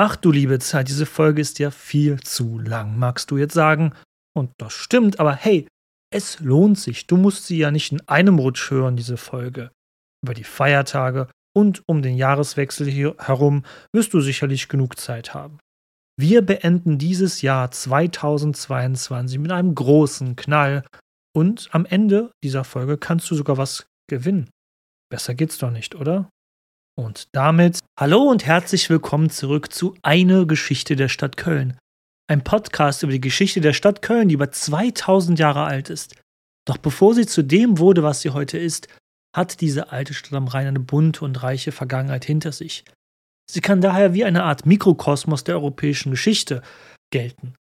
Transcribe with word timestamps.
Ach 0.00 0.14
du 0.14 0.30
liebe 0.30 0.60
Zeit, 0.60 0.86
diese 0.86 1.06
Folge 1.06 1.40
ist 1.40 1.58
ja 1.58 1.72
viel 1.72 2.20
zu 2.20 2.60
lang, 2.60 2.96
magst 3.00 3.32
du 3.32 3.36
jetzt 3.36 3.54
sagen. 3.54 3.94
Und 4.32 4.52
das 4.58 4.72
stimmt, 4.72 5.18
aber 5.18 5.34
hey, 5.34 5.66
es 6.14 6.38
lohnt 6.38 6.78
sich. 6.78 7.08
Du 7.08 7.16
musst 7.16 7.46
sie 7.46 7.58
ja 7.58 7.72
nicht 7.72 7.90
in 7.90 8.06
einem 8.06 8.38
Rutsch 8.38 8.70
hören, 8.70 8.94
diese 8.94 9.16
Folge. 9.16 9.72
Über 10.24 10.34
die 10.34 10.44
Feiertage 10.44 11.26
und 11.52 11.82
um 11.88 12.00
den 12.00 12.14
Jahreswechsel 12.14 12.86
hier 12.86 13.16
herum 13.18 13.64
wirst 13.92 14.14
du 14.14 14.20
sicherlich 14.20 14.68
genug 14.68 15.00
Zeit 15.00 15.34
haben. 15.34 15.58
Wir 16.16 16.42
beenden 16.42 16.98
dieses 16.98 17.42
Jahr 17.42 17.72
2022 17.72 19.40
mit 19.40 19.50
einem 19.50 19.74
großen 19.74 20.36
Knall 20.36 20.84
und 21.36 21.70
am 21.72 21.84
Ende 21.84 22.30
dieser 22.44 22.62
Folge 22.62 22.98
kannst 22.98 23.28
du 23.32 23.34
sogar 23.34 23.56
was 23.56 23.88
gewinnen. 24.08 24.48
Besser 25.10 25.34
geht's 25.34 25.58
doch 25.58 25.72
nicht, 25.72 25.96
oder? 25.96 26.30
Und 26.98 27.28
damit 27.30 27.78
hallo 27.96 28.24
und 28.24 28.44
herzlich 28.44 28.90
willkommen 28.90 29.30
zurück 29.30 29.72
zu 29.72 29.94
Eine 30.02 30.48
Geschichte 30.48 30.96
der 30.96 31.08
Stadt 31.08 31.36
Köln. 31.36 31.78
Ein 32.26 32.42
Podcast 32.42 33.04
über 33.04 33.12
die 33.12 33.20
Geschichte 33.20 33.60
der 33.60 33.72
Stadt 33.72 34.02
Köln, 34.02 34.26
die 34.26 34.34
über 34.34 34.50
2000 34.50 35.38
Jahre 35.38 35.62
alt 35.62 35.90
ist. 35.90 36.16
Doch 36.66 36.76
bevor 36.76 37.14
sie 37.14 37.24
zu 37.24 37.44
dem 37.44 37.78
wurde, 37.78 38.02
was 38.02 38.22
sie 38.22 38.30
heute 38.30 38.58
ist, 38.58 38.88
hat 39.32 39.60
diese 39.60 39.92
alte 39.92 40.12
Stadt 40.12 40.32
am 40.32 40.48
Rhein 40.48 40.66
eine 40.66 40.80
bunte 40.80 41.24
und 41.24 41.40
reiche 41.40 41.70
Vergangenheit 41.70 42.24
hinter 42.24 42.50
sich. 42.50 42.84
Sie 43.48 43.60
kann 43.60 43.80
daher 43.80 44.12
wie 44.12 44.24
eine 44.24 44.42
Art 44.42 44.66
Mikrokosmos 44.66 45.44
der 45.44 45.54
europäischen 45.54 46.10
Geschichte 46.10 46.62
gelten. 47.12 47.54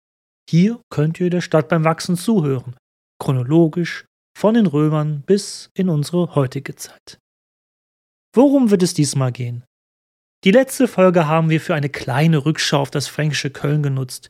Hier 0.49 0.79
könnt 0.89 1.19
ihr 1.19 1.29
der 1.29 1.41
Stadt 1.41 1.67
beim 1.67 1.83
Wachsen 1.83 2.15
zuhören, 2.15 2.77
chronologisch 3.21 4.05
von 4.33 4.53
den 4.53 4.65
Römern 4.65 5.23
bis 5.25 5.71
in 5.73 5.89
unsere 5.89 6.35
heutige 6.35 6.77
Zeit. 6.77 7.19
Worum 8.35 8.69
wird 8.69 8.83
es 8.83 8.93
diesmal 8.93 9.31
gehen? 9.31 9.63
Die 10.43 10.51
letzte 10.51 10.89
Folge 10.89 11.25
haben 11.25 11.49
wir 11.49 11.61
für 11.61 11.73
eine 11.73 11.87
kleine 11.87 12.45
Rückschau 12.45 12.81
auf 12.81 12.91
das 12.91 13.07
fränkische 13.07 13.49
Köln 13.49 13.81
genutzt. 13.81 14.29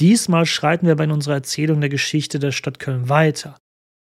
Diesmal 0.00 0.44
schreiten 0.44 0.86
wir 0.86 0.96
bei 0.96 1.10
unserer 1.10 1.36
Erzählung 1.36 1.80
der 1.80 1.88
Geschichte 1.88 2.38
der 2.38 2.52
Stadt 2.52 2.78
Köln 2.78 3.08
weiter. 3.08 3.56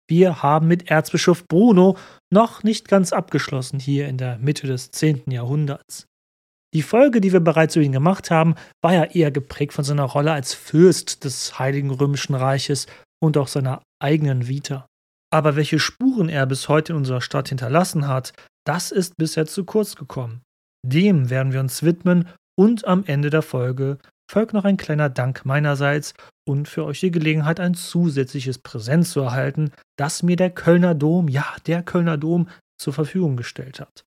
Wir 0.10 0.42
haben 0.42 0.68
mit 0.68 0.90
Erzbischof 0.90 1.48
Bruno 1.48 1.96
noch 2.34 2.64
nicht 2.64 2.88
ganz 2.88 3.14
abgeschlossen 3.14 3.80
hier 3.80 4.08
in 4.08 4.18
der 4.18 4.40
Mitte 4.40 4.66
des 4.66 4.90
10. 4.90 5.30
Jahrhunderts. 5.30 6.08
Die 6.74 6.82
Folge, 6.82 7.22
die 7.22 7.32
wir 7.32 7.40
bereits 7.40 7.76
über 7.76 7.86
ihn 7.86 7.92
gemacht 7.92 8.32
haben, 8.32 8.56
war 8.84 8.94
ja 8.94 9.04
eher 9.04 9.30
geprägt 9.30 9.74
von 9.74 9.84
seiner 9.84 10.06
Rolle 10.06 10.32
als 10.32 10.56
Fürst 10.56 11.24
des 11.24 11.60
Heiligen 11.60 11.92
Römischen 11.92 12.34
Reiches 12.34 12.88
und 13.22 13.38
auch 13.38 13.48
seiner 13.48 13.84
eigenen 14.02 14.48
Vita. 14.48 14.88
Aber 15.32 15.56
welche 15.56 15.78
Spuren 15.78 16.30
er 16.30 16.48
bis 16.48 16.68
heute 16.68 16.94
in 16.94 16.98
unserer 16.98 17.22
Stadt 17.22 17.50
hinterlassen 17.50 18.08
hat, 18.08 18.34
das 18.70 18.92
ist 18.92 19.18
bisher 19.18 19.48
zu 19.48 19.66
kurz 19.66 19.96
gekommen. 19.96 20.44
Dem 20.86 21.32
werden 21.32 21.54
wir 21.54 21.60
uns 21.60 21.82
widmen 21.82 22.30
und 22.56 22.86
am 22.86 23.04
Ende 23.04 23.32
der 23.32 23.42
Folge 23.42 23.98
folgt 24.30 24.54
noch 24.54 24.64
ein 24.64 24.78
kleiner 24.78 25.10
Dank 25.10 25.44
meinerseits 25.44 26.14
und 26.48 26.68
für 26.68 26.86
euch 26.86 27.00
die 27.00 27.10
Gelegenheit, 27.10 27.60
ein 27.60 27.74
zusätzliches 27.74 28.60
Präsent 28.60 29.08
zu 29.08 29.22
erhalten, 29.22 29.72
das 29.98 30.22
mir 30.22 30.36
der 30.36 30.52
Kölner 30.52 30.94
Dom, 30.94 31.30
ja, 31.30 31.48
der 31.66 31.82
Kölner 31.82 32.18
Dom, 32.18 32.48
zur 32.80 32.94
Verfügung 32.94 33.38
gestellt 33.38 33.80
hat. 33.80 34.04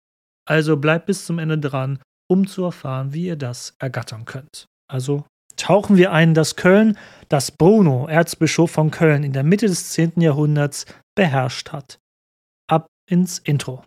Also 0.48 0.76
bleibt 0.76 1.06
bis 1.06 1.26
zum 1.26 1.40
Ende 1.40 1.58
dran 1.58 1.98
um 2.30 2.46
zu 2.46 2.64
erfahren, 2.64 3.12
wie 3.12 3.26
ihr 3.26 3.36
das 3.36 3.74
ergattern 3.80 4.26
könnt. 4.26 4.66
Also 4.88 5.26
tauchen 5.56 5.96
wir 5.96 6.12
ein, 6.12 6.34
dass 6.34 6.54
Köln, 6.54 6.96
das 7.28 7.50
Bruno, 7.50 8.06
Erzbischof 8.06 8.70
von 8.70 8.92
Köln, 8.92 9.24
in 9.24 9.32
der 9.32 9.42
Mitte 9.42 9.66
des 9.66 9.90
10. 9.90 10.20
Jahrhunderts 10.20 10.86
beherrscht 11.16 11.72
hat. 11.72 11.98
Ab 12.70 12.86
ins 13.10 13.40
Intro. 13.40 13.84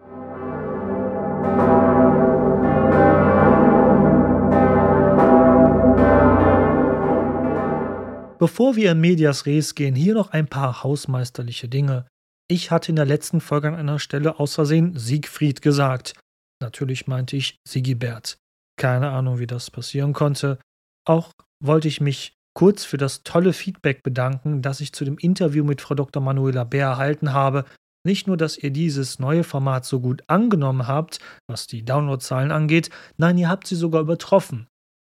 Bevor 8.37 8.75
wir 8.75 8.91
in 8.91 9.01
Medias 9.01 9.45
Res 9.45 9.73
gehen, 9.75 9.95
hier 9.95 10.13
noch 10.13 10.31
ein 10.31 10.47
paar 10.47 10.83
hausmeisterliche 10.83 11.67
Dinge. 11.67 12.05
Ich 12.47 12.69
hatte 12.69 12.91
in 12.91 12.95
der 12.95 13.05
letzten 13.05 13.41
Folge 13.41 13.69
an 13.69 13.75
einer 13.75 13.97
Stelle 13.97 14.39
aus 14.39 14.55
Versehen 14.55 14.95
Siegfried 14.97 15.63
gesagt. 15.63 16.13
Natürlich 16.61 17.07
meinte 17.07 17.37
ich 17.37 17.57
Sigibert. 17.67 18.37
Keine 18.77 19.09
Ahnung, 19.09 19.39
wie 19.39 19.47
das 19.47 19.71
passieren 19.71 20.13
konnte. 20.13 20.59
Auch 21.07 21.31
wollte 21.63 21.87
ich 21.87 22.01
mich 22.01 22.35
kurz 22.53 22.83
für 22.85 22.97
das 22.97 23.23
tolle 23.23 23.51
Feedback 23.51 24.03
bedanken, 24.03 24.61
das 24.61 24.79
ich 24.79 24.93
zu 24.93 25.05
dem 25.05 25.17
Interview 25.17 25.63
mit 25.63 25.81
Frau 25.81 25.95
Dr. 25.95 26.21
Manuela 26.21 26.65
Bär 26.65 26.87
erhalten 26.87 27.33
habe. 27.33 27.65
Nicht 28.05 28.27
nur, 28.27 28.37
dass 28.37 28.57
ihr 28.57 28.71
dieses 28.71 29.19
neue 29.19 29.43
Format 29.43 29.85
so 29.85 29.99
gut 29.99 30.23
angenommen 30.27 30.87
habt, 30.87 31.19
was 31.47 31.67
die 31.67 31.83
Downloadzahlen 31.83 32.51
angeht, 32.51 32.89
nein, 33.17 33.37
ihr 33.37 33.49
habt 33.49 33.67
sie 33.67 33.75
sogar 33.75 34.01
übertroffen. 34.01 34.67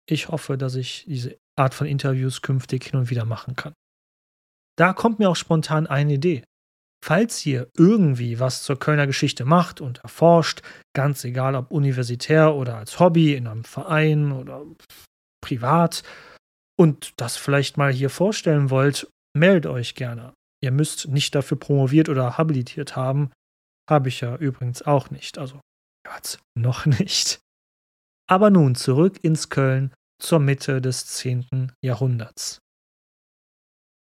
Ich 0.09 0.29
hoffe, 0.29 0.57
dass 0.57 0.75
ich 0.77 1.05
diese 1.06 1.37
Art 1.56 1.75
von 1.75 1.87
Interviews 1.87 2.43
künftig 2.43 2.85
hin 2.85 2.99
und 2.99 3.11
wieder 3.11 3.25
machen 3.25 3.55
kann. 3.55 3.75
Da 4.79 4.93
kommt 4.93 5.19
mir 5.19 5.29
auch 5.29 5.37
spontan 5.37 5.87
eine 5.87 6.15
Idee. 6.15 6.45
Falls 7.05 7.45
ihr 7.45 7.69
irgendwie 7.77 8.41
was 8.41 8.62
zur 8.62 8.79
Kölner 8.79 9.06
Geschichte 9.06 9.45
macht 9.45 9.81
und 9.81 9.99
erforscht, 9.99 10.62
ganz 10.95 11.25
egal 11.25 11.55
ob 11.55 11.71
universitär 11.71 12.55
oder 12.55 12.77
als 12.77 12.99
Hobby, 12.99 13.35
in 13.35 13.47
einem 13.47 13.65
Verein 13.65 14.33
oder 14.33 14.65
privat, 15.43 16.03
und 16.79 17.12
das 17.17 17.37
vielleicht 17.37 17.77
mal 17.77 17.93
hier 17.93 18.11
vorstellen 18.11 18.71
wollt, 18.71 19.09
meldet 19.35 19.67
euch 19.67 19.95
gerne. 19.95 20.35
Ihr 20.66 20.72
müsst 20.72 21.06
nicht 21.06 21.32
dafür 21.37 21.56
promoviert 21.60 22.09
oder 22.09 22.38
habilitiert 22.38 22.97
haben. 22.97 23.31
Habe 23.88 24.09
ich 24.09 24.21
ja 24.21 24.34
übrigens 24.34 24.82
auch 24.82 25.10
nicht. 25.10 25.38
Also, 25.38 25.60
Gott, 26.04 26.41
noch 26.59 26.87
nicht. 26.99 27.38
Aber 28.28 28.50
nun 28.50 28.75
zurück 28.75 29.22
ins 29.22 29.49
Köln 29.49 29.94
zur 30.21 30.41
Mitte 30.41 30.81
des 30.81 31.06
10. 31.06 31.71
Jahrhunderts. 31.84 32.59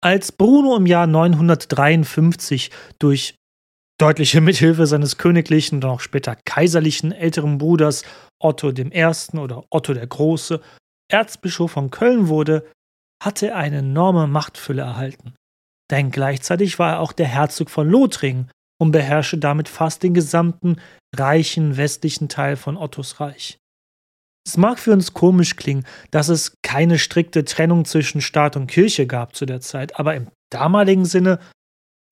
Als 0.04 0.32
Bruno 0.32 0.76
im 0.76 0.84
Jahr 0.84 1.06
953 1.06 2.70
durch 2.98 3.36
deutliche 3.98 4.42
Mithilfe 4.42 4.86
seines 4.86 5.16
königlichen 5.16 5.76
und 5.76 5.86
auch 5.86 6.00
später 6.00 6.36
kaiserlichen 6.44 7.10
älteren 7.12 7.56
Bruders 7.56 8.04
Otto 8.38 8.68
I. 8.68 9.38
oder 9.38 9.64
Otto 9.70 9.94
der 9.94 10.06
Große 10.06 10.60
Erzbischof 11.10 11.70
von 11.70 11.90
Köln 11.90 12.28
wurde, 12.28 12.70
hatte 13.22 13.48
er 13.48 13.56
eine 13.56 13.78
enorme 13.78 14.26
Machtfülle 14.26 14.82
erhalten. 14.82 15.34
Denn 15.90 16.10
gleichzeitig 16.10 16.78
war 16.78 16.92
er 16.92 17.00
auch 17.00 17.12
der 17.12 17.26
Herzog 17.26 17.70
von 17.70 17.88
Lothringen 17.88 18.50
und 18.80 18.92
beherrschte 18.92 19.38
damit 19.38 19.68
fast 19.68 20.02
den 20.02 20.14
gesamten 20.14 20.76
reichen 21.14 21.76
westlichen 21.76 22.28
Teil 22.28 22.56
von 22.56 22.76
Ottos 22.76 23.20
Reich. 23.20 23.58
Es 24.46 24.56
mag 24.56 24.78
für 24.78 24.92
uns 24.92 25.12
komisch 25.12 25.56
klingen, 25.56 25.84
dass 26.10 26.28
es 26.28 26.54
keine 26.62 26.98
strikte 26.98 27.44
Trennung 27.44 27.84
zwischen 27.84 28.20
Staat 28.20 28.56
und 28.56 28.68
Kirche 28.68 29.06
gab 29.06 29.36
zu 29.36 29.44
der 29.44 29.60
Zeit, 29.60 29.98
aber 29.98 30.14
im 30.14 30.28
damaligen 30.50 31.04
Sinne 31.04 31.40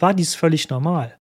war 0.01 0.15
dies 0.15 0.35
völlig 0.35 0.69
normal. 0.69 1.17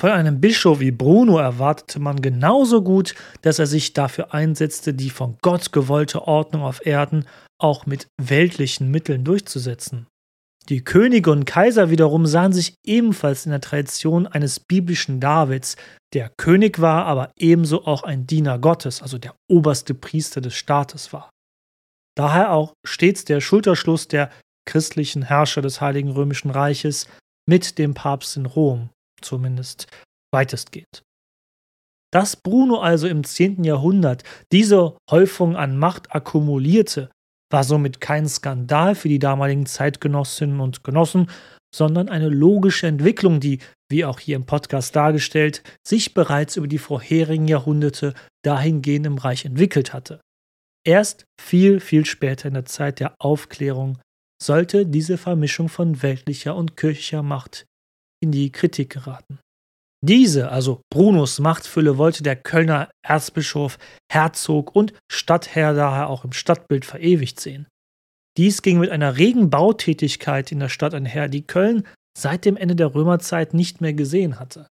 Von 0.00 0.10
einem 0.10 0.40
Bischof 0.40 0.80
wie 0.80 0.90
Bruno 0.90 1.38
erwartete 1.38 2.00
man 2.00 2.20
genauso 2.20 2.82
gut, 2.82 3.14
dass 3.42 3.58
er 3.58 3.66
sich 3.66 3.92
dafür 3.92 4.34
einsetzte, 4.34 4.94
die 4.94 5.10
von 5.10 5.38
Gott 5.42 5.72
gewollte 5.72 6.26
Ordnung 6.26 6.62
auf 6.62 6.84
Erden 6.84 7.26
auch 7.58 7.86
mit 7.86 8.08
weltlichen 8.20 8.90
Mitteln 8.90 9.24
durchzusetzen. 9.24 10.06
Die 10.68 10.84
Könige 10.84 11.30
und 11.32 11.44
Kaiser 11.44 11.90
wiederum 11.90 12.26
sahen 12.26 12.52
sich 12.52 12.74
ebenfalls 12.84 13.46
in 13.46 13.50
der 13.50 13.60
Tradition 13.60 14.26
eines 14.26 14.60
biblischen 14.60 15.18
Davids, 15.18 15.76
der 16.12 16.30
König 16.36 16.80
war, 16.80 17.06
aber 17.06 17.32
ebenso 17.36 17.84
auch 17.84 18.04
ein 18.04 18.26
Diener 18.26 18.58
Gottes, 18.58 19.02
also 19.02 19.18
der 19.18 19.34
oberste 19.50 19.94
Priester 19.94 20.40
des 20.40 20.54
Staates 20.54 21.12
war. 21.12 21.30
Daher 22.16 22.52
auch 22.52 22.74
stets 22.86 23.24
der 23.24 23.40
Schulterschluss 23.40 24.06
der 24.06 24.30
christlichen 24.66 25.22
Herrscher 25.22 25.62
des 25.62 25.80
Heiligen 25.80 26.10
Römischen 26.10 26.50
Reiches 26.50 27.08
mit 27.48 27.78
dem 27.78 27.94
Papst 27.94 28.36
in 28.36 28.46
Rom, 28.46 28.90
zumindest 29.20 29.88
weitestgehend. 30.32 31.02
Dass 32.12 32.36
Bruno 32.36 32.80
also 32.80 33.08
im 33.08 33.24
10. 33.24 33.64
Jahrhundert 33.64 34.22
diese 34.52 34.96
Häufung 35.10 35.56
an 35.56 35.78
Macht 35.78 36.14
akkumulierte, 36.14 37.10
war 37.52 37.64
somit 37.64 38.00
kein 38.00 38.28
Skandal 38.28 38.94
für 38.94 39.08
die 39.08 39.18
damaligen 39.18 39.66
Zeitgenossinnen 39.66 40.60
und 40.60 40.84
Genossen, 40.84 41.28
sondern 41.74 42.08
eine 42.08 42.28
logische 42.28 42.86
Entwicklung, 42.86 43.40
die, 43.40 43.58
wie 43.90 44.04
auch 44.04 44.18
hier 44.18 44.36
im 44.36 44.46
Podcast 44.46 44.94
dargestellt, 44.94 45.62
sich 45.86 46.14
bereits 46.14 46.56
über 46.56 46.68
die 46.68 46.78
vorherigen 46.78 47.48
Jahrhunderte 47.48 48.14
dahingehend 48.44 49.06
im 49.06 49.18
Reich 49.18 49.44
entwickelt 49.44 49.92
hatte. 49.92 50.20
Erst 50.84 51.26
viel, 51.40 51.80
viel 51.80 52.04
später 52.04 52.48
in 52.48 52.54
der 52.54 52.64
Zeit 52.64 53.00
der 53.00 53.14
Aufklärung 53.18 53.98
sollte 54.42 54.84
diese 54.84 55.16
Vermischung 55.16 55.68
von 55.68 56.02
weltlicher 56.02 56.56
und 56.56 56.76
kirchlicher 56.76 57.22
Macht 57.22 57.66
in 58.20 58.32
die 58.32 58.50
Kritik 58.50 58.90
geraten. 58.90 59.38
Diese, 60.04 60.50
also 60.50 60.82
Brunos 60.90 61.38
Machtfülle, 61.38 61.96
wollte 61.96 62.24
der 62.24 62.34
Kölner 62.34 62.90
Erzbischof, 63.06 63.78
Herzog 64.10 64.74
und 64.74 64.92
Stadtherr 65.10 65.74
daher 65.74 66.08
auch 66.10 66.24
im 66.24 66.32
Stadtbild 66.32 66.84
verewigt 66.84 67.38
sehen. 67.38 67.68
Dies 68.36 68.62
ging 68.62 68.78
mit 68.78 68.90
einer 68.90 69.16
regen 69.16 69.50
Bautätigkeit 69.50 70.50
in 70.50 70.58
der 70.58 70.70
Stadt 70.70 70.94
einher, 70.94 71.28
die 71.28 71.46
Köln 71.46 71.86
seit 72.18 72.44
dem 72.44 72.56
Ende 72.56 72.74
der 72.74 72.94
Römerzeit 72.94 73.54
nicht 73.54 73.80
mehr 73.80 73.92
gesehen 73.92 74.40
hatte. 74.40 74.66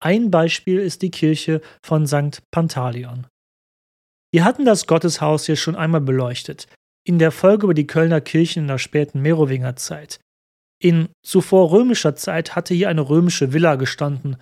Ein 0.00 0.30
Beispiel 0.30 0.78
ist 0.78 1.02
die 1.02 1.10
Kirche 1.10 1.60
von 1.84 2.06
St. 2.06 2.42
Pantaleon. 2.52 3.26
Wir 4.32 4.44
hatten 4.44 4.64
das 4.64 4.86
Gotteshaus 4.86 5.46
hier 5.46 5.56
schon 5.56 5.74
einmal 5.74 6.02
beleuchtet, 6.02 6.68
in 7.04 7.18
der 7.18 7.32
Folge 7.32 7.64
über 7.64 7.74
die 7.74 7.86
Kölner 7.86 8.20
Kirchen 8.20 8.64
in 8.64 8.68
der 8.68 8.78
späten 8.78 9.22
Merowingerzeit. 9.22 10.20
In 10.82 11.08
zuvor 11.24 11.70
römischer 11.70 12.16
Zeit 12.16 12.54
hatte 12.54 12.74
hier 12.74 12.88
eine 12.88 13.08
römische 13.08 13.52
Villa 13.52 13.76
gestanden. 13.76 14.36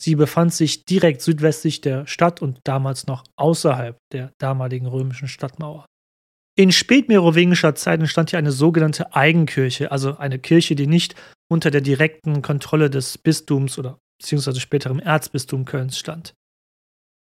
Sie 0.00 0.14
befand 0.14 0.54
sich 0.54 0.84
direkt 0.84 1.20
südwestlich 1.20 1.80
der 1.80 2.06
Stadt 2.06 2.40
und 2.40 2.60
damals 2.64 3.06
noch 3.06 3.24
außerhalb 3.36 3.98
der 4.12 4.32
damaligen 4.38 4.86
römischen 4.86 5.28
Stadtmauer. 5.28 5.84
In 6.56 6.72
spätmerowingischer 6.72 7.74
Zeit 7.74 8.00
entstand 8.00 8.30
hier 8.30 8.38
eine 8.38 8.52
sogenannte 8.52 9.14
Eigenkirche, 9.14 9.92
also 9.92 10.16
eine 10.16 10.38
Kirche, 10.38 10.74
die 10.74 10.86
nicht 10.86 11.14
unter 11.50 11.70
der 11.70 11.80
direkten 11.80 12.42
Kontrolle 12.42 12.90
des 12.90 13.18
Bistums 13.18 13.78
oder 13.78 13.98
beziehungsweise 14.20 14.60
späterem 14.60 15.00
Erzbistum 15.00 15.64
Kölns 15.64 15.98
stand. 15.98 16.34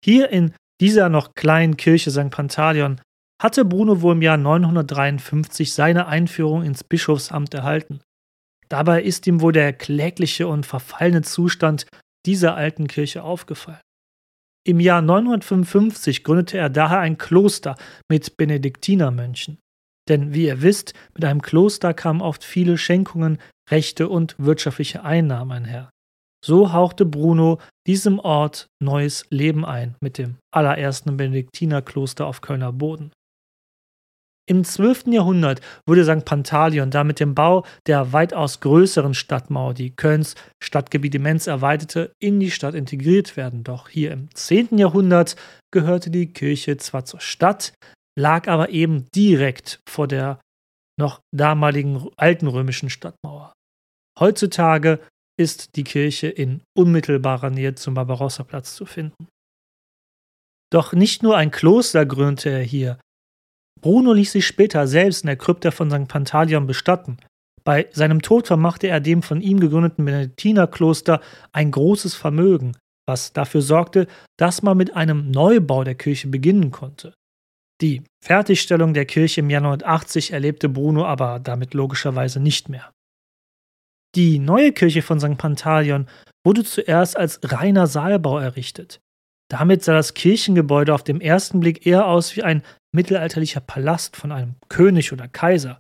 Hier 0.05 0.31
in 0.31 0.55
dieser 0.81 1.09
noch 1.09 1.35
kleinen 1.35 1.76
Kirche 1.76 2.11
St. 2.11 2.31
Pantaleon 2.31 3.00
hatte 3.41 3.64
Bruno 3.64 4.03
wohl 4.03 4.14
im 4.14 4.23
Jahr 4.23 4.37
953 4.37 5.73
seine 5.73 6.06
Einführung 6.06 6.64
ins 6.64 6.85
Bischofsamt 6.85 7.55
erhalten. 7.55 8.00
Dabei 8.69 9.03
ist 9.03 9.26
ihm 9.26 9.41
wohl 9.41 9.53
der 9.53 9.73
klägliche 9.73 10.47
und 10.47 10.67
verfallene 10.67 11.23
Zustand 11.23 11.87
dieser 12.26 12.56
alten 12.56 12.87
Kirche 12.87 13.23
aufgefallen. 13.23 13.81
Im 14.67 14.81
Jahr 14.81 15.00
955 15.00 16.25
gründete 16.25 16.59
er 16.59 16.69
daher 16.69 16.99
ein 16.99 17.17
Kloster 17.17 17.76
mit 18.11 18.37
Benediktinermönchen. 18.37 19.59
Denn 20.09 20.35
wie 20.35 20.47
ihr 20.47 20.62
wisst, 20.62 20.94
mit 21.15 21.25
einem 21.25 21.43
Kloster 21.43 21.94
kamen 21.94 22.20
oft 22.20 22.44
viele 22.44 22.76
Schenkungen, 22.76 23.38
Rechte 23.70 24.09
und 24.09 24.35
wirtschaftliche 24.38 25.05
Einnahmen 25.05 25.53
einher. 25.53 25.91
So 26.44 26.73
hauchte 26.73 27.05
Bruno 27.05 27.59
diesem 27.87 28.19
Ort 28.19 28.69
neues 28.81 29.26
Leben 29.31 29.64
ein 29.64 29.97
mit 30.00 30.19
dem 30.19 30.37
allerersten 30.55 31.17
Benediktinerkloster 31.17 32.26
auf 32.26 32.41
Kölner 32.41 32.73
Boden. 32.73 33.11
Im 34.49 34.65
12. 34.65 35.09
Jahrhundert 35.09 35.61
wurde 35.87 36.05
St. 36.05 36.25
Pantaleon 36.25 36.91
da 36.91 37.05
mit 37.05 37.21
dem 37.21 37.35
Bau 37.35 37.67
der 37.87 38.15
weitaus 38.15 38.61
größeren 38.61 39.12
Stadtmauer, 39.12 39.75
die 39.75 39.95
Kölns 39.95 40.37
Stadtgebiet 40.62 41.15
immens 41.15 41.47
erweiterte, 41.47 42.12
in 42.19 42.41
die 42.41 42.50
Stadt 42.50 42.75
integriert 42.75 43.37
werden. 43.37 43.62
Doch 43.62 43.91
hier 43.91 44.11
im 44.11 44.35
10. 44.35 44.79
Jahrhundert 44.79 45.37
gehörte 45.71 46.09
die 46.09 46.33
Kirche 46.33 46.79
zwar 46.79 47.05
zur 47.05 47.21
Stadt, 47.21 47.75
lag 48.19 48.49
aber 48.49 48.71
eben 48.71 49.06
direkt 49.15 49.81
vor 49.87 50.09
der 50.09 50.41
noch 50.99 51.21
damaligen 51.31 52.09
alten 52.17 52.47
römischen 52.47 52.89
Stadtmauer. 52.89 53.53
Heutzutage 54.19 54.99
ist 55.39 55.77
die 55.77 55.85
Kirche 55.85 56.29
in 56.29 56.62
unmittelbarer 56.75 57.50
Nähe 57.50 57.75
zum 57.75 57.93
Barbarossa-Platz 57.93 58.75
zu 58.75 58.87
finden. 58.87 59.29
Doch 60.73 60.95
nicht 60.95 61.23
nur 61.23 61.37
ein 61.37 61.50
Kloster 61.50 62.06
gründete 62.06 62.49
er 62.49 62.62
hier, 62.62 62.99
Bruno 63.81 64.13
ließ 64.13 64.33
sich 64.33 64.47
später 64.47 64.87
selbst 64.87 65.23
in 65.23 65.29
der 65.29 65.37
Krypta 65.37 65.71
von 65.71 65.91
St. 65.91 66.09
Pantaleon 66.09 66.67
bestatten. 66.67 67.19
Bei 67.65 67.89
seinem 67.93 68.23
Tod 68.23 68.47
vermachte 68.47 68.87
er 68.89 69.01
dem 69.01 69.23
von 69.23 69.41
ihm 69.41 69.61
gegründeten 69.61 70.05
Benediktinerkloster 70.05 71.21
ein 71.53 71.71
großes 71.71 72.15
Vermögen, 72.15 72.77
was 73.07 73.33
dafür 73.33 73.63
sorgte, 73.63 74.07
dass 74.39 74.63
man 74.63 74.77
mit 74.77 74.97
einem 74.97 75.31
Neubau 75.31 75.85
der 75.85 75.95
Kirche 75.95 76.29
beginnen 76.29 76.71
konnte. 76.71 77.15
Die 77.81 78.03
Fertigstellung 78.25 78.95
der 78.95 79.05
Kirche 79.05 79.41
im 79.41 79.51
Jahr 79.51 79.61
1980 79.61 80.33
erlebte 80.33 80.69
Bruno 80.69 81.05
aber 81.05 81.39
damit 81.39 81.75
logischerweise 81.75 82.41
nicht 82.41 82.69
mehr. 82.69 82.91
Die 84.17 84.39
neue 84.39 84.73
Kirche 84.73 85.03
von 85.03 85.21
St. 85.21 85.37
Pantaleon 85.37 86.09
wurde 86.45 86.65
zuerst 86.65 87.17
als 87.17 87.41
reiner 87.45 87.87
Saalbau 87.87 88.39
errichtet. 88.39 89.01
Damit 89.51 89.85
sah 89.85 89.95
das 89.95 90.15
Kirchengebäude 90.15 90.93
auf 90.95 91.05
dem 91.05 91.21
ersten 91.21 91.61
Blick 91.61 91.87
eher 91.87 92.07
aus 92.07 92.37
wie 92.37 92.43
ein 92.43 92.63
mittelalterlicher 92.94 93.61
Palast 93.61 94.17
von 94.17 94.32
einem 94.32 94.56
König 94.69 95.12
oder 95.12 95.29
Kaiser. 95.29 95.79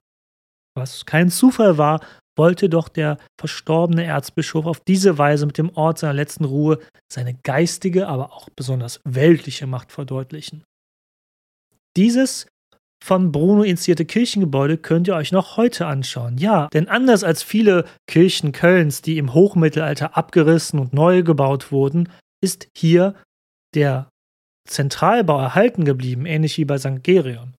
Was 0.76 1.06
kein 1.06 1.30
Zufall 1.30 1.78
war, 1.78 2.00
wollte 2.36 2.68
doch 2.68 2.88
der 2.88 3.18
verstorbene 3.38 4.04
Erzbischof 4.04 4.66
auf 4.66 4.80
diese 4.80 5.18
Weise 5.18 5.44
mit 5.44 5.58
dem 5.58 5.70
Ort 5.70 5.98
seiner 5.98 6.14
letzten 6.14 6.44
Ruhe 6.44 6.78
seine 7.12 7.34
geistige, 7.34 8.06
aber 8.06 8.32
auch 8.32 8.48
besonders 8.54 9.00
weltliche 9.04 9.66
Macht 9.66 9.90
verdeutlichen. 9.90 10.62
Dieses 11.96 12.46
von 13.04 13.32
Bruno 13.32 13.62
initiierte 13.62 14.04
Kirchengebäude 14.04 14.76
könnt 14.78 15.08
ihr 15.08 15.14
euch 15.14 15.32
noch 15.32 15.56
heute 15.56 15.86
anschauen. 15.86 16.38
Ja, 16.38 16.68
denn 16.72 16.88
anders 16.88 17.24
als 17.24 17.42
viele 17.42 17.84
Kirchen 18.06 18.52
Kölns, 18.52 19.02
die 19.02 19.18
im 19.18 19.34
Hochmittelalter 19.34 20.16
abgerissen 20.16 20.78
und 20.78 20.92
neu 20.92 21.22
gebaut 21.22 21.72
wurden, 21.72 22.08
ist 22.40 22.68
hier 22.76 23.14
der 23.74 24.08
Zentralbau 24.68 25.40
erhalten 25.40 25.84
geblieben, 25.84 26.26
ähnlich 26.26 26.58
wie 26.58 26.64
bei 26.64 26.78
St. 26.78 27.02
Gerion. 27.02 27.54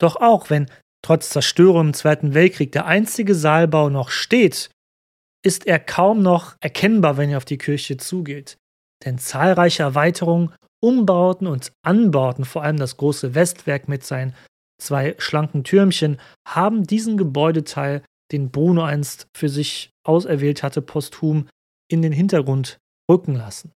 Doch 0.00 0.16
auch 0.16 0.50
wenn 0.50 0.66
trotz 1.02 1.30
Zerstörung 1.30 1.88
im 1.88 1.94
Zweiten 1.94 2.34
Weltkrieg 2.34 2.72
der 2.72 2.86
einzige 2.86 3.34
Saalbau 3.34 3.90
noch 3.90 4.10
steht, 4.10 4.70
ist 5.44 5.66
er 5.66 5.78
kaum 5.78 6.22
noch 6.22 6.56
erkennbar, 6.60 7.16
wenn 7.16 7.30
ihr 7.30 7.36
auf 7.36 7.44
die 7.44 7.58
Kirche 7.58 7.96
zugeht. 7.96 8.56
Denn 9.04 9.18
zahlreiche 9.18 9.84
Erweiterungen, 9.84 10.52
Umbauten 10.80 11.46
und 11.46 11.72
Anbauten, 11.82 12.44
vor 12.44 12.62
allem 12.62 12.76
das 12.76 12.96
große 12.96 13.34
Westwerk 13.34 13.88
mit 13.88 14.04
seinen 14.04 14.34
zwei 14.80 15.14
schlanken 15.18 15.64
Türmchen, 15.64 16.20
haben 16.46 16.84
diesen 16.84 17.16
Gebäudeteil, 17.16 18.02
den 18.32 18.50
Bruno 18.50 18.82
einst 18.82 19.26
für 19.36 19.48
sich 19.48 19.90
auserwählt 20.04 20.62
hatte, 20.62 20.82
posthum 20.82 21.48
in 21.90 22.02
den 22.02 22.12
Hintergrund 22.12 22.78
rücken 23.10 23.34
lassen. 23.34 23.72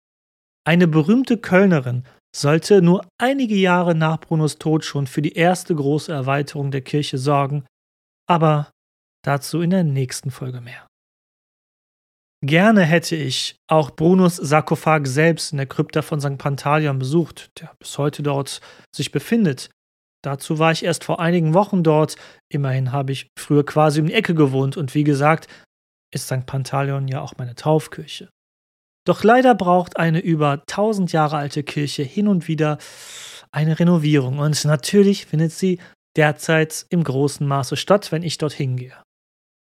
Eine 0.64 0.86
berühmte 0.86 1.38
Kölnerin 1.38 2.04
sollte 2.34 2.82
nur 2.82 3.06
einige 3.19 3.55
Jahre 3.55 3.94
nach 3.94 4.19
Brunos 4.20 4.58
Tod 4.58 4.84
schon 4.84 5.06
für 5.06 5.23
die 5.23 5.34
erste 5.34 5.75
große 5.75 6.12
Erweiterung 6.12 6.70
der 6.70 6.81
Kirche 6.81 7.19
sorgen, 7.19 7.67
aber 8.29 8.70
dazu 9.25 9.61
in 9.61 9.70
der 9.70 9.84
nächsten 9.84 10.31
Folge 10.31 10.61
mehr. 10.61 10.87
Gerne 12.44 12.82
hätte 12.82 13.14
ich 13.14 13.56
auch 13.70 13.93
Brunos 13.93 14.37
Sarkophag 14.37 15.06
selbst 15.06 15.52
in 15.52 15.58
der 15.58 15.67
Krypta 15.67 16.02
von 16.02 16.20
St. 16.20 16.38
Pantaleon 16.38 16.99
besucht, 16.99 17.50
der 17.61 17.73
bis 17.79 17.99
heute 17.99 18.25
dort 18.25 18.61
sich 18.94 19.12
befindet. 19.12 19.70
Dazu 20.25 20.58
war 20.58 20.73
ich 20.73 20.84
erst 20.84 21.05
vor 21.05 21.20
einigen 21.20 21.55
Wochen 21.55 21.84
dort, 21.84 22.17
immerhin 22.52 22.90
habe 22.90 23.12
ich 23.12 23.29
früher 23.38 23.64
quasi 23.64 24.00
um 24.00 24.06
die 24.06 24.14
Ecke 24.14 24.34
gewohnt 24.34 24.76
und 24.76 24.94
wie 24.94 25.05
gesagt, 25.05 25.49
ist 26.12 26.26
St. 26.26 26.46
Pantaleon 26.46 27.06
ja 27.06 27.20
auch 27.20 27.34
meine 27.38 27.55
Taufkirche. 27.55 28.29
Doch 29.04 29.25
leider 29.25 29.54
braucht 29.54 29.96
eine 29.96 30.20
über 30.20 30.52
1000 30.52 31.12
Jahre 31.12 31.37
alte 31.37 31.62
Kirche 31.62 32.02
hin 32.02 32.28
und 32.28 32.46
wieder 32.46 32.78
eine 33.50 33.78
Renovierung 33.78 34.38
und 34.38 34.64
natürlich 34.64 35.26
findet 35.26 35.52
sie 35.52 35.78
derzeit 36.16 36.87
im 36.90 37.02
großen 37.02 37.46
Maße 37.46 37.76
statt, 37.76 38.12
wenn 38.12 38.22
ich 38.22 38.38
dorthin 38.38 38.76
gehe. 38.76 38.96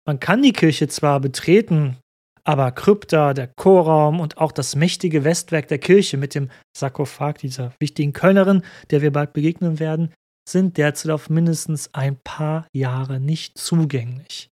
Man 0.05 0.19
kann 0.19 0.41
die 0.41 0.53
Kirche 0.53 0.87
zwar 0.87 1.19
betreten, 1.19 1.97
aber 2.43 2.71
Krypta, 2.71 3.33
der 3.33 3.47
Chorraum 3.47 4.19
und 4.19 4.37
auch 4.37 4.51
das 4.51 4.75
mächtige 4.75 5.23
Westwerk 5.23 5.67
der 5.67 5.77
Kirche 5.77 6.17
mit 6.17 6.35
dem 6.35 6.49
Sarkophag 6.75 7.35
dieser 7.35 7.73
wichtigen 7.79 8.13
Kölnerin, 8.13 8.63
der 8.89 9.01
wir 9.01 9.11
bald 9.11 9.33
begegnen 9.33 9.79
werden, 9.79 10.13
sind 10.49 10.77
derzeit 10.77 11.11
auf 11.11 11.29
mindestens 11.29 11.93
ein 11.93 12.17
paar 12.23 12.67
Jahre 12.73 13.19
nicht 13.19 13.57
zugänglich. 13.57 14.50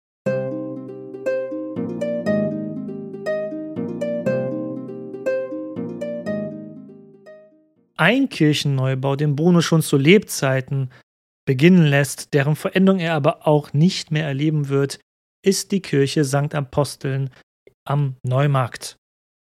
Ein 8.00 8.30
Kirchenneubau, 8.30 9.16
den 9.16 9.36
Bruno 9.36 9.62
schon 9.62 9.82
zu 9.82 9.98
Lebzeiten 9.98 10.90
beginnen 11.46 11.86
lässt, 11.86 12.34
deren 12.34 12.56
Veränderung 12.56 13.00
er 13.00 13.14
aber 13.14 13.46
auch 13.48 13.74
nicht 13.74 14.12
mehr 14.12 14.26
erleben 14.26 14.70
wird, 14.70 15.00
ist 15.46 15.72
die 15.72 15.82
Kirche 15.82 16.24
St. 16.24 16.56
Aposteln 16.56 17.30
am 17.86 18.16
Neumarkt. 18.24 18.96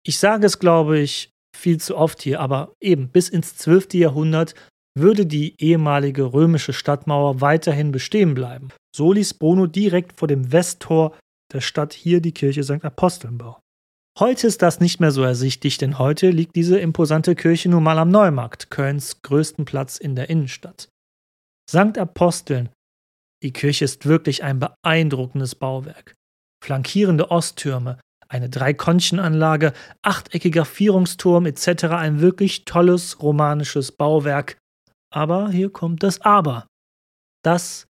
Ich 0.05 0.19
sage 0.19 0.45
es, 0.45 0.59
glaube 0.59 0.99
ich, 0.99 1.29
viel 1.57 1.79
zu 1.79 1.97
oft 1.97 2.21
hier, 2.21 2.39
aber 2.39 2.73
eben 2.81 3.09
bis 3.09 3.29
ins 3.29 3.55
12. 3.57 3.93
Jahrhundert 3.95 4.53
würde 4.97 5.25
die 5.25 5.55
ehemalige 5.59 6.33
römische 6.33 6.73
Stadtmauer 6.73 7.41
weiterhin 7.41 7.91
bestehen 7.91 8.33
bleiben. 8.33 8.69
So 8.95 9.11
ließ 9.11 9.35
Bruno 9.35 9.65
direkt 9.65 10.13
vor 10.13 10.27
dem 10.27 10.51
Westtor 10.51 11.17
der 11.51 11.61
Stadt 11.61 11.93
hier 11.93 12.21
die 12.21 12.33
Kirche 12.33 12.63
St. 12.63 12.83
Aposteln 12.83 13.37
bauen. 13.37 13.61
Heute 14.17 14.47
ist 14.47 14.61
das 14.61 14.79
nicht 14.79 15.01
mehr 15.01 15.11
so 15.11 15.23
ersichtlich, 15.23 15.77
denn 15.77 15.99
heute 15.99 16.29
liegt 16.29 16.55
diese 16.55 16.79
imposante 16.79 17.35
Kirche 17.35 17.67
nun 17.67 17.83
mal 17.83 17.99
am 17.99 18.09
Neumarkt, 18.09 18.71
Kölns 18.71 19.21
größten 19.21 19.65
Platz 19.65 19.97
in 19.97 20.15
der 20.15 20.29
Innenstadt. 20.29 20.87
Sankt 21.69 21.97
Aposteln. 21.97 22.69
Die 23.43 23.51
Kirche 23.51 23.83
ist 23.83 24.05
wirklich 24.05 24.41
ein 24.41 24.59
beeindruckendes 24.59 25.55
Bauwerk. 25.55 26.13
Flankierende 26.63 27.29
Osttürme, 27.29 27.99
eine 28.29 28.49
Dreikonchenanlage, 28.49 29.73
achteckiger 30.01 30.63
Vierungsturm 30.63 31.45
etc. 31.45 31.83
Ein 31.87 32.21
wirklich 32.21 32.63
tolles 32.63 33.21
romanisches 33.21 33.91
Bauwerk. 33.91 34.57
Aber 35.13 35.49
hier 35.49 35.69
kommt 35.69 36.03
das 36.03 36.21
Aber. 36.21 36.67
Das, 37.43 37.85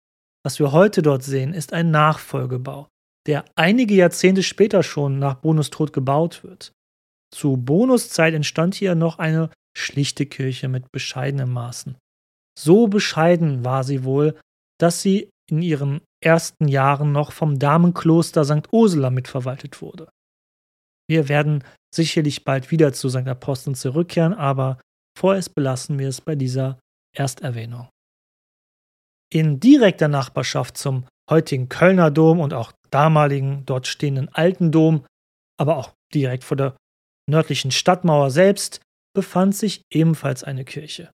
was 0.45 0.59
wir 0.59 0.71
heute 0.71 1.01
dort 1.01 1.23
sehen, 1.23 1.55
ist 1.55 1.73
ein 1.73 1.89
Nachfolgebau 1.89 2.90
der 3.27 3.45
einige 3.55 3.95
Jahrzehnte 3.95 4.43
später 4.43 4.83
schon 4.83 5.19
nach 5.19 5.35
Bonus 5.35 5.69
Tod 5.69 5.93
gebaut 5.93 6.43
wird. 6.43 6.73
Zu 7.33 7.57
Bonus 7.57 8.09
Zeit 8.09 8.33
entstand 8.33 8.75
hier 8.75 8.95
noch 8.95 9.19
eine 9.19 9.49
schlichte 9.77 10.25
Kirche 10.25 10.67
mit 10.67 10.91
bescheidenen 10.91 11.51
Maßen. 11.51 11.97
So 12.57 12.87
bescheiden 12.87 13.63
war 13.63 13.83
sie 13.83 14.03
wohl, 14.03 14.39
dass 14.79 15.01
sie 15.01 15.29
in 15.49 15.61
ihren 15.61 16.01
ersten 16.23 16.67
Jahren 16.67 17.11
noch 17.11 17.31
vom 17.31 17.59
Damenkloster 17.59 18.43
St. 18.43 18.71
Ursula 18.71 19.09
mitverwaltet 19.09 19.81
wurde. 19.81 20.09
Wir 21.09 21.29
werden 21.29 21.63
sicherlich 21.93 22.43
bald 22.43 22.71
wieder 22.71 22.93
zu 22.93 23.09
St. 23.09 23.27
Aposteln 23.27 23.75
zurückkehren, 23.75 24.33
aber 24.33 24.79
vorerst 25.17 25.55
belassen 25.55 25.99
wir 25.99 26.07
es 26.07 26.21
bei 26.21 26.35
dieser 26.35 26.79
Ersterwähnung. 27.15 27.89
In 29.33 29.59
direkter 29.59 30.07
Nachbarschaft 30.07 30.77
zum 30.77 31.05
heutigen 31.31 31.69
Kölner 31.69 32.11
Dom 32.11 32.39
und 32.39 32.53
auch 32.53 32.73
damaligen 32.91 33.63
dort 33.65 33.87
stehenden 33.87 34.29
Alten 34.29 34.71
Dom, 34.71 35.05
aber 35.57 35.77
auch 35.77 35.93
direkt 36.13 36.43
vor 36.43 36.57
der 36.57 36.75
nördlichen 37.29 37.71
Stadtmauer 37.71 38.29
selbst, 38.29 38.81
befand 39.15 39.55
sich 39.55 39.83
ebenfalls 39.91 40.43
eine 40.43 40.65
Kirche. 40.65 41.11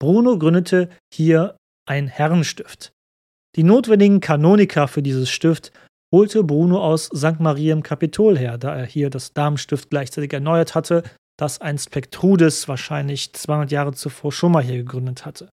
Bruno 0.00 0.38
gründete 0.38 0.90
hier 1.12 1.56
ein 1.88 2.08
Herrenstift. 2.08 2.92
Die 3.56 3.62
notwendigen 3.62 4.20
Kanoniker 4.20 4.88
für 4.88 5.02
dieses 5.02 5.30
Stift 5.30 5.72
holte 6.14 6.42
Bruno 6.44 6.82
aus 6.82 7.06
St. 7.06 7.40
Maria 7.40 7.72
im 7.72 7.82
Kapitol 7.82 8.38
her, 8.38 8.58
da 8.58 8.76
er 8.76 8.86
hier 8.86 9.10
das 9.10 9.32
Damenstift 9.32 9.90
gleichzeitig 9.90 10.32
erneuert 10.32 10.74
hatte, 10.74 11.02
das 11.36 11.60
einst 11.60 11.90
Pektrudis 11.90 12.68
wahrscheinlich 12.68 13.32
200 13.32 13.70
Jahre 13.70 13.92
zuvor 13.92 14.32
schon 14.32 14.52
mal 14.52 14.62
hier 14.62 14.76
gegründet 14.76 15.24
hatte. 15.24 15.50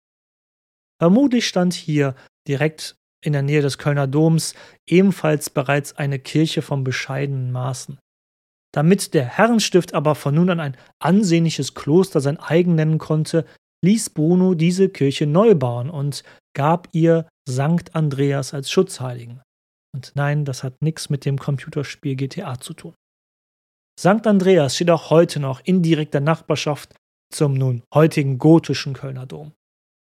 Vermutlich 1.02 1.48
stand 1.48 1.74
hier 1.74 2.16
direkt 2.48 2.96
in 3.26 3.34
der 3.34 3.42
Nähe 3.42 3.62
des 3.62 3.78
Kölner 3.78 4.08
Doms 4.08 4.54
ebenfalls 4.88 5.50
bereits 5.50 5.94
eine 5.98 6.20
Kirche 6.20 6.62
von 6.62 6.84
bescheidenen 6.84 7.52
Maßen. 7.52 7.98
Damit 8.74 9.14
der 9.14 9.26
Herrenstift 9.26 9.94
aber 9.94 10.16
von 10.16 10.36
nun 10.36 10.50
an 10.50 10.60
ein 10.60 10.78
ansehnliches 11.00 11.76
Kloster 11.76 12.20
sein 12.20 12.38
eigen 12.38 12.76
nennen 12.76 12.98
konnte, 12.98 13.46
ließ 13.84 14.10
Bruno 14.10 14.54
diese 14.54 14.90
Kirche 14.90 15.28
neu 15.28 15.56
bauen 15.56 15.90
und 15.90 16.24
gab 16.54 16.90
ihr 16.92 17.28
Sankt 17.48 17.96
Andreas 17.96 18.54
als 18.54 18.72
Schutzheiligen. 18.72 19.42
Und 19.96 20.12
nein, 20.16 20.46
das 20.46 20.64
hat 20.64 20.82
nichts 20.82 21.10
mit 21.10 21.24
dem 21.24 21.38
Computerspiel 21.38 22.16
GTA 22.16 22.60
zu 22.60 22.74
tun. 22.74 22.96
Sankt 23.98 24.28
Andreas 24.28 24.76
steht 24.76 24.90
auch 24.90 25.10
heute 25.10 25.40
noch 25.40 25.62
in 25.64 25.82
direkter 25.82 26.20
Nachbarschaft 26.20 26.96
zum 27.32 27.54
nun 27.54 27.84
heutigen 27.94 28.38
gotischen 28.40 28.94
Kölner 28.94 29.26
Dom. 29.26 29.54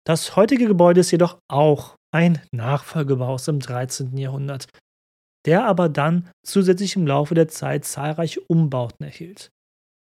Das 0.08 0.36
heutige 0.36 0.66
Gebäude 0.66 1.00
ist 1.00 1.10
jedoch 1.10 1.38
auch 1.48 1.96
ein 2.14 2.40
Nachfolgebau 2.50 3.34
aus 3.34 3.44
dem 3.44 3.60
13. 3.60 4.16
Jahrhundert, 4.16 4.66
der 5.44 5.66
aber 5.66 5.90
dann 5.90 6.30
zusätzlich 6.42 6.96
im 6.96 7.06
Laufe 7.06 7.34
der 7.34 7.48
Zeit 7.48 7.84
zahlreiche 7.84 8.40
Umbauten 8.40 9.04
erhielt. 9.04 9.50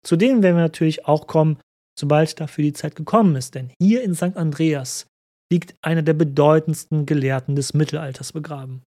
Zu 0.04 0.16
denen 0.16 0.42
werden 0.42 0.56
wir 0.56 0.64
natürlich 0.64 1.06
auch 1.06 1.28
kommen, 1.28 1.60
sobald 1.96 2.40
dafür 2.40 2.64
die 2.64 2.74
Zeit 2.74 2.96
gekommen 2.96 3.36
ist, 3.36 3.54
denn 3.54 3.72
hier 3.80 4.02
in 4.02 4.16
St. 4.16 4.38
Andreas 4.38 5.06
liegt 5.54 5.76
einer 5.84 6.02
der 6.02 6.16
bedeutendsten 6.16 7.06
Gelehrten 7.06 7.56
des 7.56 7.76
Mittelalters 7.76 8.34
begraben, 8.34 8.82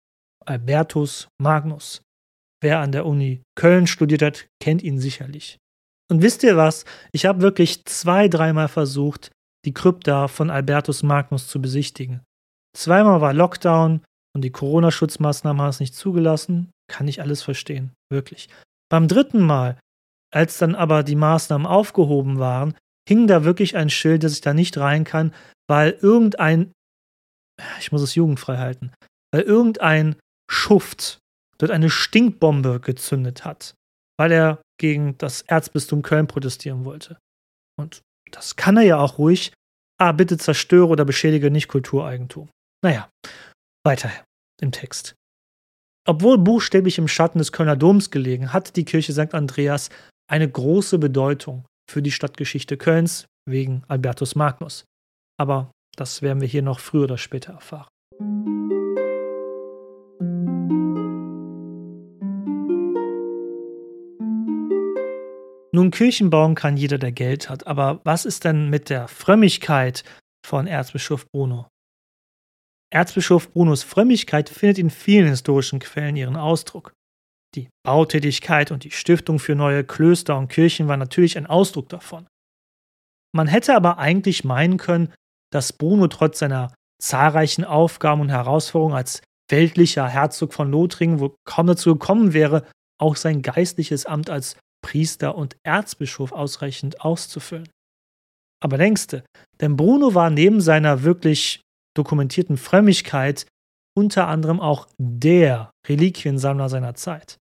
Albertus 0.46 1.28
Magnus. 1.42 2.02
Wer 2.64 2.80
an 2.80 2.94
der 2.94 3.06
Uni 3.06 3.42
Köln 3.58 3.86
studiert 3.86 4.22
hat, 4.22 4.48
kennt 4.62 4.82
ihn 4.82 4.98
sicherlich. 4.98 5.58
Und 6.10 6.22
wisst 6.22 6.44
ihr 6.44 6.56
was? 6.56 6.86
Ich 7.12 7.26
habe 7.26 7.42
wirklich 7.42 7.84
zwei, 7.84 8.30
dreimal 8.30 8.70
versucht, 8.70 9.32
die 9.66 9.74
Krypta 9.74 10.28
von 10.28 10.50
Albertus 10.50 11.04
Magnus 11.04 11.48
zu 11.48 11.62
besichtigen. 11.62 12.22
Zweimal 12.76 13.22
war 13.22 13.34
Lockdown 13.34 14.02
und 14.34 14.42
die 14.44 14.52
Corona-Schutzmaßnahmen 14.52 15.62
haben 15.62 15.70
es 15.70 15.80
nicht 15.80 15.96
zugelassen. 15.96 16.72
Kann 16.88 17.08
ich 17.08 17.22
alles 17.22 17.42
verstehen, 17.42 17.92
wirklich. 18.12 18.50
Beim 18.90 19.08
dritten 19.08 19.42
Mal, 19.42 19.78
als 20.34 20.58
dann 20.58 20.76
aber 20.76 21.04
die 21.04 21.16
Maßnahmen 21.16 21.68
aufgehoben 21.68 22.40
waren, 22.40 22.76
hing 23.08 23.28
da 23.28 23.44
wirklich 23.44 23.76
ein 23.76 23.90
Schild, 23.90 24.24
dass 24.24 24.34
ich 24.34 24.42
da 24.42 24.54
nicht 24.54 24.78
rein 24.78 25.04
kann, 25.04 25.34
weil 25.68 25.92
irgendein, 26.02 26.72
ich 27.80 27.92
muss 27.92 28.02
es 28.02 28.16
jugendfrei 28.16 28.58
halten, 28.58 28.92
weil 29.34 29.42
irgendein 29.42 30.16
Schuft 30.50 31.20
dort 31.58 31.72
eine 31.72 31.90
Stinkbombe 31.90 32.80
gezündet 32.80 33.46
hat, 33.46 33.76
weil 34.18 34.32
er 34.32 34.62
gegen 34.80 35.18
das 35.18 35.42
Erzbistum 35.44 36.02
Köln 36.02 36.28
protestieren 36.28 36.86
wollte. 36.86 37.18
Und 37.80 38.02
das 38.32 38.56
kann 38.56 38.78
er 38.78 38.84
ja 38.84 38.98
auch 38.98 39.18
ruhig. 39.18 39.54
Ah, 40.00 40.12
bitte 40.12 40.38
zerstöre 40.38 40.88
oder 40.88 41.06
beschädige 41.06 41.52
nicht 41.52 41.68
Kultureigentum. 41.68 42.50
Naja, 42.84 43.10
weiter 43.86 44.12
im 44.60 44.72
Text. 44.72 45.16
Obwohl 46.08 46.38
buchstäblich 46.38 46.98
im 46.98 47.08
Schatten 47.08 47.38
des 47.38 47.52
Kölner 47.52 47.76
Doms 47.76 48.10
gelegen, 48.10 48.54
hat 48.54 48.76
die 48.76 48.86
Kirche 48.86 49.14
St. 49.14 49.36
Andreas 49.36 49.90
eine 50.28 50.50
große 50.50 50.98
Bedeutung 50.98 51.66
für 51.90 52.02
die 52.02 52.12
Stadtgeschichte 52.12 52.78
Kölns 52.78 53.28
wegen 53.48 53.84
Albertus 53.88 54.36
Magnus. 54.36 54.86
Aber 55.40 55.72
das 55.96 56.22
werden 56.22 56.42
wir 56.42 56.48
hier 56.48 56.64
noch 56.64 56.80
früher 56.80 57.04
oder 57.04 57.18
später 57.18 57.54
erfahren. 57.54 57.90
Nun, 65.74 65.92
Kirchen 65.92 66.30
bauen 66.30 66.56
kann 66.56 66.76
jeder, 66.76 66.98
der 66.98 67.12
Geld 67.14 67.50
hat, 67.50 67.66
aber 67.66 68.02
was 68.04 68.26
ist 68.26 68.44
denn 68.44 68.70
mit 68.70 68.90
der 68.90 69.08
Frömmigkeit 69.08 70.04
von 70.46 70.68
Erzbischof 70.68 71.26
Bruno? 71.32 71.68
Erzbischof 72.94 73.52
Brunos 73.54 73.84
Frömmigkeit 73.84 74.50
findet 74.50 74.78
in 74.78 74.90
vielen 74.90 75.30
historischen 75.30 75.80
Quellen 75.80 76.18
ihren 76.18 76.36
Ausdruck. 76.36 76.94
Die 77.56 77.70
Bautätigkeit 77.86 78.72
und 78.72 78.84
die 78.84 78.92
Stiftung 78.92 79.40
für 79.40 79.56
neue 79.56 79.86
Klöster 79.86 80.38
und 80.38 80.50
Kirchen 80.50 80.90
war 80.90 80.98
natürlich 80.98 81.38
ein 81.38 81.48
Ausdruck 81.48 81.88
davon. 81.88 82.28
Man 83.34 83.48
hätte 83.48 83.76
aber 83.76 83.98
eigentlich 83.98 84.44
meinen 84.44 84.78
können, 84.78 85.14
dass 85.54 85.72
Bruno 85.72 86.08
trotz 86.08 86.40
seiner 86.40 86.74
zahlreichen 87.02 87.64
Aufgaben 87.64 88.22
und 88.22 88.30
Herausforderungen 88.30 88.96
als 88.96 89.22
weltlicher 89.50 90.08
Herzog 90.08 90.54
von 90.54 90.70
Lothringen 90.70 91.20
wohl 91.20 91.36
kaum 91.46 91.68
dazu 91.68 91.94
gekommen 91.94 92.34
wäre, 92.34 92.66
auch 93.00 93.16
sein 93.16 93.42
geistliches 93.42 94.06
Amt 94.06 94.30
als 94.30 94.58
Priester 94.82 95.36
und 95.36 95.56
Erzbischof 95.64 96.32
ausreichend 96.32 97.02
auszufüllen. 97.02 97.70
Aber 98.64 98.78
denkste, 98.78 99.24
denn 99.60 99.76
Bruno 99.76 100.14
war 100.14 100.30
neben 100.30 100.62
seiner 100.62 101.04
wirklich 101.04 101.62
dokumentierten 101.96 102.58
Frömmigkeit 102.58 103.46
unter 103.98 104.28
anderem 104.28 104.60
auch 104.60 104.88
der 104.98 105.72
Reliquiensammler 105.88 106.70
seiner 106.70 106.96
Zeit. 106.96 107.38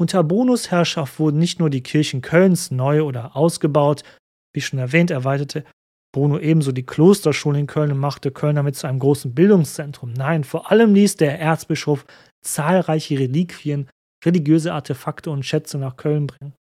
Unter 0.00 0.22
Brunos 0.22 0.70
Herrschaft 0.70 1.18
wurden 1.18 1.38
nicht 1.38 1.58
nur 1.58 1.70
die 1.70 1.82
Kirchen 1.82 2.22
Kölns 2.22 2.70
neu 2.70 3.02
oder 3.02 3.34
ausgebaut, 3.34 4.04
wie 4.54 4.60
schon 4.60 4.78
erwähnt, 4.78 5.10
erweiterte 5.10 5.64
Bruno 6.14 6.38
ebenso 6.38 6.72
die 6.72 6.86
Klosterschulen 6.86 7.60
in 7.60 7.66
Köln 7.66 7.92
und 7.92 7.98
machte 7.98 8.30
Köln 8.30 8.56
damit 8.56 8.76
zu 8.76 8.86
einem 8.86 9.00
großen 9.00 9.34
Bildungszentrum. 9.34 10.12
Nein, 10.12 10.44
vor 10.44 10.70
allem 10.70 10.94
ließ 10.94 11.16
der 11.16 11.38
Erzbischof 11.38 12.06
zahlreiche 12.42 13.18
Reliquien, 13.18 13.88
religiöse 14.24 14.72
Artefakte 14.72 15.30
und 15.30 15.44
Schätze 15.44 15.78
nach 15.78 15.96
Köln 15.96 16.26
bringen. 16.26 16.54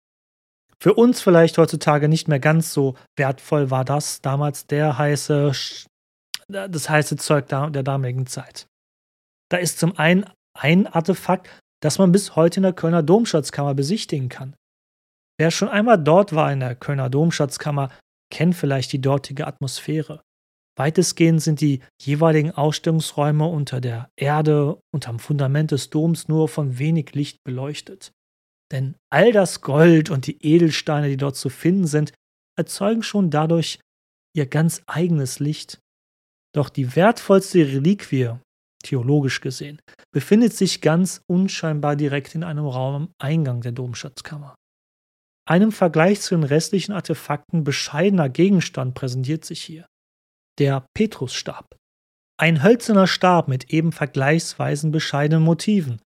Für 0.80 0.94
uns 0.94 1.22
vielleicht 1.22 1.56
heutzutage 1.58 2.08
nicht 2.08 2.28
mehr 2.28 2.40
ganz 2.40 2.72
so 2.72 2.94
wertvoll 3.16 3.70
war 3.70 3.84
das 3.84 4.20
damals 4.20 4.66
der 4.66 4.98
heiße 4.98 5.52
das 6.48 6.90
heiße 6.90 7.16
Zeug 7.16 7.48
der 7.48 7.70
damaligen 7.70 8.26
Zeit. 8.26 8.66
Da 9.50 9.56
ist 9.56 9.78
zum 9.78 9.96
einen 9.98 10.26
ein 10.58 10.86
Artefakt, 10.86 11.48
das 11.80 11.98
man 11.98 12.12
bis 12.12 12.36
heute 12.36 12.58
in 12.58 12.64
der 12.64 12.72
Kölner 12.72 13.02
Domschatzkammer 13.02 13.74
besichtigen 13.74 14.28
kann. 14.28 14.54
Wer 15.38 15.50
schon 15.50 15.68
einmal 15.68 16.02
dort 16.02 16.34
war 16.34 16.52
in 16.52 16.60
der 16.60 16.76
Kölner 16.76 17.10
Domschatzkammer, 17.10 17.90
kennt 18.30 18.54
vielleicht 18.54 18.92
die 18.92 19.00
dortige 19.00 19.46
Atmosphäre. 19.46 20.22
Weitestgehend 20.76 21.40
sind 21.40 21.60
die 21.60 21.80
jeweiligen 22.00 22.50
Ausstellungsräume 22.50 23.46
unter 23.46 23.80
der 23.80 24.10
Erde, 24.16 24.80
unterm 24.92 25.18
Fundament 25.20 25.70
des 25.70 25.90
Doms 25.90 26.26
nur 26.26 26.48
von 26.48 26.78
wenig 26.78 27.14
Licht 27.14 27.44
beleuchtet. 27.44 28.12
Denn 28.72 28.96
all 29.10 29.30
das 29.30 29.60
Gold 29.60 30.10
und 30.10 30.26
die 30.26 30.44
Edelsteine, 30.44 31.08
die 31.08 31.16
dort 31.16 31.36
zu 31.36 31.48
finden 31.48 31.86
sind, 31.86 32.12
erzeugen 32.58 33.02
schon 33.02 33.30
dadurch 33.30 33.78
ihr 34.34 34.46
ganz 34.46 34.82
eigenes 34.86 35.38
Licht. 35.38 35.78
Doch 36.54 36.68
die 36.68 36.96
wertvollste 36.96 37.60
Reliquie, 37.60 38.32
theologisch 38.82 39.40
gesehen, 39.40 39.80
befindet 40.12 40.54
sich 40.54 40.80
ganz 40.80 41.20
unscheinbar 41.28 41.94
direkt 41.94 42.34
in 42.34 42.42
einem 42.42 42.66
Raum 42.66 42.94
am 42.94 43.08
Eingang 43.18 43.60
der 43.60 43.72
Domschatzkammer. 43.72 44.54
Einem 45.46 45.72
Vergleich 45.72 46.20
zu 46.20 46.34
den 46.34 46.44
restlichen 46.44 46.92
Artefakten 46.92 47.64
bescheidener 47.64 48.28
Gegenstand 48.28 48.94
präsentiert 48.94 49.44
sich 49.44 49.62
hier. 49.62 49.86
Der 50.60 50.86
Petrusstab. 50.94 51.76
Ein 52.38 52.62
hölzerner 52.62 53.08
Stab 53.08 53.48
mit 53.48 53.72
eben 53.72 53.90
vergleichsweise 53.90 54.88
bescheidenen 54.90 55.42
Motiven. 55.42 56.00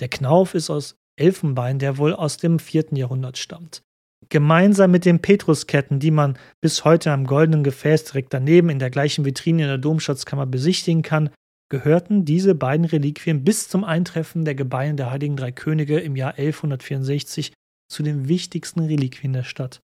Der 0.00 0.08
Knauf 0.08 0.54
ist 0.54 0.68
aus 0.68 0.96
Elfenbein, 1.18 1.78
der 1.78 1.96
wohl 1.96 2.12
aus 2.12 2.36
dem 2.36 2.58
4. 2.58 2.88
Jahrhundert 2.92 3.38
stammt. 3.38 3.82
Gemeinsam 4.28 4.90
mit 4.90 5.06
den 5.06 5.22
Petrusketten, 5.22 5.98
die 5.98 6.10
man 6.10 6.38
bis 6.60 6.84
heute 6.84 7.10
am 7.10 7.26
goldenen 7.26 7.64
Gefäß 7.64 8.04
direkt 8.04 8.34
daneben 8.34 8.68
in 8.68 8.78
der 8.78 8.90
gleichen 8.90 9.24
Vitrine 9.24 9.62
in 9.62 9.68
der 9.68 9.78
Domschatzkammer 9.78 10.44
besichtigen 10.44 11.00
kann, 11.00 11.30
gehörten 11.70 12.26
diese 12.26 12.54
beiden 12.54 12.84
Reliquien 12.84 13.44
bis 13.44 13.68
zum 13.68 13.82
Eintreffen 13.82 14.44
der 14.44 14.54
Gebeine 14.54 14.96
der 14.96 15.10
Heiligen 15.10 15.36
Drei 15.36 15.52
Könige 15.52 16.00
im 16.00 16.16
Jahr 16.16 16.34
1164 16.34 17.54
zu 17.90 18.02
den 18.02 18.28
wichtigsten 18.28 18.80
Reliquien 18.80 19.32
der 19.32 19.44
Stadt. 19.44 19.80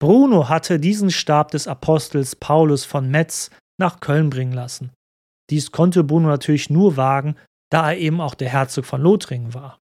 Bruno 0.00 0.48
hatte 0.48 0.78
diesen 0.78 1.10
Stab 1.10 1.50
des 1.50 1.66
Apostels 1.66 2.36
Paulus 2.36 2.84
von 2.84 3.10
Metz 3.10 3.50
nach 3.80 4.00
Köln 4.00 4.30
bringen 4.30 4.52
lassen. 4.52 4.92
Dies 5.50 5.72
konnte 5.72 6.04
Bruno 6.04 6.28
natürlich 6.28 6.70
nur 6.70 6.96
wagen, 6.96 7.36
da 7.70 7.90
er 7.92 7.98
eben 7.98 8.20
auch 8.20 8.34
der 8.34 8.48
Herzog 8.48 8.84
von 8.84 9.00
Lothringen 9.00 9.54
war. 9.54 9.78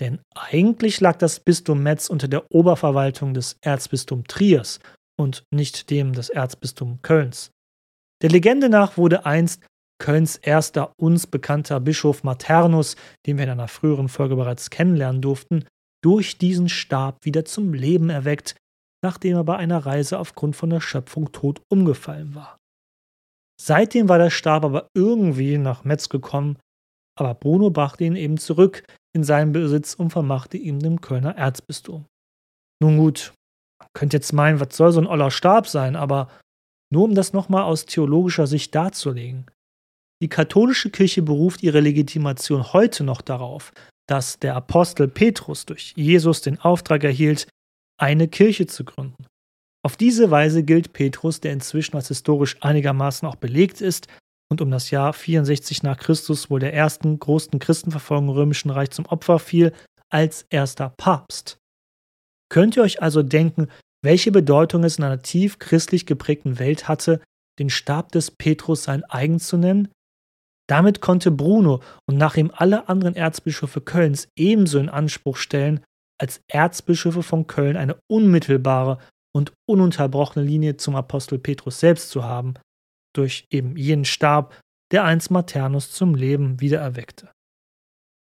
Denn 0.00 0.20
eigentlich 0.34 1.00
lag 1.00 1.16
das 1.16 1.40
Bistum 1.40 1.82
Metz 1.82 2.08
unter 2.08 2.28
der 2.28 2.44
Oberverwaltung 2.52 3.34
des 3.34 3.56
Erzbistums 3.62 4.24
Triers 4.28 4.80
und 5.18 5.42
nicht 5.52 5.90
dem 5.90 6.12
des 6.12 6.28
Erzbistums 6.28 7.00
Kölns. 7.02 7.50
Der 8.22 8.30
Legende 8.30 8.68
nach 8.68 8.96
wurde 8.96 9.26
einst 9.26 9.62
Kölns 10.00 10.36
erster 10.36 10.92
uns 10.96 11.26
bekannter 11.26 11.80
Bischof 11.80 12.22
Maternus, 12.22 12.96
den 13.26 13.36
wir 13.36 13.44
in 13.44 13.50
einer 13.50 13.68
früheren 13.68 14.08
Folge 14.08 14.36
bereits 14.36 14.70
kennenlernen 14.70 15.20
durften, 15.20 15.64
durch 16.04 16.38
diesen 16.38 16.68
Stab 16.68 17.24
wieder 17.24 17.44
zum 17.44 17.74
Leben 17.74 18.08
erweckt, 18.08 18.54
nachdem 19.04 19.36
er 19.36 19.44
bei 19.44 19.56
einer 19.56 19.84
Reise 19.84 20.18
aufgrund 20.18 20.56
von 20.56 20.70
der 20.70 20.80
Schöpfung 20.80 21.32
tot 21.32 21.60
umgefallen 21.68 22.34
war. 22.34 22.58
Seitdem 23.60 24.08
war 24.08 24.18
der 24.18 24.30
Stab 24.30 24.64
aber 24.64 24.88
irgendwie 24.94 25.58
nach 25.58 25.84
Metz 25.84 26.08
gekommen, 26.08 26.58
aber 27.18 27.34
Bruno 27.34 27.70
brachte 27.70 28.04
ihn 28.04 28.16
eben 28.16 28.38
zurück 28.38 28.84
in 29.14 29.24
seinen 29.24 29.52
Besitz 29.52 29.94
und 29.94 30.10
vermachte 30.10 30.56
ihn 30.56 30.78
dem 30.78 31.00
Kölner 31.00 31.36
Erzbistum. 31.36 32.06
Nun 32.80 32.98
gut, 32.98 33.32
man 33.80 33.88
könnte 33.92 34.16
jetzt 34.16 34.32
meinen, 34.32 34.60
was 34.60 34.76
soll 34.76 34.92
so 34.92 35.00
ein 35.00 35.06
oller 35.06 35.32
Stab 35.32 35.66
sein, 35.66 35.96
aber 35.96 36.30
nur 36.92 37.04
um 37.04 37.14
das 37.14 37.32
nochmal 37.32 37.64
aus 37.64 37.86
theologischer 37.86 38.46
Sicht 38.46 38.74
darzulegen. 38.74 39.46
Die 40.22 40.28
katholische 40.28 40.90
Kirche 40.90 41.22
beruft 41.22 41.62
ihre 41.62 41.80
Legitimation 41.80 42.72
heute 42.72 43.04
noch 43.04 43.20
darauf, 43.20 43.72
dass 44.08 44.38
der 44.38 44.56
Apostel 44.56 45.08
Petrus 45.08 45.66
durch 45.66 45.92
Jesus 45.96 46.40
den 46.40 46.60
Auftrag 46.60 47.04
erhielt, 47.04 47.48
eine 47.98 48.28
Kirche 48.28 48.66
zu 48.66 48.84
gründen. 48.84 49.26
Auf 49.84 49.96
diese 49.96 50.30
Weise 50.30 50.62
gilt 50.62 50.92
Petrus, 50.92 51.40
der 51.40 51.52
inzwischen 51.52 51.96
als 51.96 52.08
historisch 52.08 52.56
einigermaßen 52.60 53.28
auch 53.28 53.36
belegt 53.36 53.80
ist 53.80 54.08
und 54.50 54.60
um 54.60 54.70
das 54.70 54.90
Jahr 54.90 55.12
64 55.12 55.82
nach 55.82 55.98
Christus 55.98 56.50
wohl 56.50 56.60
der 56.60 56.74
ersten 56.74 57.18
großen 57.18 57.58
Christenverfolgung 57.58 58.28
im 58.28 58.34
Römischen 58.34 58.70
Reich 58.70 58.90
zum 58.90 59.06
Opfer 59.06 59.38
fiel, 59.38 59.72
als 60.10 60.46
erster 60.50 60.88
Papst. 60.90 61.58
Könnt 62.50 62.76
ihr 62.76 62.82
euch 62.82 63.02
also 63.02 63.22
denken, 63.22 63.68
welche 64.02 64.32
Bedeutung 64.32 64.84
es 64.84 64.98
in 64.98 65.04
einer 65.04 65.22
tief 65.22 65.58
christlich 65.58 66.06
geprägten 66.06 66.58
Welt 66.58 66.88
hatte, 66.88 67.20
den 67.58 67.68
Stab 67.68 68.12
des 68.12 68.30
Petrus 68.30 68.84
sein 68.84 69.04
eigen 69.04 69.38
zu 69.38 69.58
nennen? 69.58 69.88
Damit 70.68 71.00
konnte 71.00 71.30
Bruno 71.30 71.82
und 72.06 72.16
nach 72.16 72.36
ihm 72.36 72.52
alle 72.54 72.88
anderen 72.88 73.16
Erzbischöfe 73.16 73.80
Kölns 73.80 74.28
ebenso 74.36 74.78
in 74.78 74.88
Anspruch 74.88 75.36
stellen, 75.36 75.80
als 76.20 76.40
Erzbischöfe 76.48 77.22
von 77.22 77.46
Köln 77.46 77.76
eine 77.76 77.98
unmittelbare 78.10 78.98
und 79.34 79.52
ununterbrochene 79.68 80.44
Linie 80.44 80.76
zum 80.76 80.96
Apostel 80.96 81.38
Petrus 81.38 81.80
selbst 81.80 82.10
zu 82.10 82.24
haben, 82.24 82.54
durch 83.14 83.46
eben 83.50 83.76
jenen 83.76 84.04
Stab, 84.04 84.60
der 84.90 85.04
einst 85.04 85.30
Maternus 85.30 85.92
zum 85.92 86.14
Leben 86.14 86.60
wiedererweckte. 86.60 87.30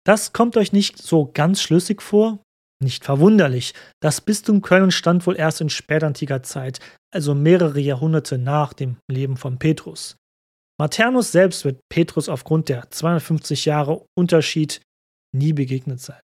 Das 0.06 0.34
kommt 0.34 0.58
euch 0.58 0.74
nicht 0.74 0.98
so 0.98 1.30
ganz 1.32 1.62
schlüssig 1.62 2.02
vor? 2.02 2.40
Nicht 2.82 3.04
verwunderlich, 3.04 3.74
das 4.02 4.22
Bistum 4.22 4.62
Köln 4.62 4.92
stand 4.92 5.28
wohl 5.28 5.36
erst 5.36 5.60
in 5.60 5.70
spätantiker 5.70 6.44
Zeit, 6.44 6.80
also 7.14 7.36
mehrere 7.36 7.80
Jahrhunderte 7.80 8.38
nach 8.38 8.72
dem 8.72 8.98
Leben 9.12 9.36
von 9.36 9.60
Petrus. 9.60 10.16
Maternus 10.80 11.34
selbst 11.34 11.66
wird 11.66 11.82
Petrus 11.90 12.30
aufgrund 12.30 12.70
der 12.70 12.90
250 12.90 13.66
Jahre 13.66 14.06
Unterschied 14.18 14.82
nie 15.36 15.52
begegnet 15.52 16.00
sein. 16.00 16.22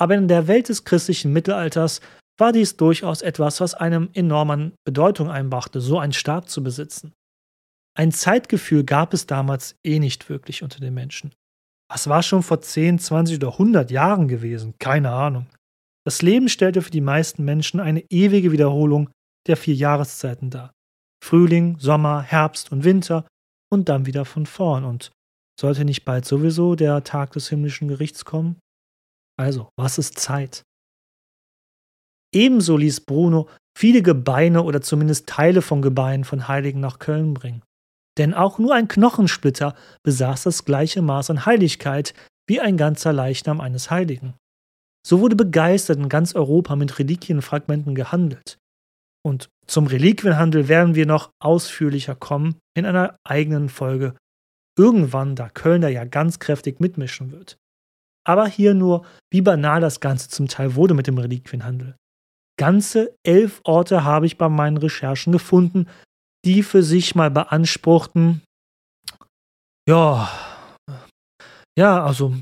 Aber 0.00 0.14
in 0.14 0.28
der 0.28 0.48
Welt 0.48 0.70
des 0.70 0.84
christlichen 0.84 1.32
Mittelalters 1.32 2.00
war 2.38 2.52
dies 2.52 2.76
durchaus 2.78 3.20
etwas, 3.20 3.60
was 3.60 3.74
einem 3.74 4.08
enormen 4.14 4.72
Bedeutung 4.84 5.30
einbrachte, 5.30 5.82
so 5.82 5.98
einen 5.98 6.14
Stab 6.14 6.48
zu 6.48 6.62
besitzen. 6.62 7.12
Ein 7.94 8.10
Zeitgefühl 8.10 8.84
gab 8.84 9.12
es 9.12 9.26
damals 9.26 9.76
eh 9.84 9.98
nicht 9.98 10.30
wirklich 10.30 10.62
unter 10.62 10.80
den 10.80 10.94
Menschen. 10.94 11.34
Was 11.90 12.08
war 12.08 12.22
schon 12.22 12.42
vor 12.42 12.62
10, 12.62 12.98
20 12.98 13.36
oder 13.36 13.48
100 13.52 13.90
Jahren 13.90 14.26
gewesen? 14.26 14.74
Keine 14.78 15.10
Ahnung. 15.10 15.46
Das 16.06 16.22
Leben 16.22 16.48
stellte 16.48 16.80
für 16.80 16.90
die 16.90 17.02
meisten 17.02 17.44
Menschen 17.44 17.78
eine 17.78 18.00
ewige 18.10 18.52
Wiederholung 18.52 19.10
der 19.46 19.58
vier 19.58 19.74
Jahreszeiten 19.74 20.48
dar. 20.48 20.72
Frühling, 21.22 21.78
Sommer, 21.78 22.22
Herbst 22.22 22.72
und 22.72 22.84
Winter 22.84 23.26
und 23.70 23.90
dann 23.90 24.06
wieder 24.06 24.24
von 24.24 24.46
vorn. 24.46 24.84
Und 24.84 25.10
sollte 25.60 25.84
nicht 25.84 26.06
bald 26.06 26.24
sowieso 26.24 26.74
der 26.74 27.04
Tag 27.04 27.32
des 27.32 27.50
himmlischen 27.50 27.88
Gerichts 27.88 28.24
kommen? 28.24 28.56
Also, 29.40 29.70
was 29.74 29.96
ist 29.96 30.18
Zeit? 30.18 30.64
Ebenso 32.34 32.76
ließ 32.76 33.00
Bruno 33.06 33.48
viele 33.74 34.02
Gebeine 34.02 34.62
oder 34.62 34.82
zumindest 34.82 35.26
Teile 35.28 35.62
von 35.62 35.80
Gebeinen 35.80 36.24
von 36.24 36.46
Heiligen 36.46 36.80
nach 36.80 36.98
Köln 36.98 37.32
bringen. 37.32 37.62
Denn 38.18 38.34
auch 38.34 38.58
nur 38.58 38.74
ein 38.74 38.86
Knochensplitter 38.86 39.74
besaß 40.02 40.42
das 40.42 40.66
gleiche 40.66 41.00
Maß 41.00 41.30
an 41.30 41.46
Heiligkeit 41.46 42.12
wie 42.46 42.60
ein 42.60 42.76
ganzer 42.76 43.14
Leichnam 43.14 43.62
eines 43.62 43.90
Heiligen. 43.90 44.34
So 45.06 45.20
wurde 45.20 45.36
begeistert 45.36 45.96
in 45.96 46.10
ganz 46.10 46.34
Europa 46.34 46.76
mit 46.76 46.98
Reliquienfragmenten 46.98 47.94
gehandelt. 47.94 48.58
Und 49.24 49.48
zum 49.66 49.86
Reliquienhandel 49.86 50.68
werden 50.68 50.94
wir 50.94 51.06
noch 51.06 51.30
ausführlicher 51.42 52.14
kommen 52.14 52.56
in 52.76 52.84
einer 52.84 53.16
eigenen 53.24 53.70
Folge. 53.70 54.16
Irgendwann, 54.76 55.34
da 55.34 55.48
Kölner 55.48 55.88
ja 55.88 56.04
ganz 56.04 56.40
kräftig 56.40 56.78
mitmischen 56.78 57.32
wird. 57.32 57.56
Aber 58.30 58.46
hier 58.46 58.74
nur, 58.74 59.04
wie 59.32 59.40
banal 59.40 59.80
das 59.80 59.98
Ganze 59.98 60.28
zum 60.28 60.46
Teil 60.46 60.76
wurde 60.76 60.94
mit 60.94 61.08
dem 61.08 61.18
Reliquienhandel. 61.18 61.96
Ganze 62.56 63.12
elf 63.24 63.60
Orte 63.64 64.04
habe 64.04 64.26
ich 64.26 64.38
bei 64.38 64.48
meinen 64.48 64.76
Recherchen 64.76 65.32
gefunden, 65.32 65.88
die 66.44 66.62
für 66.62 66.84
sich 66.84 67.16
mal 67.16 67.30
beanspruchten, 67.30 68.42
ja, 69.88 70.30
ja, 71.76 72.04
also, 72.04 72.36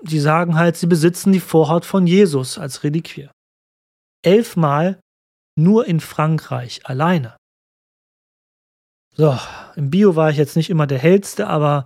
die 0.00 0.20
sagen 0.20 0.54
halt, 0.54 0.78
sie 0.78 0.86
besitzen 0.86 1.32
die 1.32 1.40
Vorhaut 1.40 1.84
von 1.84 2.06
Jesus 2.06 2.56
als 2.56 2.82
Reliquie. 2.82 3.28
Elfmal 4.24 4.98
nur 5.54 5.86
in 5.86 6.00
Frankreich 6.00 6.86
alleine. 6.86 7.36
So, 9.14 9.38
im 9.76 9.90
Bio 9.90 10.16
war 10.16 10.30
ich 10.30 10.38
jetzt 10.38 10.56
nicht 10.56 10.70
immer 10.70 10.86
der 10.86 10.98
hellste, 10.98 11.46
aber 11.46 11.84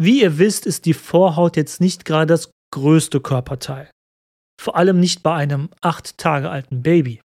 wie 0.00 0.22
ihr 0.22 0.38
wisst, 0.38 0.66
ist 0.66 0.86
die 0.86 0.94
Vorhaut 0.94 1.56
jetzt 1.56 1.80
nicht 1.80 2.04
gerade 2.04 2.26
das 2.26 2.52
größte 2.72 3.20
Körperteil. 3.20 3.90
Vor 4.60 4.76
allem 4.76 5.00
nicht 5.00 5.22
bei 5.22 5.34
einem 5.34 5.70
acht 5.80 6.18
Tage 6.18 6.50
alten 6.50 6.82
Baby. 6.82 7.20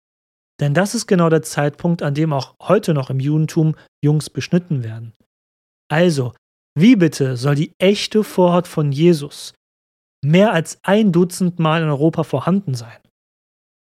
Denn 0.61 0.75
das 0.75 0.95
ist 0.95 1.07
genau 1.07 1.29
der 1.29 1.43
Zeitpunkt, 1.43 2.03
an 2.03 2.15
dem 2.15 2.33
auch 2.33 2.55
heute 2.61 2.95
noch 2.95 3.11
im 3.11 3.21
Judentum 3.21 3.75
Jungs 4.05 4.31
beschnitten 4.31 4.85
werden. 4.85 5.13
Also, 5.91 6.35
wie 6.79 6.97
bitte 6.97 7.37
soll 7.37 7.55
die 7.55 7.73
echte 7.79 8.23
Vorhaut 8.25 8.69
von 8.69 8.93
Jesus 8.93 9.55
mehr 10.25 10.53
als 10.53 10.79
ein 10.83 11.13
Dutzend 11.13 11.59
Mal 11.59 11.83
in 11.83 11.89
Europa 11.89 12.23
vorhanden 12.23 12.75
sein? 12.75 12.99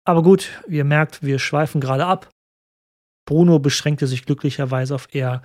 Aber 0.07 0.23
gut, 0.23 0.63
ihr 0.69 0.85
merkt, 0.85 1.23
wir 1.23 1.39
schweifen 1.39 1.81
gerade 1.81 2.07
ab. 2.07 2.31
Bruno 3.29 3.59
beschränkte 3.59 4.07
sich 4.07 4.25
glücklicherweise 4.25 4.95
auf 4.95 5.15
eher 5.15 5.43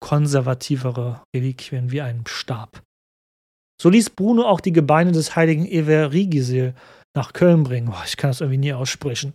konservativere 0.00 1.22
Reliquien 1.34 1.90
wie 1.90 2.02
einen 2.02 2.26
Stab. 2.26 2.82
So 3.80 3.88
ließ 3.88 4.10
Bruno 4.10 4.42
auch 4.44 4.60
die 4.60 4.72
Gebeine 4.72 5.12
des 5.12 5.36
heiligen 5.36 5.66
Everigisil 5.66 6.74
nach 7.14 7.32
Köln 7.32 7.64
bringen. 7.64 7.88
Boah, 7.88 8.02
ich 8.06 8.16
kann 8.16 8.30
das 8.30 8.40
irgendwie 8.40 8.58
nie 8.58 8.72
aussprechen. 8.72 9.32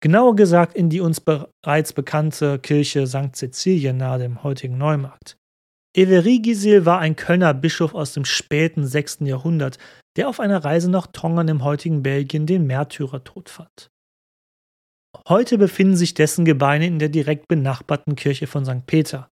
Genauer 0.00 0.36
gesagt 0.36 0.74
in 0.74 0.90
die 0.90 1.00
uns 1.00 1.20
bereits 1.20 1.92
bekannte 1.92 2.58
Kirche 2.58 3.06
St. 3.06 3.34
Cäcilien 3.34 3.96
nahe 3.96 4.18
dem 4.18 4.42
heutigen 4.42 4.78
Neumarkt. 4.78 5.36
Everigisil 5.96 6.84
war 6.86 6.98
ein 6.98 7.14
Kölner 7.14 7.54
Bischof 7.54 7.94
aus 7.94 8.12
dem 8.12 8.24
späten 8.24 8.86
6. 8.86 9.18
Jahrhundert, 9.20 9.78
der 10.16 10.28
auf 10.28 10.40
einer 10.40 10.64
Reise 10.64 10.90
nach 10.90 11.06
Tongern 11.06 11.48
im 11.48 11.62
heutigen 11.62 12.02
Belgien 12.02 12.46
den 12.46 12.66
Märtyrertod 12.66 13.48
fand. 13.48 13.90
Heute 15.28 15.56
befinden 15.56 15.96
sich 15.96 16.14
dessen 16.14 16.44
Gebeine 16.44 16.86
in 16.86 16.98
der 16.98 17.08
direkt 17.08 17.46
benachbarten 17.46 18.16
Kirche 18.16 18.48
von 18.48 18.64
St. 18.64 18.86
Peter. 18.86 19.30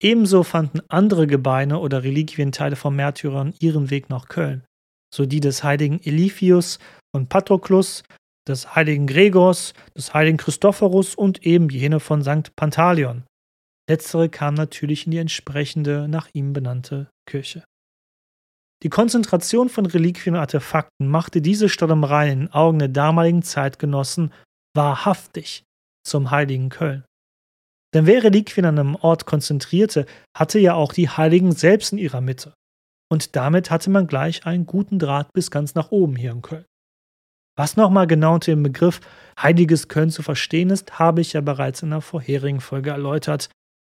Ebenso 0.00 0.44
fanden 0.44 0.80
andere 0.88 1.26
Gebeine 1.26 1.80
oder 1.80 2.04
Reliquienteile 2.04 2.76
von 2.76 2.94
Märtyrern 2.94 3.54
ihren 3.58 3.90
Weg 3.90 4.10
nach 4.10 4.28
Köln, 4.28 4.64
so 5.12 5.26
die 5.26 5.40
des 5.40 5.64
heiligen 5.64 6.00
Elifius 6.00 6.78
und 7.12 7.28
Patroklus, 7.28 8.04
des 8.48 8.74
heiligen 8.74 9.06
Gregors, 9.06 9.74
des 9.96 10.14
heiligen 10.14 10.38
Christophorus 10.38 11.14
und 11.14 11.44
eben 11.44 11.68
jene 11.68 12.00
von 12.00 12.22
St. 12.22 12.54
Pantaleon. 12.54 13.24
Letztere 13.88 14.28
kam 14.28 14.54
natürlich 14.54 15.06
in 15.06 15.12
die 15.12 15.18
entsprechende 15.18 16.08
nach 16.08 16.28
ihm 16.32 16.52
benannte 16.52 17.10
Kirche. 17.26 17.64
Die 18.84 18.90
Konzentration 18.90 19.68
von 19.68 19.86
Reliquien 19.86 20.36
und 20.36 20.40
Artefakten 20.40 21.08
machte 21.08 21.42
diese 21.42 21.68
Stollereien 21.68 22.32
in 22.32 22.38
den 22.40 22.52
Augen 22.52 22.78
der 22.78 22.88
damaligen 22.88 23.42
Zeitgenossen 23.42 24.32
wahrhaftig 24.76 25.64
zum 26.06 26.30
heiligen 26.30 26.68
Köln. 26.68 27.04
Denn 27.94 28.06
wer 28.06 28.22
Reliquien 28.22 28.66
an 28.66 28.78
einem 28.78 28.94
Ort 28.96 29.24
konzentrierte, 29.24 30.06
hatte 30.36 30.58
ja 30.58 30.74
auch 30.74 30.92
die 30.92 31.08
Heiligen 31.08 31.52
selbst 31.52 31.92
in 31.92 31.98
ihrer 31.98 32.20
Mitte. 32.20 32.54
Und 33.10 33.36
damit 33.36 33.70
hatte 33.70 33.88
man 33.88 34.06
gleich 34.06 34.44
einen 34.44 34.66
guten 34.66 34.98
Draht 34.98 35.32
bis 35.32 35.50
ganz 35.50 35.74
nach 35.74 35.90
oben 35.90 36.16
hier 36.16 36.32
in 36.32 36.42
Köln. 36.42 36.66
Was 37.56 37.76
nochmal 37.76 38.06
genau 38.06 38.34
unter 38.34 38.52
dem 38.52 38.62
Begriff 38.62 39.00
Heiliges 39.40 39.88
Köln 39.88 40.10
zu 40.10 40.22
verstehen 40.22 40.70
ist, 40.70 40.98
habe 40.98 41.20
ich 41.20 41.32
ja 41.32 41.40
bereits 41.40 41.82
in 41.82 41.90
der 41.90 42.02
vorherigen 42.02 42.60
Folge 42.60 42.90
erläutert. 42.90 43.50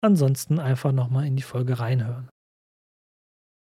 Ansonsten 0.02 0.60
einfach 0.60 0.92
nochmal 0.92 1.26
in 1.26 1.36
die 1.36 1.44
Folge 1.44 1.80
reinhören. 1.80 2.30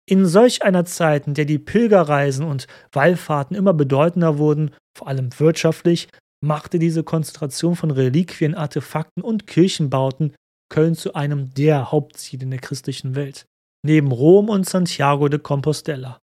In 0.09 0.25
solch 0.25 0.63
einer 0.63 0.85
Zeit, 0.85 1.27
in 1.27 1.35
der 1.35 1.45
die 1.45 1.59
Pilgerreisen 1.59 2.45
und 2.45 2.67
Wallfahrten 2.91 3.55
immer 3.55 3.73
bedeutender 3.73 4.37
wurden, 4.37 4.71
vor 4.97 5.07
allem 5.07 5.29
wirtschaftlich, 5.39 6.09
machte 6.43 6.79
diese 6.79 7.03
Konzentration 7.03 7.75
von 7.75 7.91
Reliquien, 7.91 8.55
Artefakten 8.55 9.23
und 9.23 9.47
Kirchenbauten 9.47 10.33
Köln 10.69 10.95
zu 10.95 11.13
einem 11.13 11.53
der 11.53 11.91
Hauptziele 11.91 12.43
in 12.43 12.51
der 12.51 12.59
christlichen 12.59 13.15
Welt, 13.15 13.45
neben 13.85 14.11
Rom 14.11 14.49
und 14.49 14.67
Santiago 14.67 15.29
de 15.29 15.39
Compostela. 15.39 16.19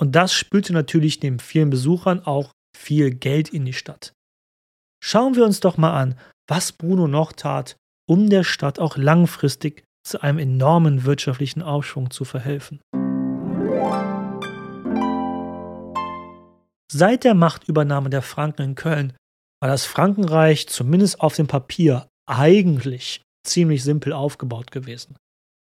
Und 0.00 0.14
das 0.14 0.34
spülte 0.34 0.72
natürlich 0.72 1.22
neben 1.22 1.38
vielen 1.38 1.70
Besuchern 1.70 2.20
auch 2.20 2.52
viel 2.76 3.14
Geld 3.14 3.48
in 3.48 3.64
die 3.64 3.72
Stadt. 3.72 4.12
Schauen 5.02 5.36
wir 5.36 5.44
uns 5.44 5.60
doch 5.60 5.76
mal 5.76 5.98
an, 5.98 6.18
was 6.48 6.72
Bruno 6.72 7.06
noch 7.06 7.32
tat, 7.32 7.76
um 8.08 8.28
der 8.28 8.44
Stadt 8.44 8.78
auch 8.78 8.96
langfristig 8.96 9.84
zu 10.06 10.22
einem 10.22 10.38
enormen 10.38 11.04
wirtschaftlichen 11.04 11.62
Aufschwung 11.62 12.10
zu 12.10 12.24
verhelfen. 12.24 12.80
Seit 16.92 17.24
der 17.24 17.34
Machtübernahme 17.34 18.10
der 18.10 18.22
Franken 18.22 18.62
in 18.62 18.74
Köln 18.74 19.14
war 19.64 19.70
das 19.70 19.86
Frankenreich 19.86 20.68
zumindest 20.68 21.22
auf 21.22 21.36
dem 21.36 21.46
Papier 21.46 22.06
eigentlich 22.28 23.22
ziemlich 23.46 23.82
simpel 23.82 24.12
aufgebaut 24.12 24.70
gewesen. 24.70 25.16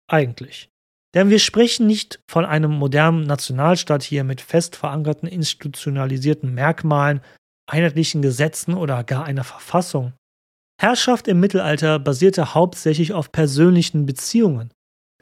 Eigentlich. 0.06 0.68
Denn 1.14 1.30
wir 1.30 1.38
sprechen 1.38 1.86
nicht 1.86 2.20
von 2.30 2.44
einem 2.44 2.72
modernen 2.72 3.22
Nationalstaat 3.22 4.02
hier 4.02 4.22
mit 4.22 4.42
fest 4.42 4.76
verankerten 4.76 5.26
institutionalisierten 5.26 6.52
Merkmalen, 6.52 7.22
einheitlichen 7.70 8.20
Gesetzen 8.20 8.74
oder 8.74 9.02
gar 9.02 9.24
einer 9.24 9.44
Verfassung. 9.44 10.12
Herrschaft 10.78 11.26
im 11.26 11.40
Mittelalter 11.40 11.98
basierte 11.98 12.52
hauptsächlich 12.52 13.14
auf 13.14 13.32
persönlichen 13.32 14.04
Beziehungen. 14.04 14.74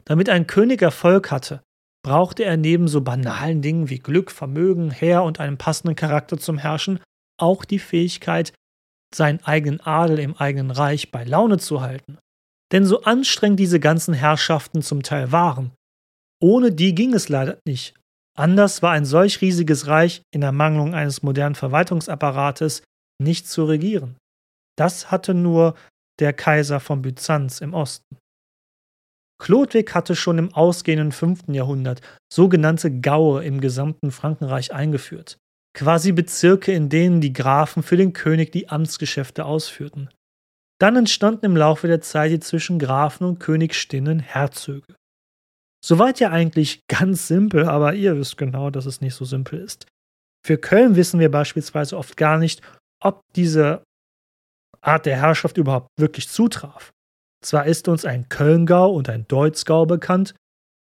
Damit 0.03 0.27
ein 0.27 0.47
König 0.47 0.81
Erfolg 0.81 1.31
hatte, 1.31 1.63
brauchte 2.03 2.43
er 2.43 2.57
neben 2.57 2.89
so 2.89 2.99
banalen 2.99 3.61
Dingen 3.61 3.89
wie 3.89 3.99
Glück, 3.99 4.31
Vermögen, 4.31 4.91
Heer 4.91 5.23
und 5.23 5.39
einem 5.39 5.57
passenden 5.57 5.95
Charakter 5.95 6.37
zum 6.37 6.57
Herrschen 6.57 6.99
auch 7.39 7.63
die 7.63 7.79
Fähigkeit, 7.79 8.51
seinen 9.15 9.43
eigenen 9.43 9.81
Adel 9.81 10.19
im 10.19 10.35
eigenen 10.37 10.71
Reich 10.71 11.11
bei 11.11 11.23
Laune 11.23 11.57
zu 11.57 11.81
halten. 11.81 12.17
Denn 12.71 12.85
so 12.85 13.03
anstrengend 13.03 13.59
diese 13.59 13.79
ganzen 13.79 14.13
Herrschaften 14.13 14.81
zum 14.81 15.03
Teil 15.03 15.31
waren, 15.31 15.71
ohne 16.41 16.71
die 16.71 16.95
ging 16.95 17.13
es 17.13 17.29
leider 17.29 17.57
nicht. 17.67 17.95
Anders 18.37 18.81
war 18.81 18.91
ein 18.91 19.05
solch 19.05 19.41
riesiges 19.41 19.87
Reich 19.87 20.21
in 20.33 20.41
Ermangelung 20.41 20.93
eines 20.93 21.23
modernen 21.23 21.55
Verwaltungsapparates 21.55 22.83
nicht 23.21 23.47
zu 23.47 23.63
regieren. 23.65 24.17
Das 24.77 25.09
hatte 25.09 25.33
nur 25.33 25.75
der 26.19 26.33
Kaiser 26.33 26.79
von 26.79 27.01
Byzanz 27.01 27.61
im 27.61 27.73
Osten. 27.73 28.17
Chlodwig 29.41 29.93
hatte 29.93 30.15
schon 30.15 30.37
im 30.37 30.53
ausgehenden 30.53 31.11
5. 31.11 31.49
Jahrhundert 31.49 32.01
sogenannte 32.31 32.99
Gaue 32.99 33.43
im 33.43 33.61
gesamten 33.61 34.11
Frankenreich 34.11 34.73
eingeführt, 34.73 35.37
quasi 35.75 36.11
Bezirke, 36.11 36.71
in 36.71 36.89
denen 36.89 37.21
die 37.21 37.33
Grafen 37.33 37.83
für 37.83 37.97
den 37.97 38.13
König 38.13 38.51
die 38.51 38.69
Amtsgeschäfte 38.69 39.45
ausführten. 39.45 40.09
Dann 40.79 40.95
entstanden 40.95 41.45
im 41.45 41.55
Laufe 41.55 41.87
der 41.87 42.01
Zeit 42.01 42.31
die 42.31 42.39
zwischen 42.39 42.79
Grafen 42.79 43.27
und 43.27 43.39
König 43.39 43.75
stehenden 43.75 44.19
Herzöge. 44.19 44.95
Soweit 45.85 46.19
ja 46.19 46.31
eigentlich 46.31 46.81
ganz 46.87 47.27
simpel, 47.27 47.67
aber 47.67 47.93
ihr 47.93 48.17
wisst 48.17 48.37
genau, 48.37 48.71
dass 48.71 48.87
es 48.87 49.01
nicht 49.01 49.13
so 49.13 49.23
simpel 49.23 49.59
ist. 49.59 49.85
Für 50.43 50.57
Köln 50.57 50.95
wissen 50.95 51.19
wir 51.19 51.29
beispielsweise 51.29 51.97
oft 51.97 52.17
gar 52.17 52.37
nicht, 52.37 52.61
ob 53.03 53.21
diese 53.35 53.83
Art 54.81 55.05
der 55.05 55.17
Herrschaft 55.17 55.57
überhaupt 55.57 55.89
wirklich 55.99 56.27
zutraf. 56.27 56.91
Zwar 57.43 57.65
ist 57.67 57.87
uns 57.87 58.05
ein 58.05 58.29
Kölngau 58.29 58.91
und 58.91 59.09
ein 59.09 59.27
Deutzgau 59.27 59.85
bekannt, 59.85 60.33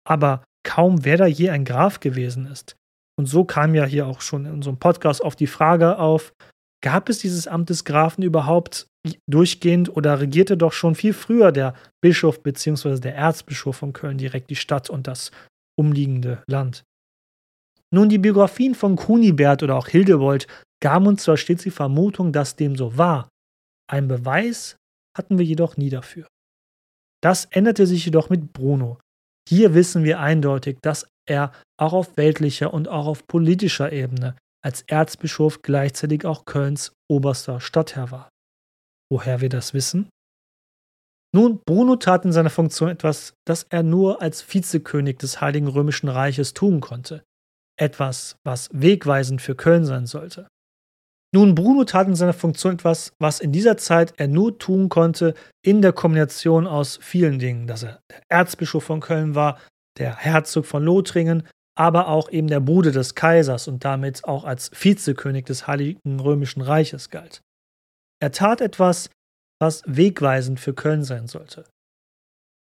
aber 0.07 0.43
kaum 0.63 1.05
wer 1.05 1.17
da 1.17 1.25
je 1.25 1.49
ein 1.49 1.65
Graf 1.65 1.99
gewesen 1.99 2.45
ist. 2.45 2.75
Und 3.17 3.25
so 3.25 3.45
kam 3.45 3.75
ja 3.75 3.85
hier 3.85 4.07
auch 4.07 4.21
schon 4.21 4.45
in 4.45 4.53
unserem 4.53 4.77
Podcast 4.77 5.23
auf 5.23 5.35
die 5.35 5.47
Frage 5.47 5.99
auf, 5.99 6.33
gab 6.83 7.09
es 7.09 7.19
dieses 7.19 7.47
Amt 7.47 7.69
des 7.69 7.85
Grafen 7.85 8.23
überhaupt 8.23 8.87
durchgehend 9.29 9.95
oder 9.95 10.19
regierte 10.19 10.57
doch 10.57 10.73
schon 10.73 10.95
viel 10.95 11.13
früher 11.13 11.51
der 11.51 11.75
Bischof 12.01 12.41
bzw. 12.43 12.99
der 12.99 13.15
Erzbischof 13.15 13.77
von 13.77 13.93
Köln 13.93 14.17
direkt 14.17 14.49
die 14.49 14.55
Stadt 14.55 14.89
und 14.89 15.07
das 15.07 15.31
umliegende 15.77 16.43
Land. 16.47 16.83
Nun, 17.93 18.09
die 18.09 18.19
Biografien 18.19 18.75
von 18.75 18.95
Kunibert 18.95 19.63
oder 19.63 19.75
auch 19.75 19.87
Hildewold 19.87 20.47
gaben 20.81 21.07
uns 21.07 21.23
zwar 21.23 21.37
stets 21.37 21.63
die 21.63 21.71
Vermutung, 21.71 22.31
dass 22.31 22.55
dem 22.55 22.75
so 22.75 22.97
war, 22.97 23.29
ein 23.89 24.07
Beweis 24.07 24.77
hatten 25.17 25.37
wir 25.37 25.45
jedoch 25.45 25.77
nie 25.77 25.89
dafür. 25.89 26.27
Das 27.21 27.45
änderte 27.45 27.85
sich 27.85 28.05
jedoch 28.05 28.29
mit 28.29 28.53
Bruno. 28.53 28.99
Hier 29.47 29.73
wissen 29.73 30.03
wir 30.03 30.19
eindeutig, 30.19 30.77
dass 30.81 31.07
er 31.27 31.51
auch 31.79 31.93
auf 31.93 32.17
weltlicher 32.17 32.73
und 32.73 32.87
auch 32.87 33.07
auf 33.07 33.27
politischer 33.27 33.91
Ebene 33.91 34.35
als 34.63 34.83
Erzbischof 34.83 35.61
gleichzeitig 35.61 36.25
auch 36.25 36.45
Kölns 36.45 36.93
oberster 37.09 37.59
Stadtherr 37.59 38.11
war. 38.11 38.29
Woher 39.11 39.41
wir 39.41 39.49
das 39.49 39.73
wissen? 39.73 40.09
Nun, 41.33 41.61
Bruno 41.65 41.95
tat 41.95 42.25
in 42.25 42.33
seiner 42.33 42.49
Funktion 42.49 42.89
etwas, 42.89 43.33
das 43.45 43.63
er 43.69 43.83
nur 43.83 44.21
als 44.21 44.41
Vizekönig 44.53 45.17
des 45.17 45.39
Heiligen 45.39 45.67
Römischen 45.67 46.09
Reiches 46.09 46.53
tun 46.53 46.81
konnte. 46.81 47.23
Etwas, 47.79 48.35
was 48.43 48.69
wegweisend 48.73 49.41
für 49.41 49.55
Köln 49.55 49.85
sein 49.85 50.05
sollte. 50.05 50.47
Nun, 51.33 51.55
Bruno 51.55 51.85
tat 51.85 52.07
in 52.07 52.15
seiner 52.15 52.33
Funktion 52.33 52.73
etwas, 52.73 53.13
was 53.17 53.39
in 53.39 53.53
dieser 53.53 53.77
Zeit 53.77 54.13
er 54.17 54.27
nur 54.27 54.59
tun 54.59 54.89
konnte, 54.89 55.33
in 55.65 55.81
der 55.81 55.93
Kombination 55.93 56.67
aus 56.67 56.99
vielen 57.01 57.39
Dingen, 57.39 57.67
dass 57.67 57.83
er 57.83 58.01
der 58.11 58.21
Erzbischof 58.27 58.83
von 58.83 58.99
Köln 58.99 59.33
war, 59.33 59.57
der 59.97 60.15
Herzog 60.17 60.65
von 60.65 60.83
Lothringen, 60.83 61.47
aber 61.77 62.07
auch 62.07 62.29
eben 62.29 62.47
der 62.47 62.59
Bruder 62.59 62.91
des 62.91 63.15
Kaisers 63.15 63.67
und 63.67 63.85
damit 63.85 64.25
auch 64.25 64.43
als 64.43 64.71
Vizekönig 64.73 65.45
des 65.45 65.67
Heiligen 65.67 66.19
Römischen 66.19 66.61
Reiches 66.61 67.09
galt. 67.09 67.41
Er 68.21 68.31
tat 68.31 68.61
etwas, 68.61 69.09
was 69.59 69.83
wegweisend 69.85 70.59
für 70.59 70.73
Köln 70.73 71.03
sein 71.03 71.27
sollte. 71.27 71.65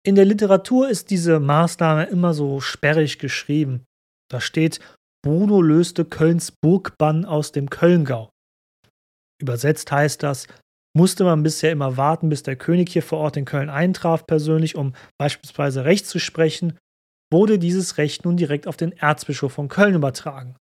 In 0.06 0.16
der 0.16 0.26
Literatur 0.26 0.90
ist 0.90 1.10
diese 1.10 1.40
Maßnahme 1.40 2.06
immer 2.06 2.34
so 2.34 2.60
sperrig 2.60 3.20
geschrieben. 3.20 3.86
Da 4.30 4.42
steht, 4.42 4.80
Bruno 5.24 5.62
löste 5.62 6.06
Kölns 6.06 6.52
Burgbann 6.52 7.24
aus 7.24 7.52
dem 7.52 7.70
Kölngau. 7.70 8.30
Übersetzt 9.42 9.92
heißt 9.92 10.22
das, 10.22 10.48
musste 10.96 11.24
man 11.24 11.44
bisher 11.44 11.72
immer 11.72 11.98
warten, 11.98 12.30
bis 12.30 12.44
der 12.44 12.56
König 12.56 12.90
hier 12.90 13.02
vor 13.04 13.20
Ort 13.20 13.38
in 13.38 13.46
Köln 13.46 13.70
eintraf 13.70 14.28
persönlich, 14.28 14.76
um 14.76 14.94
beispielsweise 15.18 15.86
Recht 15.86 16.06
zu 16.06 16.20
sprechen, 16.20 16.78
wurde 17.34 17.60
dieses 17.60 17.98
Recht 17.98 18.24
nun 18.24 18.38
direkt 18.38 18.66
auf 18.68 18.78
den 18.78 18.94
Erzbischof 18.94 19.52
von 19.52 19.68
Köln 19.68 19.96
übertragen. 19.96 20.56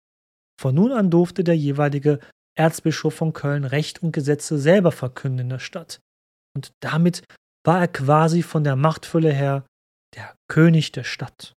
Von 0.61 0.75
nun 0.75 0.93
an 0.93 1.09
durfte 1.09 1.43
der 1.43 1.57
jeweilige 1.57 2.19
Erzbischof 2.57 3.13
von 3.13 3.33
Köln 3.33 3.65
Recht 3.65 4.01
und 4.01 4.13
Gesetze 4.13 4.57
selber 4.57 4.93
verkünden 4.93 5.39
in 5.39 5.49
der 5.49 5.59
Stadt. 5.59 5.99
Und 6.55 6.71
damit 6.79 7.23
war 7.65 7.79
er 7.81 7.87
quasi 7.87 8.43
von 8.43 8.63
der 8.63 8.75
Machtfülle 8.75 9.33
her 9.33 9.65
der 10.15 10.35
König 10.47 10.93
der 10.93 11.03
Stadt. 11.03 11.53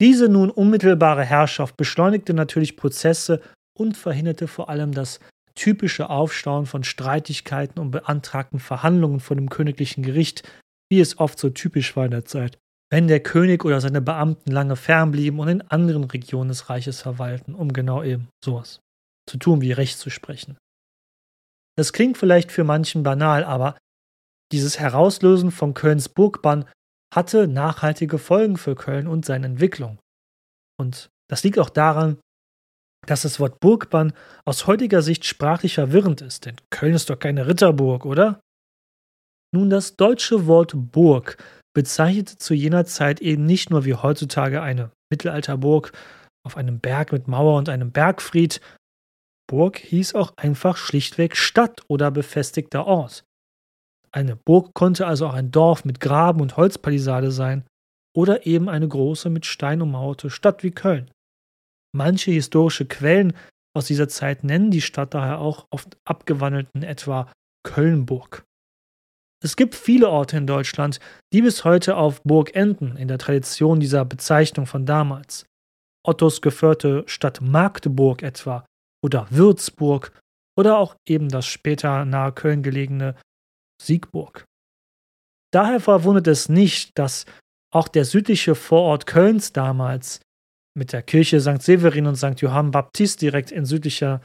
Diese 0.00 0.28
nun 0.28 0.50
unmittelbare 0.50 1.24
Herrschaft 1.24 1.76
beschleunigte 1.76 2.34
natürlich 2.34 2.76
Prozesse 2.76 3.40
und 3.76 3.96
verhinderte 3.96 4.48
vor 4.48 4.68
allem 4.68 4.92
das 4.92 5.20
typische 5.54 6.10
Aufstauen 6.10 6.66
von 6.66 6.84
Streitigkeiten 6.84 7.80
und 7.80 7.92
beantragten 7.92 8.58
Verhandlungen 8.58 9.20
vor 9.20 9.36
dem 9.36 9.48
königlichen 9.48 10.02
Gericht, 10.02 10.48
wie 10.90 11.00
es 11.00 11.18
oft 11.18 11.38
so 11.38 11.50
typisch 11.50 11.96
war 11.96 12.06
in 12.06 12.10
der 12.10 12.24
Zeit, 12.24 12.58
wenn 12.94 13.08
der 13.08 13.18
König 13.18 13.64
oder 13.64 13.80
seine 13.80 14.00
Beamten 14.00 14.52
lange 14.52 14.76
fernblieben 14.76 15.40
und 15.40 15.48
in 15.48 15.62
anderen 15.62 16.04
Regionen 16.04 16.50
des 16.50 16.70
Reiches 16.70 17.02
verwalten, 17.02 17.56
um 17.56 17.72
genau 17.72 18.04
eben 18.04 18.28
sowas 18.44 18.78
zu 19.28 19.36
tun 19.36 19.60
wie 19.60 19.72
Recht 19.72 19.98
zu 19.98 20.10
sprechen. 20.10 20.56
Das 21.76 21.92
klingt 21.92 22.16
vielleicht 22.16 22.52
für 22.52 22.62
manchen 22.62 23.02
banal, 23.02 23.42
aber 23.42 23.76
dieses 24.52 24.78
Herauslösen 24.78 25.50
von 25.50 25.74
Kölns 25.74 26.08
Burgbann 26.08 26.68
hatte 27.12 27.48
nachhaltige 27.48 28.18
Folgen 28.18 28.56
für 28.56 28.76
Köln 28.76 29.08
und 29.08 29.24
seine 29.24 29.46
Entwicklung. 29.46 29.98
Und 30.78 31.08
das 31.28 31.42
liegt 31.42 31.58
auch 31.58 31.70
daran, 31.70 32.20
dass 33.08 33.22
das 33.22 33.40
Wort 33.40 33.58
Burgbann 33.58 34.12
aus 34.44 34.68
heutiger 34.68 35.02
Sicht 35.02 35.24
sprachlich 35.24 35.74
verwirrend 35.74 36.20
ist, 36.20 36.46
denn 36.46 36.54
Köln 36.70 36.94
ist 36.94 37.10
doch 37.10 37.18
keine 37.18 37.48
Ritterburg, 37.48 38.06
oder? 38.06 38.38
Nun, 39.52 39.68
das 39.68 39.96
deutsche 39.96 40.46
Wort 40.46 40.74
Burg 40.76 41.38
bezeichnete 41.74 42.38
zu 42.38 42.54
jener 42.54 42.84
Zeit 42.86 43.20
eben 43.20 43.44
nicht 43.44 43.70
nur 43.70 43.84
wie 43.84 43.94
heutzutage 43.94 44.62
eine 44.62 44.90
Mittelalterburg 45.10 45.92
auf 46.44 46.56
einem 46.56 46.80
Berg 46.80 47.12
mit 47.12 47.28
Mauer 47.28 47.58
und 47.58 47.68
einem 47.68 47.90
Bergfried, 47.90 48.60
Burg 49.46 49.78
hieß 49.78 50.14
auch 50.14 50.32
einfach 50.36 50.76
schlichtweg 50.76 51.36
Stadt 51.36 51.82
oder 51.88 52.10
befestigter 52.10 52.86
Ort. 52.86 53.24
Eine 54.12 54.36
Burg 54.36 54.72
konnte 54.74 55.06
also 55.06 55.26
auch 55.26 55.34
ein 55.34 55.50
Dorf 55.50 55.84
mit 55.84 56.00
Graben 56.00 56.40
und 56.40 56.56
Holzpalisade 56.56 57.30
sein 57.30 57.64
oder 58.16 58.46
eben 58.46 58.68
eine 58.68 58.86
große 58.86 59.28
mit 59.28 59.44
Stein 59.44 59.82
ummauerte 59.82 60.30
Stadt 60.30 60.62
wie 60.62 60.70
Köln. 60.70 61.10
Manche 61.94 62.30
historische 62.30 62.86
Quellen 62.86 63.34
aus 63.76 63.86
dieser 63.86 64.08
Zeit 64.08 64.44
nennen 64.44 64.70
die 64.70 64.80
Stadt 64.80 65.14
daher 65.14 65.40
auch 65.40 65.66
oft 65.70 65.96
abgewandelten 66.04 66.82
etwa 66.82 67.30
Kölnburg. 67.64 68.44
Es 69.42 69.56
gibt 69.56 69.74
viele 69.74 70.08
Orte 70.08 70.36
in 70.36 70.46
Deutschland, 70.46 71.00
die 71.32 71.42
bis 71.42 71.64
heute 71.64 71.96
auf 71.96 72.22
Burg 72.22 72.54
enden, 72.54 72.96
in 72.96 73.08
der 73.08 73.18
Tradition 73.18 73.80
dieser 73.80 74.04
Bezeichnung 74.04 74.66
von 74.66 74.86
damals. 74.86 75.46
Ottos 76.06 76.40
geführte 76.40 77.04
Stadt 77.06 77.40
Magdeburg 77.40 78.22
etwa 78.22 78.66
oder 79.02 79.26
Würzburg 79.30 80.12
oder 80.56 80.78
auch 80.78 80.96
eben 81.06 81.28
das 81.28 81.46
später 81.46 82.04
nahe 82.04 82.32
Köln 82.32 82.62
gelegene 82.62 83.16
Siegburg. 83.82 84.44
Daher 85.52 85.80
verwundert 85.80 86.26
es 86.26 86.48
nicht, 86.48 86.98
dass 86.98 87.26
auch 87.72 87.88
der 87.88 88.04
südliche 88.04 88.54
Vorort 88.54 89.06
Kölns 89.06 89.52
damals 89.52 90.20
mit 90.76 90.92
der 90.92 91.02
Kirche 91.02 91.40
St. 91.40 91.62
Severin 91.62 92.06
und 92.06 92.16
St. 92.16 92.40
Johann 92.40 92.70
Baptist 92.70 93.22
direkt 93.22 93.52
in 93.52 93.64
südlicher 93.64 94.22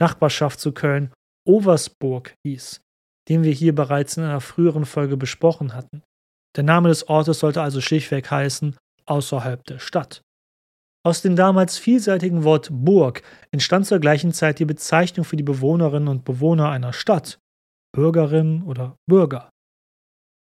Nachbarschaft 0.00 0.60
zu 0.60 0.72
Köln 0.72 1.12
Oversburg 1.46 2.34
hieß, 2.46 2.80
den 3.28 3.42
wir 3.42 3.52
hier 3.52 3.74
bereits 3.74 4.16
in 4.16 4.24
einer 4.24 4.40
früheren 4.40 4.84
Folge 4.84 5.16
besprochen 5.16 5.74
hatten. 5.74 6.02
Der 6.56 6.64
Name 6.64 6.88
des 6.88 7.08
Ortes 7.08 7.38
sollte 7.38 7.62
also 7.62 7.80
schlichtweg 7.80 8.30
heißen 8.30 8.76
außerhalb 9.06 9.64
der 9.64 9.78
Stadt. 9.78 10.22
Aus 11.04 11.22
dem 11.22 11.34
damals 11.34 11.78
vielseitigen 11.78 12.44
Wort 12.44 12.68
Burg 12.70 13.22
entstand 13.50 13.86
zur 13.86 13.98
gleichen 13.98 14.32
Zeit 14.32 14.60
die 14.60 14.64
Bezeichnung 14.64 15.24
für 15.24 15.36
die 15.36 15.42
Bewohnerinnen 15.42 16.08
und 16.08 16.24
Bewohner 16.24 16.70
einer 16.70 16.92
Stadt, 16.92 17.38
Bürgerinnen 17.92 18.62
oder 18.62 18.96
Bürger. 19.08 19.50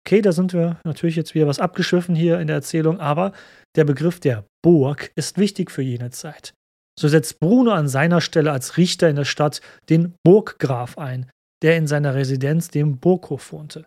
Okay, 0.07 0.23
da 0.23 0.31
sind 0.31 0.53
wir 0.53 0.81
natürlich 0.85 1.17
jetzt 1.17 1.35
wieder 1.35 1.49
was 1.49 1.59
abgeschwiffen 1.59 2.15
hier 2.15 2.39
in 2.39 2.47
der 2.47 2.57
Erzählung, 2.57 3.01
aber 3.01 3.33
der 3.75 3.85
Begriff 3.85 4.21
der 4.21 4.45
Burg 4.63 5.11
ist 5.17 5.37
wichtig 5.37 5.73
für 5.73 5.83
jene 5.83 6.11
Zeit. 6.11 6.55
So 6.99 7.09
setzt 7.09 7.41
Bruno 7.41 7.73
an 7.73 7.89
seiner 7.89 8.21
Stelle 8.21 8.53
als 8.53 8.77
Richter 8.77 9.09
in 9.09 9.17
der 9.17 9.25
Stadt 9.25 9.61
den 9.89 10.15
Burggraf 10.25 10.97
ein, 10.97 11.29
der 11.67 11.77
in 11.77 11.89
seiner 11.89 12.15
Residenz 12.15 12.69
dem 12.69 12.99
Burghof 12.99 13.51
wohnte. 13.51 13.87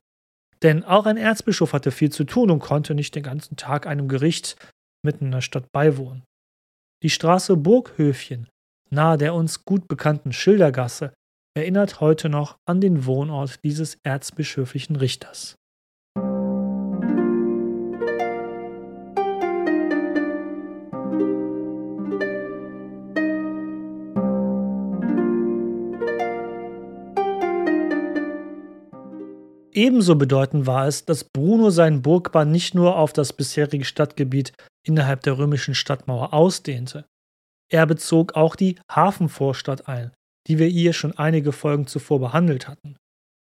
Denn 0.62 0.84
auch 0.84 1.06
ein 1.06 1.16
Erzbischof 1.16 1.72
hatte 1.72 1.92
viel 1.92 2.12
zu 2.12 2.26
tun 2.26 2.52
und 2.52 2.60
konnte 2.60 2.94
nicht 2.94 3.16
den 3.16 3.24
ganzen 3.24 3.56
Tag 3.56 3.88
einem 3.88 4.10
Gericht 4.10 4.58
mitten 5.02 5.28
in 5.28 5.32
der 5.32 5.40
Stadt 5.40 5.72
beiwohnen. 5.72 6.24
Die 7.04 7.10
Straße 7.10 7.56
Burghöfchen, 7.56 8.50
nahe 8.90 9.18
der 9.18 9.34
uns 9.34 9.64
gut 9.64 9.88
bekannten 9.88 10.34
Schildergasse, 10.34 11.14
erinnert 11.56 12.02
heute 12.02 12.28
noch 12.28 12.58
an 12.66 12.82
den 12.82 13.06
Wohnort 13.06 13.64
dieses 13.64 13.98
erzbischöflichen 14.04 14.98
Richters. 14.98 15.56
Ebenso 29.80 30.16
bedeutend 30.16 30.68
war 30.68 30.88
es, 30.88 31.06
dass 31.06 31.24
Bruno 31.24 31.70
seinen 31.70 32.02
Burgbahn 32.02 32.52
nicht 32.52 32.76
nur 32.76 32.98
auf 32.98 33.14
das 33.14 33.32
bisherige 33.32 33.86
Stadtgebiet 33.86 34.52
innerhalb 34.86 35.22
der 35.22 35.38
römischen 35.38 35.74
Stadtmauer 35.74 36.34
ausdehnte. 36.34 37.06
Er 37.72 37.86
bezog 37.86 38.34
auch 38.36 38.58
die 38.58 38.76
Hafenvorstadt 38.92 39.88
ein, 39.88 40.12
die 40.48 40.60
wir 40.60 40.68
hier 40.68 40.92
schon 40.92 41.18
einige 41.18 41.54
Folgen 41.54 41.88
zuvor 41.88 42.20
behandelt 42.20 42.68
hatten. 42.68 42.98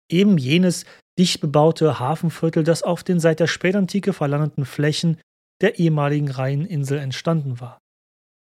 Eben 0.09 0.39
jenes 0.39 0.85
dicht 1.19 1.41
bebaute 1.41 1.99
Hafenviertel, 1.99 2.63
das 2.63 2.85
auf 2.85 3.03
den 3.03 3.19
seit 3.19 3.41
der 3.41 3.49
Spätantike 3.49 4.13
verlandeten 4.13 4.65
Flächen 4.65 5.19
der 5.61 5.81
ehemaligen 5.81 6.31
Rheininsel 6.31 7.01
entstanden 7.01 7.59
war. 7.59 7.81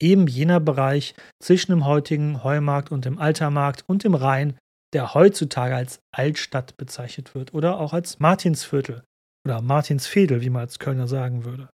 Eben 0.02 0.26
jener 0.26 0.60
Bereich 0.60 1.14
zwischen 1.40 1.72
dem 1.72 1.86
heutigen 1.86 2.44
Heumarkt 2.44 2.92
und 2.92 3.06
dem 3.06 3.20
Altermarkt 3.20 3.84
und 3.86 4.04
dem 4.04 4.16
Rhein, 4.16 4.58
der 4.94 5.14
heutzutage 5.14 5.76
als 5.76 6.00
Altstadt 6.12 6.78
bezeichnet 6.78 7.36
wird 7.36 7.54
oder 7.54 7.80
auch 7.80 7.94
als 7.94 8.20
Martinsviertel 8.20 9.04
oder 9.46 9.62
Martinsfädel, 9.62 10.42
wie 10.42 10.50
man 10.50 10.62
als 10.62 10.80
Kölner 10.80 11.08
sagen 11.08 11.46
würde. 11.46 11.70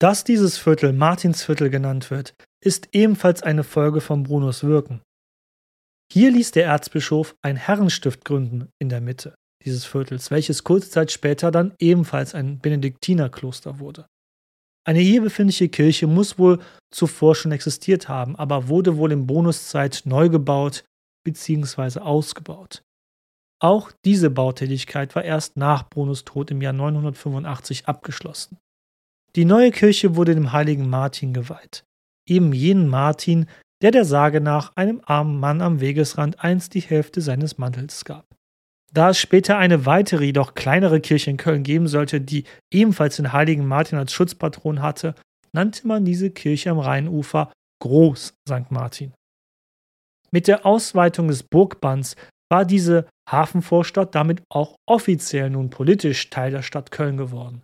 Dass 0.00 0.24
dieses 0.24 0.58
Viertel 0.58 0.92
Martinsviertel 0.92 1.70
genannt 1.70 2.10
wird, 2.10 2.34
ist 2.64 2.88
ebenfalls 2.92 3.42
eine 3.42 3.64
Folge 3.64 4.00
von 4.00 4.22
Brunos 4.22 4.62
Wirken. 4.62 5.02
Hier 6.12 6.30
ließ 6.30 6.52
der 6.52 6.66
Erzbischof 6.66 7.34
ein 7.42 7.56
Herrenstift 7.56 8.24
gründen 8.24 8.70
in 8.80 8.88
der 8.88 9.00
Mitte 9.00 9.34
dieses 9.64 9.84
Viertels, 9.84 10.30
welches 10.30 10.64
kurze 10.64 10.90
Zeit 10.90 11.10
später 11.12 11.50
dann 11.50 11.74
ebenfalls 11.78 12.34
ein 12.34 12.58
Benediktinerkloster 12.60 13.78
wurde. 13.78 14.06
Eine 14.86 15.00
hier 15.00 15.20
befindliche 15.20 15.68
Kirche 15.68 16.06
muss 16.06 16.38
wohl 16.38 16.60
zuvor 16.90 17.34
schon 17.34 17.52
existiert 17.52 18.08
haben, 18.08 18.36
aber 18.36 18.68
wurde 18.68 18.96
wohl 18.96 19.12
in 19.12 19.26
Bonuszeit 19.26 20.02
neu 20.04 20.28
gebaut 20.28 20.84
bzw. 21.32 22.00
ausgebaut. 22.00 22.82
Auch 23.60 23.90
diese 24.04 24.30
Bautätigkeit 24.30 25.14
war 25.16 25.24
erst 25.24 25.56
nach 25.56 25.88
Brunos 25.88 26.24
Tod 26.24 26.50
im 26.50 26.62
Jahr 26.62 26.72
985 26.72 27.86
abgeschlossen. 27.86 28.58
Die 29.36 29.44
neue 29.44 29.72
Kirche 29.72 30.16
wurde 30.16 30.34
dem 30.34 30.52
heiligen 30.52 30.88
Martin 30.88 31.32
geweiht, 31.32 31.84
eben 32.28 32.52
jenen 32.52 32.88
Martin, 32.88 33.46
der 33.82 33.90
der 33.90 34.04
Sage 34.04 34.40
nach 34.40 34.72
einem 34.76 35.00
armen 35.04 35.38
Mann 35.38 35.60
am 35.60 35.80
Wegesrand 35.80 36.42
einst 36.42 36.74
die 36.74 36.80
Hälfte 36.80 37.20
seines 37.20 37.58
Mantels 37.58 38.04
gab. 38.04 38.26
Da 38.92 39.10
es 39.10 39.18
später 39.18 39.58
eine 39.58 39.86
weitere, 39.86 40.24
jedoch 40.24 40.54
kleinere 40.54 41.00
Kirche 41.00 41.30
in 41.30 41.36
Köln 41.36 41.62
geben 41.62 41.88
sollte, 41.88 42.20
die 42.20 42.44
ebenfalls 42.72 43.16
den 43.16 43.32
heiligen 43.32 43.66
Martin 43.66 43.98
als 43.98 44.12
Schutzpatron 44.12 44.80
hatte, 44.80 45.14
nannte 45.52 45.86
man 45.86 46.04
diese 46.04 46.30
Kirche 46.30 46.70
am 46.70 46.78
Rheinufer 46.78 47.52
Groß 47.80 48.34
St. 48.48 48.70
Martin. 48.70 49.12
Mit 50.30 50.46
der 50.46 50.66
Ausweitung 50.66 51.28
des 51.28 51.42
Burgbands 51.42 52.16
war 52.50 52.64
diese 52.64 53.06
Hafenvorstadt 53.28 54.14
damit 54.14 54.42
auch 54.50 54.76
offiziell 54.86 55.50
nun 55.50 55.70
politisch 55.70 56.30
Teil 56.30 56.50
der 56.50 56.62
Stadt 56.62 56.90
Köln 56.90 57.16
geworden. 57.16 57.62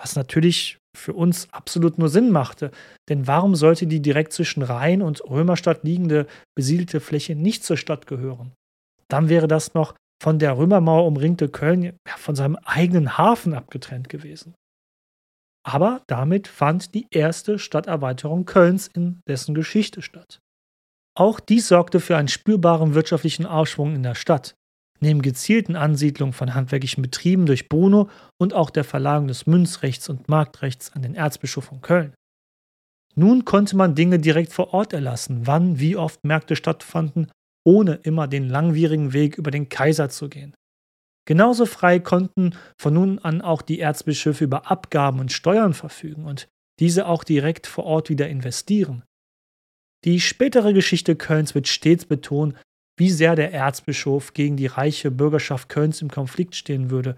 Was 0.00 0.16
natürlich 0.16 0.78
für 0.96 1.12
uns 1.12 1.48
absolut 1.52 1.98
nur 1.98 2.08
Sinn 2.08 2.30
machte, 2.30 2.70
denn 3.08 3.26
warum 3.26 3.54
sollte 3.54 3.86
die 3.86 4.00
direkt 4.00 4.32
zwischen 4.32 4.62
Rhein 4.62 5.02
und 5.02 5.22
Römerstadt 5.28 5.84
liegende 5.84 6.26
besiedelte 6.54 7.00
Fläche 7.00 7.34
nicht 7.34 7.64
zur 7.64 7.76
Stadt 7.76 8.06
gehören? 8.06 8.52
Dann 9.08 9.28
wäre 9.28 9.48
das 9.48 9.74
noch 9.74 9.94
von 10.22 10.38
der 10.38 10.56
Römermauer 10.56 11.06
umringte 11.06 11.48
Köln 11.48 11.82
ja, 11.82 11.92
von 12.16 12.34
seinem 12.34 12.56
eigenen 12.64 13.18
Hafen 13.18 13.54
abgetrennt 13.54 14.08
gewesen. 14.08 14.54
Aber 15.66 16.02
damit 16.06 16.48
fand 16.48 16.94
die 16.94 17.06
erste 17.10 17.58
Stadterweiterung 17.58 18.44
Kölns 18.44 18.86
in 18.86 19.20
dessen 19.28 19.54
Geschichte 19.54 20.00
statt. 20.00 20.38
Auch 21.16 21.40
dies 21.40 21.68
sorgte 21.68 21.98
für 21.98 22.16
einen 22.16 22.28
spürbaren 22.28 22.94
wirtschaftlichen 22.94 23.46
Aufschwung 23.46 23.94
in 23.94 24.02
der 24.02 24.14
Stadt. 24.14 24.54
Neben 25.00 25.22
gezielten 25.22 25.74
Ansiedlungen 25.74 26.34
von 26.34 26.54
handwerklichen 26.54 27.02
Betrieben 27.02 27.46
durch 27.46 27.68
Bruno 27.68 28.10
und 28.38 28.52
auch 28.52 28.70
der 28.70 28.84
Verlagerung 28.84 29.28
des 29.28 29.46
Münzrechts 29.46 30.08
und 30.10 30.28
Marktrechts 30.28 30.92
an 30.92 31.02
den 31.02 31.14
Erzbischof 31.14 31.64
von 31.64 31.80
Köln. 31.80 32.14
Nun 33.14 33.46
konnte 33.46 33.76
man 33.76 33.94
Dinge 33.94 34.18
direkt 34.18 34.52
vor 34.52 34.74
Ort 34.74 34.92
erlassen, 34.92 35.46
wann 35.46 35.80
wie 35.80 35.96
oft 35.96 36.22
Märkte 36.22 36.54
stattfanden, 36.54 37.30
ohne 37.64 37.94
immer 37.94 38.28
den 38.28 38.48
langwierigen 38.48 39.14
Weg 39.14 39.38
über 39.38 39.50
den 39.50 39.70
Kaiser 39.70 40.10
zu 40.10 40.28
gehen. 40.28 40.54
Genauso 41.26 41.64
frei 41.64 41.98
konnten 41.98 42.54
von 42.78 42.92
nun 42.92 43.18
an 43.18 43.40
auch 43.40 43.62
die 43.62 43.80
Erzbischöfe 43.80 44.44
über 44.44 44.70
Abgaben 44.70 45.18
und 45.18 45.32
Steuern 45.32 45.72
verfügen 45.72 46.26
und 46.26 46.46
diese 46.78 47.06
auch 47.06 47.24
direkt 47.24 47.66
vor 47.66 47.84
Ort 47.84 48.10
wieder 48.10 48.28
investieren. 48.28 49.02
Die 50.06 50.20
spätere 50.20 50.72
Geschichte 50.72 51.16
Kölns 51.16 51.54
wird 51.56 51.66
stets 51.66 52.04
betonen, 52.04 52.56
wie 52.96 53.10
sehr 53.10 53.34
der 53.34 53.52
Erzbischof 53.52 54.34
gegen 54.34 54.56
die 54.56 54.66
reiche 54.66 55.10
Bürgerschaft 55.10 55.68
Kölns 55.68 56.00
im 56.00 56.10
Konflikt 56.10 56.54
stehen 56.54 56.90
würde. 56.90 57.16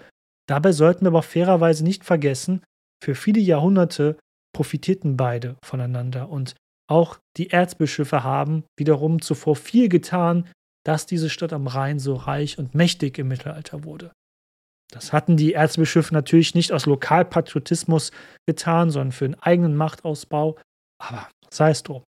Dabei 0.49 0.73
sollten 0.73 1.05
wir 1.05 1.09
aber 1.09 1.23
fairerweise 1.23 1.85
nicht 1.85 2.05
vergessen, 2.05 2.65
für 3.05 3.15
viele 3.15 3.41
Jahrhunderte 3.41 4.19
profitierten 4.57 5.17
beide 5.17 5.57
voneinander 5.63 6.31
und 6.31 6.55
auch 6.91 7.19
die 7.37 7.51
Erzbischöfe 7.51 8.25
haben 8.25 8.65
wiederum 8.79 9.21
zuvor 9.21 9.57
viel 9.57 9.91
getan, 9.91 10.49
dass 10.87 11.05
diese 11.05 11.29
Stadt 11.29 11.53
am 11.53 11.67
Rhein 11.67 11.99
so 11.99 12.15
reich 12.15 12.59
und 12.59 12.75
mächtig 12.75 13.19
im 13.19 13.29
Mittelalter 13.29 13.85
wurde. 13.85 14.11
Das 14.91 15.13
hatten 15.13 15.37
die 15.37 15.53
Erzbischöfe 15.53 16.15
natürlich 16.15 16.55
nicht 16.55 16.73
aus 16.73 16.87
Lokalpatriotismus 16.87 18.11
getan, 18.47 18.91
sondern 18.91 19.13
für 19.13 19.29
den 19.29 19.39
eigenen 19.39 19.77
Machtausbau, 19.77 20.59
aber 20.99 21.29
sei 21.51 21.71
es 21.71 21.83
drum. 21.83 22.03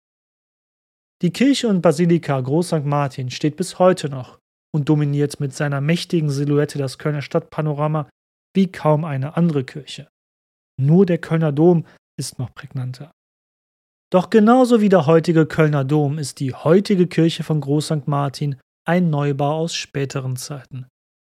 Die 1.21 1.32
Kirche 1.32 1.67
und 1.67 1.82
Basilika 1.82 2.39
Groß 2.39 2.67
St. 2.67 2.86
Martin 2.86 3.29
steht 3.29 3.58
bis 3.58 3.77
heute 3.77 4.10
noch 4.10 4.39
und 4.73 4.88
dominiert 4.88 5.39
mit 5.39 5.53
seiner 5.53 5.82
mächtigen 5.82 6.29
Silhouette 6.29 6.77
das 6.77 6.97
Kölner 6.97 7.21
Stadtpanorama 7.21 8.10
wie 8.55 8.71
kaum 8.71 9.03
eine 9.03 9.36
andere 9.36 9.65
Kirche. 9.65 10.10
Nur 10.79 11.05
der 11.05 11.17
Kölner 11.17 11.51
Dom 11.51 11.86
ist 12.17 12.39
noch 12.39 12.53
prägnanter. 12.53 13.12
Doch 14.12 14.29
genauso 14.29 14.82
wie 14.82 14.89
der 14.89 15.05
heutige 15.05 15.45
Kölner 15.45 15.84
Dom 15.84 16.17
ist 16.17 16.39
die 16.39 16.53
heutige 16.53 17.08
Kirche 17.08 17.43
von 17.43 17.60
Groß 17.60 17.88
St. 17.88 18.08
Martin 18.08 18.60
ein 18.88 19.10
Neubau 19.10 19.58
aus 19.58 19.75
späteren 19.75 20.38
Zeiten, 20.38 20.88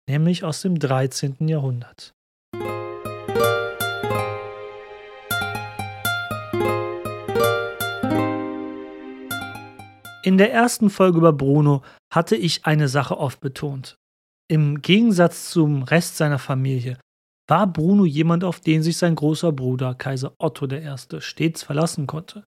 nämlich 0.09 0.45
aus 0.45 0.63
dem 0.63 0.79
13. 0.79 1.47
Jahrhundert. 1.47 2.15
In 10.25 10.39
der 10.39 10.51
ersten 10.55 10.89
Folge 10.89 11.19
über 11.19 11.35
Bruno 11.35 11.83
hatte 12.11 12.35
ich 12.35 12.65
eine 12.65 12.89
Sache 12.89 13.19
oft 13.19 13.41
betont. 13.41 13.99
Im 14.49 14.81
Gegensatz 14.81 15.51
zum 15.51 15.83
Rest 15.83 16.17
seiner 16.17 16.39
Familie 16.39 16.99
war 17.47 17.67
Bruno 17.67 18.07
jemand, 18.07 18.43
auf 18.43 18.61
den 18.61 18.83
sich 18.83 18.97
sein 18.97 19.17
großer 19.17 19.53
Bruder 19.53 19.95
Kaiser 19.95 20.33
Otto 20.39 20.67
I. 20.67 20.97
stets 21.21 21.63
verlassen 21.63 22.07
konnte. 22.07 22.43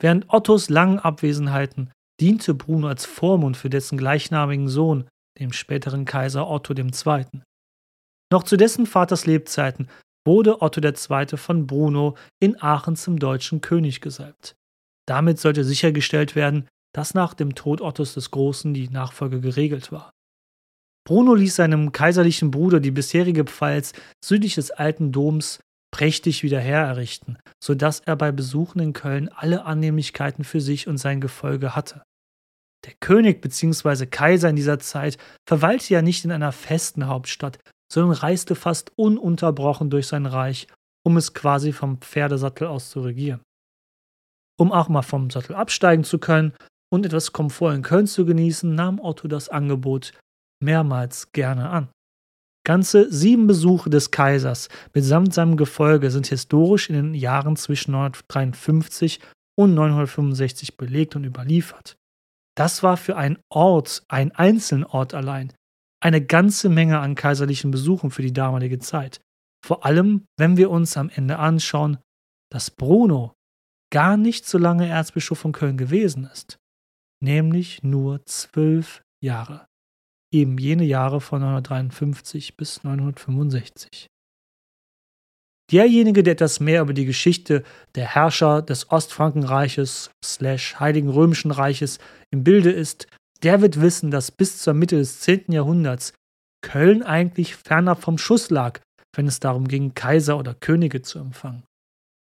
Während 0.00 0.32
Ottos 0.32 0.68
langen 0.68 1.00
Abwesenheiten 1.00 1.90
diente 2.20 2.54
Bruno 2.54 2.86
als 2.86 3.04
Vormund 3.04 3.56
für 3.56 3.68
dessen 3.68 3.98
gleichnamigen 3.98 4.68
Sohn, 4.68 5.08
dem 5.40 5.52
späteren 5.52 6.04
Kaiser 6.04 6.48
Otto 6.48 6.72
II. 6.72 7.26
Noch 8.32 8.44
zu 8.44 8.56
dessen 8.56 8.86
Vaters 8.86 9.26
Lebzeiten 9.26 9.88
wurde 10.24 10.62
Otto 10.62 10.80
II. 10.80 11.36
von 11.36 11.66
Bruno 11.66 12.16
in 12.40 12.62
Aachen 12.62 12.94
zum 12.94 13.18
deutschen 13.18 13.60
König 13.60 14.00
gesalbt. 14.00 14.54
Damit 15.08 15.40
sollte 15.40 15.64
sichergestellt 15.64 16.36
werden, 16.36 16.68
dass 16.96 17.12
nach 17.12 17.34
dem 17.34 17.54
Tod 17.54 17.82
Ottos 17.82 18.14
des 18.14 18.30
Großen 18.30 18.72
die 18.72 18.88
Nachfolge 18.88 19.42
geregelt 19.42 19.92
war. 19.92 20.14
Bruno 21.06 21.34
ließ 21.34 21.56
seinem 21.56 21.92
kaiserlichen 21.92 22.50
Bruder 22.50 22.80
die 22.80 22.90
bisherige 22.90 23.44
Pfalz 23.44 23.92
südlich 24.24 24.54
des 24.54 24.70
alten 24.70 25.12
Doms 25.12 25.60
prächtig 25.92 26.42
wieder 26.42 26.58
hererrichten, 26.58 27.38
so 27.62 27.74
dass 27.74 28.00
er 28.00 28.16
bei 28.16 28.32
Besuchen 28.32 28.80
in 28.80 28.94
Köln 28.94 29.28
alle 29.28 29.66
Annehmlichkeiten 29.66 30.42
für 30.42 30.62
sich 30.62 30.88
und 30.88 30.96
sein 30.96 31.20
Gefolge 31.20 31.76
hatte. 31.76 32.02
Der 32.86 32.94
König 32.98 33.42
bzw. 33.42 34.06
Kaiser 34.06 34.48
in 34.48 34.56
dieser 34.56 34.78
Zeit 34.78 35.18
verweilte 35.46 35.92
ja 35.92 36.00
nicht 36.00 36.24
in 36.24 36.32
einer 36.32 36.52
festen 36.52 37.06
Hauptstadt, 37.06 37.58
sondern 37.92 38.12
reiste 38.12 38.54
fast 38.54 38.90
ununterbrochen 38.96 39.90
durch 39.90 40.06
sein 40.06 40.24
Reich, 40.24 40.66
um 41.04 41.18
es 41.18 41.34
quasi 41.34 41.72
vom 41.72 42.00
Pferdesattel 42.00 42.68
aus 42.68 42.88
zu 42.88 43.00
regieren. 43.00 43.42
Um 44.58 44.72
auch 44.72 44.88
mal 44.88 45.02
vom 45.02 45.28
Sattel 45.28 45.54
absteigen 45.54 46.02
zu 46.02 46.18
können, 46.18 46.54
und 46.92 47.06
etwas 47.06 47.32
Komfort 47.32 47.74
in 47.74 47.82
Köln 47.82 48.06
zu 48.06 48.24
genießen, 48.24 48.74
nahm 48.74 49.00
Otto 49.00 49.28
das 49.28 49.48
Angebot 49.48 50.12
mehrmals 50.62 51.32
gerne 51.32 51.68
an. 51.68 51.88
Ganze 52.64 53.12
sieben 53.12 53.46
Besuche 53.46 53.90
des 53.90 54.10
Kaisers 54.10 54.68
mitsamt 54.92 55.32
seinem 55.32 55.56
Gefolge 55.56 56.10
sind 56.10 56.26
historisch 56.26 56.90
in 56.90 56.96
den 56.96 57.14
Jahren 57.14 57.56
zwischen 57.56 57.92
953 57.92 59.20
und 59.56 59.74
965 59.74 60.76
belegt 60.76 61.14
und 61.14 61.24
überliefert. 61.24 61.96
Das 62.56 62.82
war 62.82 62.96
für 62.96 63.16
einen 63.16 63.38
Ort, 63.50 64.02
einen 64.08 64.32
einzelnen 64.32 64.84
Ort 64.84 65.14
allein, 65.14 65.52
eine 66.02 66.24
ganze 66.24 66.68
Menge 66.68 66.98
an 66.98 67.14
kaiserlichen 67.14 67.70
Besuchen 67.70 68.10
für 68.10 68.22
die 68.22 68.32
damalige 68.32 68.78
Zeit. 68.78 69.20
Vor 69.64 69.84
allem, 69.84 70.24
wenn 70.36 70.56
wir 70.56 70.70
uns 70.70 70.96
am 70.96 71.10
Ende 71.10 71.38
anschauen, 71.38 71.98
dass 72.50 72.70
Bruno 72.70 73.34
gar 73.92 74.16
nicht 74.16 74.46
so 74.46 74.58
lange 74.58 74.88
Erzbischof 74.88 75.38
von 75.38 75.52
Köln 75.52 75.76
gewesen 75.76 76.28
ist 76.32 76.58
nämlich 77.22 77.82
nur 77.82 78.24
zwölf 78.26 79.02
Jahre, 79.22 79.66
eben 80.32 80.58
jene 80.58 80.84
Jahre 80.84 81.20
von 81.20 81.40
953 81.40 82.56
bis 82.56 82.84
965. 82.84 84.06
Derjenige, 85.72 86.22
der 86.22 86.34
etwas 86.34 86.60
mehr 86.60 86.82
über 86.82 86.92
die 86.92 87.06
Geschichte 87.06 87.64
der 87.96 88.06
Herrscher 88.06 88.62
des 88.62 88.90
Ostfrankenreiches 88.90 90.10
slash 90.24 90.78
Heiligen 90.78 91.08
Römischen 91.08 91.50
Reiches 91.50 91.98
im 92.30 92.44
Bilde 92.44 92.70
ist, 92.70 93.08
der 93.42 93.60
wird 93.62 93.80
wissen, 93.80 94.10
dass 94.10 94.30
bis 94.30 94.58
zur 94.58 94.74
Mitte 94.74 94.96
des 94.96 95.20
10. 95.20 95.52
Jahrhunderts 95.52 96.12
Köln 96.62 97.02
eigentlich 97.02 97.56
fernab 97.56 98.00
vom 98.00 98.16
Schuss 98.16 98.50
lag, 98.50 98.80
wenn 99.14 99.26
es 99.26 99.40
darum 99.40 99.66
ging, 99.66 99.94
Kaiser 99.94 100.38
oder 100.38 100.54
Könige 100.54 101.02
zu 101.02 101.18
empfangen. 101.18 101.64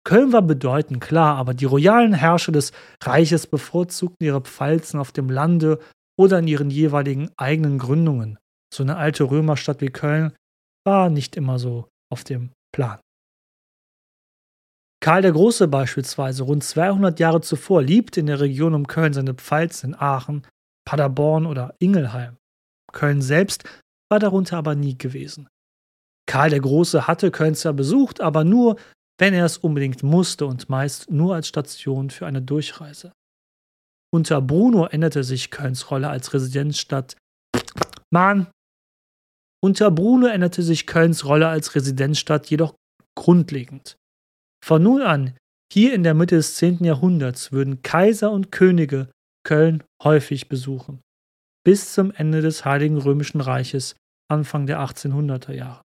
Köln 0.05 0.33
war 0.33 0.43
bedeutend, 0.43 1.01
klar, 1.01 1.37
aber 1.37 1.55
die 1.55 1.65
royalen 1.65 2.13
Herrscher 2.13 2.53
des 2.53 2.73
Reiches 3.03 3.47
bevorzugten 3.47 4.27
ihre 4.27 4.41
Pfalzen 4.41 4.99
auf 4.99 5.13
dem 5.13 5.31
Lande 5.31 5.79
oder 6.19 6.41
in 6.41 6.49
ihren 6.49 6.71
jeweiligen 6.71 7.31
eigenen 7.37 7.79
Gründungen. 7.79 8.39
So 8.75 8.83
eine 8.83 8.97
alte 8.97 9.25
Römerstadt 9.25 9.81
wie 9.81 9.91
Köln 9.91 10.33
war 10.85 11.11
nicht 11.11 11.37
immer 11.37 11.59
so 11.59 11.89
auf 12.11 12.25
dem 12.25 12.51
Plan. 12.75 12.99
Karl 15.03 15.23
der 15.23 15.33
Große 15.33 15.67
beispielsweise, 15.69 16.45
rund 16.45 16.63
200 16.63 17.19
Jahre 17.19 17.41
zuvor, 17.41 17.83
liebte 17.83 18.21
in 18.21 18.27
der 18.27 18.41
Region 18.41 18.75
um 18.75 18.87
Köln 18.87 19.13
seine 19.13 19.35
Pfalzen 19.35 19.91
in 19.91 20.01
Aachen, 20.01 20.47
Paderborn 20.85 21.47
oder 21.47 21.75
Ingelheim. 21.81 22.37
Köln 22.93 23.21
selbst 23.21 23.65
war 24.11 24.21
darunter 24.21 24.59
aber 24.59 24.75
nie 24.75 24.97
gewesen. 24.97 25.49
Karl 26.27 26.51
der 26.51 26.61
Große 26.61 27.07
hatte 27.07 27.31
Köln 27.31 27.55
zwar 27.55 27.73
besucht, 27.73 28.21
aber 28.21 28.45
nur, 28.45 28.77
wenn 29.23 29.35
er 29.35 29.45
es 29.45 29.57
unbedingt 29.57 30.03
musste 30.03 30.47
und 30.47 30.69
meist 30.69 31.09
nur 31.09 31.37
als 31.37 31.47
Station 31.47 32.11
für 32.11 32.27
eine 32.27 32.43
Durchreise. 32.43 33.13
Unter 34.13 34.43
Bruno 34.43 34.87
änderte 34.87 35.23
sich 35.23 35.53
Kölns 35.53 35.93
Rolle 35.93 36.09
als 36.09 36.35
Residenzstadt. 36.35 37.17
Mann! 38.11 38.49
Unter 39.65 39.93
Bruno 39.93 40.27
änderte 40.27 40.65
sich 40.65 40.89
Kölns 40.89 41.25
Rolle 41.25 41.47
als 41.47 41.77
Residenzstadt 41.77 42.51
jedoch 42.51 42.75
grundlegend. 43.17 43.97
Von 44.61 44.83
nun 44.83 45.03
an, 45.03 45.37
hier 45.73 45.95
in 45.95 46.03
der 46.03 46.15
Mitte 46.15 46.35
des 46.35 46.57
10. 46.57 46.83
Jahrhunderts, 46.83 47.53
würden 47.53 47.81
Kaiser 47.83 48.33
und 48.33 48.51
Könige 48.51 49.09
Köln 49.47 49.85
häufig 50.03 50.49
besuchen. 50.49 51.01
Bis 51.65 51.95
zum 51.95 52.11
Ende 52.11 52.41
des 52.41 52.65
Heiligen 52.65 52.99
Römischen 52.99 53.41
Reiches, 53.41 53.95
Anfang 54.29 54.67
der 54.67 54.81
1800er 54.81 55.53
Jahre. 55.53 55.82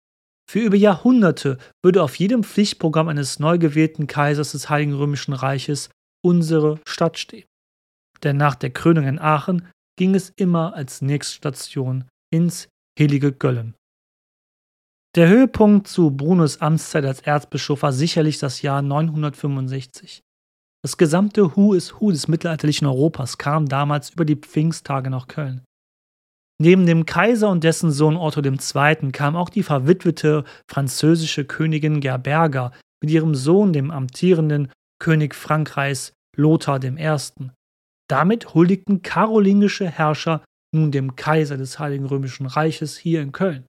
Für 0.51 0.59
über 0.59 0.75
Jahrhunderte 0.75 1.57
würde 1.81 2.03
auf 2.03 2.17
jedem 2.17 2.43
Pflichtprogramm 2.43 3.07
eines 3.07 3.39
neu 3.39 3.57
gewählten 3.57 4.05
Kaisers 4.05 4.51
des 4.51 4.69
Heiligen 4.69 4.93
Römischen 4.93 5.31
Reiches 5.31 5.91
unsere 6.25 6.77
Stadt 6.85 7.17
stehen. 7.17 7.47
Denn 8.21 8.35
nach 8.35 8.55
der 8.55 8.71
Krönung 8.71 9.07
in 9.07 9.17
Aachen 9.17 9.69
ging 9.97 10.13
es 10.13 10.29
immer 10.35 10.73
als 10.73 11.01
nächste 11.01 11.35
Station 11.37 12.03
ins 12.33 12.67
heilige 12.99 13.31
Göllen. 13.31 13.75
Der 15.15 15.29
Höhepunkt 15.29 15.87
zu 15.87 16.11
Brunos 16.11 16.59
Amtszeit 16.59 17.05
als 17.05 17.21
Erzbischof 17.21 17.81
war 17.83 17.93
sicherlich 17.93 18.37
das 18.37 18.61
Jahr 18.61 18.81
965. 18.81 20.21
Das 20.83 20.97
gesamte 20.97 21.55
Who 21.55 21.75
is 21.75 21.93
Who 22.01 22.11
des 22.11 22.27
mittelalterlichen 22.27 22.87
Europas 22.87 23.37
kam 23.37 23.69
damals 23.69 24.09
über 24.09 24.25
die 24.25 24.35
Pfingsttage 24.35 25.11
nach 25.11 25.29
Köln. 25.29 25.63
Neben 26.61 26.85
dem 26.85 27.07
Kaiser 27.07 27.49
und 27.49 27.63
dessen 27.63 27.89
Sohn 27.89 28.15
Otto 28.15 28.39
II. 28.39 29.11
kam 29.11 29.35
auch 29.35 29.49
die 29.49 29.63
verwitwete 29.63 30.43
französische 30.69 31.43
Königin 31.43 32.01
Gerberga 32.01 32.71
mit 33.01 33.09
ihrem 33.09 33.33
Sohn, 33.33 33.73
dem 33.73 33.89
amtierenden 33.89 34.71
König 35.01 35.33
Frankreichs 35.33 36.13
Lothar 36.37 36.83
I. 36.83 37.17
Damit 38.07 38.53
huldigten 38.53 39.01
karolingische 39.01 39.89
Herrscher 39.89 40.43
nun 40.71 40.91
dem 40.91 41.15
Kaiser 41.15 41.57
des 41.57 41.79
Heiligen 41.79 42.05
Römischen 42.05 42.45
Reiches 42.45 42.95
hier 42.95 43.23
in 43.23 43.31
Köln. 43.31 43.65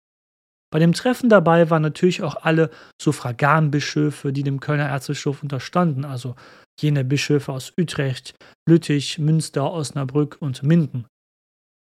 Bei 0.70 0.78
dem 0.78 0.92
Treffen 0.92 1.30
dabei 1.30 1.70
waren 1.70 1.80
natürlich 1.80 2.22
auch 2.22 2.36
alle 2.42 2.68
Suffraganbischöfe, 3.00 4.34
die 4.34 4.42
dem 4.42 4.60
Kölner 4.60 4.88
Erzbischof 4.88 5.42
unterstanden, 5.42 6.04
also 6.04 6.34
jene 6.78 7.04
Bischöfe 7.06 7.52
aus 7.52 7.72
Utrecht, 7.80 8.34
Lüttich, 8.68 9.18
Münster, 9.18 9.72
Osnabrück 9.72 10.36
und 10.40 10.62
Minden. 10.62 11.06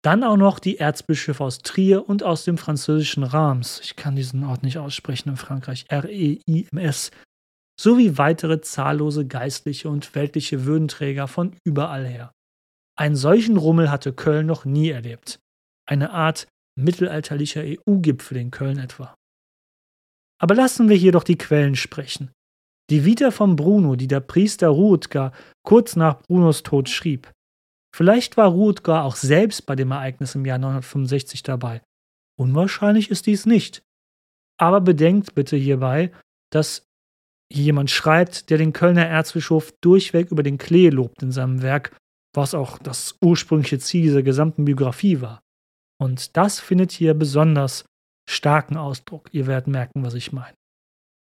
Dann 0.08 0.24
auch 0.24 0.38
noch 0.38 0.60
die 0.60 0.78
Erzbischöfe 0.78 1.44
aus 1.44 1.60
Trier 1.60 2.08
und 2.08 2.24
aus 2.24 2.46
dem 2.46 2.58
französischen 2.58 3.24
Reims. 3.24 3.82
Ich 3.84 3.98
kann 3.98 4.16
diesen 4.16 4.46
Ort 4.46 4.64
nicht 4.64 4.78
aussprechen 4.78 5.28
in 5.28 5.36
Frankreich. 5.36 5.84
R-E-I-M-S. 5.90 7.12
Sowie 7.78 8.18
weitere 8.18 8.62
zahllose 8.62 9.28
geistliche 9.28 9.90
und 9.90 10.16
weltliche 10.16 10.64
Würdenträger 10.64 11.28
von 11.28 11.58
überall 11.66 12.08
her. 12.08 12.32
Einen 12.98 13.18
solchen 13.18 13.58
Rummel 13.58 13.92
hatte 13.92 14.14
Köln 14.14 14.46
noch 14.46 14.64
nie 14.64 14.92
erlebt. 14.92 15.40
Eine 15.86 16.12
Art 16.12 16.48
mittelalterlicher 16.80 17.64
EU-Gipfel 17.66 18.38
in 18.38 18.50
Köln 18.50 18.80
etwa. 18.80 19.14
Aber 20.42 20.56
lassen 20.56 20.88
wir 20.88 20.96
hier 20.96 21.12
doch 21.12 21.26
die 21.26 21.38
Quellen 21.38 21.76
sprechen. 21.76 22.32
Die 22.90 23.04
Vita 23.04 23.30
von 23.30 23.58
Bruno, 23.58 23.98
die 23.98 24.08
der 24.08 24.22
Priester 24.22 24.70
Ruutger 24.70 25.34
kurz 25.66 25.98
nach 25.98 26.22
Brunos 26.22 26.64
Tod 26.64 26.88
schrieb, 26.88 27.30
Vielleicht 27.98 28.38
war 28.38 28.50
Rutger 28.50 29.04
auch 29.06 29.16
selbst 29.16 29.66
bei 29.66 29.76
dem 29.76 29.90
Ereignis 29.90 30.36
im 30.36 30.46
Jahr 30.46 30.60
965 30.60 31.42
dabei. 31.42 31.82
Unwahrscheinlich 32.40 33.10
ist 33.10 33.26
dies 33.26 33.48
nicht. 33.48 33.82
Aber 34.60 34.82
bedenkt 34.82 35.34
bitte 35.34 35.58
hierbei, 35.58 36.12
dass 36.52 36.84
hier 37.52 37.64
jemand 37.64 37.90
schreibt, 37.90 38.52
der 38.52 38.60
den 38.60 38.72
Kölner 38.72 39.08
Erzbischof 39.08 39.74
durchweg 39.82 40.30
über 40.30 40.44
den 40.44 40.60
Klee 40.60 40.90
lobt 40.90 41.24
in 41.24 41.32
seinem 41.32 41.64
Werk, 41.64 41.98
was 42.36 42.54
auch 42.54 42.78
das 42.78 43.16
ursprüngliche 43.20 43.80
Ziel 43.80 44.04
dieser 44.04 44.22
gesamten 44.22 44.66
Biografie 44.66 45.20
war. 45.22 45.42
Und 46.00 46.38
das 46.38 46.60
findet 46.60 46.92
hier 46.92 47.16
besonders 47.16 47.84
starken 48.30 48.78
Ausdruck. 48.78 49.30
Ihr 49.32 49.48
werdet 49.48 49.70
merken, 49.70 50.04
was 50.04 50.14
ich 50.14 50.32
meine. 50.32 50.56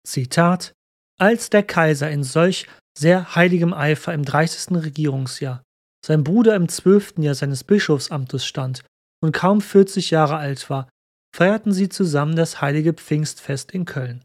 Zitat: 0.04 0.74
Als 1.20 1.52
der 1.52 1.62
Kaiser 1.62 2.10
in 2.10 2.24
solch 2.24 2.68
sehr 2.98 3.36
heiligem 3.36 3.72
Eifer 3.72 4.16
im 4.16 4.26
30. 4.26 4.78
Regierungsjahr 4.78 5.62
sein 6.06 6.24
Bruder 6.24 6.56
im 6.56 6.70
zwölften 6.70 7.24
Jahr 7.24 7.34
seines 7.34 7.64
Bischofsamtes 7.64 8.45
stand 8.45 8.84
und 9.24 9.32
kaum 9.32 9.60
40 9.60 10.12
Jahre 10.12 10.38
alt 10.38 10.70
war, 10.70 10.88
feierten 11.36 11.72
sie 11.72 11.89
zusammen 11.89 12.36
das 12.36 12.62
heilige 12.62 12.93
Pfingstfest 12.93 13.72
in 13.72 13.86
Köln. 13.86 14.24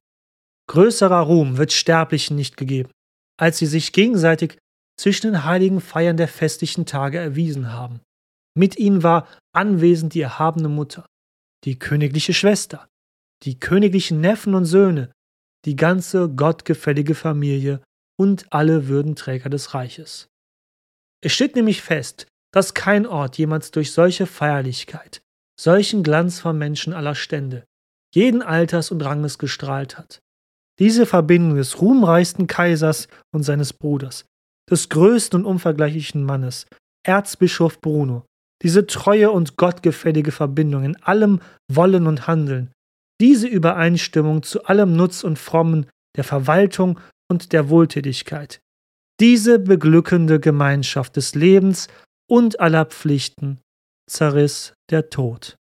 Größerer 0.68 1.20
Ruhm 1.20 1.56
wird 1.56 1.72
Sterblichen 1.72 2.36
nicht 2.36 2.58
gegeben, 2.58 2.90
als 3.38 3.58
sie 3.58 3.66
sich 3.66 3.92
gegenseitig 3.92 4.58
zwischen 5.00 5.32
den 5.32 5.44
heiligen 5.44 5.80
Feiern 5.80 6.18
der 6.18 6.28
festlichen 6.28 6.84
Tage 6.84 7.18
erwiesen 7.18 7.72
haben. 7.72 8.00
Mit 8.54 8.78
ihnen 8.78 9.02
war 9.02 9.26
anwesend 9.56 10.12
die 10.12 10.20
erhabene 10.20 10.68
Mutter, 10.68 11.06
die 11.64 11.78
königliche 11.78 12.34
Schwester, 12.34 12.88
die 13.42 13.58
königlichen 13.58 14.20
Neffen 14.20 14.54
und 14.54 14.66
Söhne, 14.66 15.12
die 15.64 15.76
ganze 15.76 16.28
gottgefällige 16.28 17.14
Familie 17.14 17.80
und 18.18 18.52
alle 18.52 18.88
Würdenträger 18.88 19.48
des 19.48 19.72
Reiches. 19.72 20.28
Es 21.22 21.32
steht 21.32 21.56
nämlich 21.56 21.82
fest, 21.82 22.26
dass 22.52 22.74
kein 22.74 23.06
Ort 23.06 23.38
jemals 23.38 23.70
durch 23.70 23.92
solche 23.92 24.26
Feierlichkeit, 24.26 25.22
solchen 25.58 26.02
Glanz 26.02 26.40
von 26.40 26.58
Menschen 26.58 26.92
aller 26.92 27.14
Stände, 27.14 27.64
jeden 28.14 28.42
Alters 28.42 28.90
und 28.90 29.02
Ranges 29.02 29.38
gestrahlt 29.38 29.98
hat. 29.98 30.20
Diese 30.78 31.06
Verbindung 31.06 31.56
des 31.56 31.80
ruhmreichsten 31.80 32.46
Kaisers 32.46 33.08
und 33.34 33.42
seines 33.42 33.72
Bruders, 33.72 34.24
des 34.70 34.88
größten 34.88 35.40
und 35.40 35.46
unvergleichlichen 35.46 36.24
Mannes, 36.24 36.66
Erzbischof 37.06 37.80
Bruno, 37.80 38.24
diese 38.62 38.86
treue 38.86 39.30
und 39.30 39.56
gottgefällige 39.56 40.32
Verbindung 40.32 40.84
in 40.84 40.96
allem 41.02 41.40
Wollen 41.70 42.06
und 42.06 42.26
Handeln, 42.26 42.72
diese 43.20 43.46
Übereinstimmung 43.46 44.42
zu 44.42 44.64
allem 44.64 44.96
Nutz 44.96 45.22
und 45.22 45.38
Frommen 45.38 45.86
der 46.16 46.24
Verwaltung 46.24 46.98
und 47.30 47.52
der 47.52 47.68
Wohltätigkeit, 47.68 48.60
diese 49.20 49.58
beglückende 49.58 50.40
Gemeinschaft 50.40 51.16
des 51.16 51.34
Lebens 51.34 51.88
und 52.28 52.58
aller 52.58 52.86
Pflichten 52.86 53.60
zerriss 54.08 54.72
der 54.90 55.10
Tod. 55.10 55.56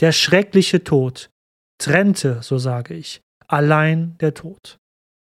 Der 0.00 0.12
schreckliche 0.12 0.84
Tod 0.84 1.30
trennte, 1.78 2.42
so 2.42 2.58
sage 2.58 2.94
ich, 2.94 3.20
allein 3.48 4.16
der 4.18 4.34
Tod. 4.34 4.76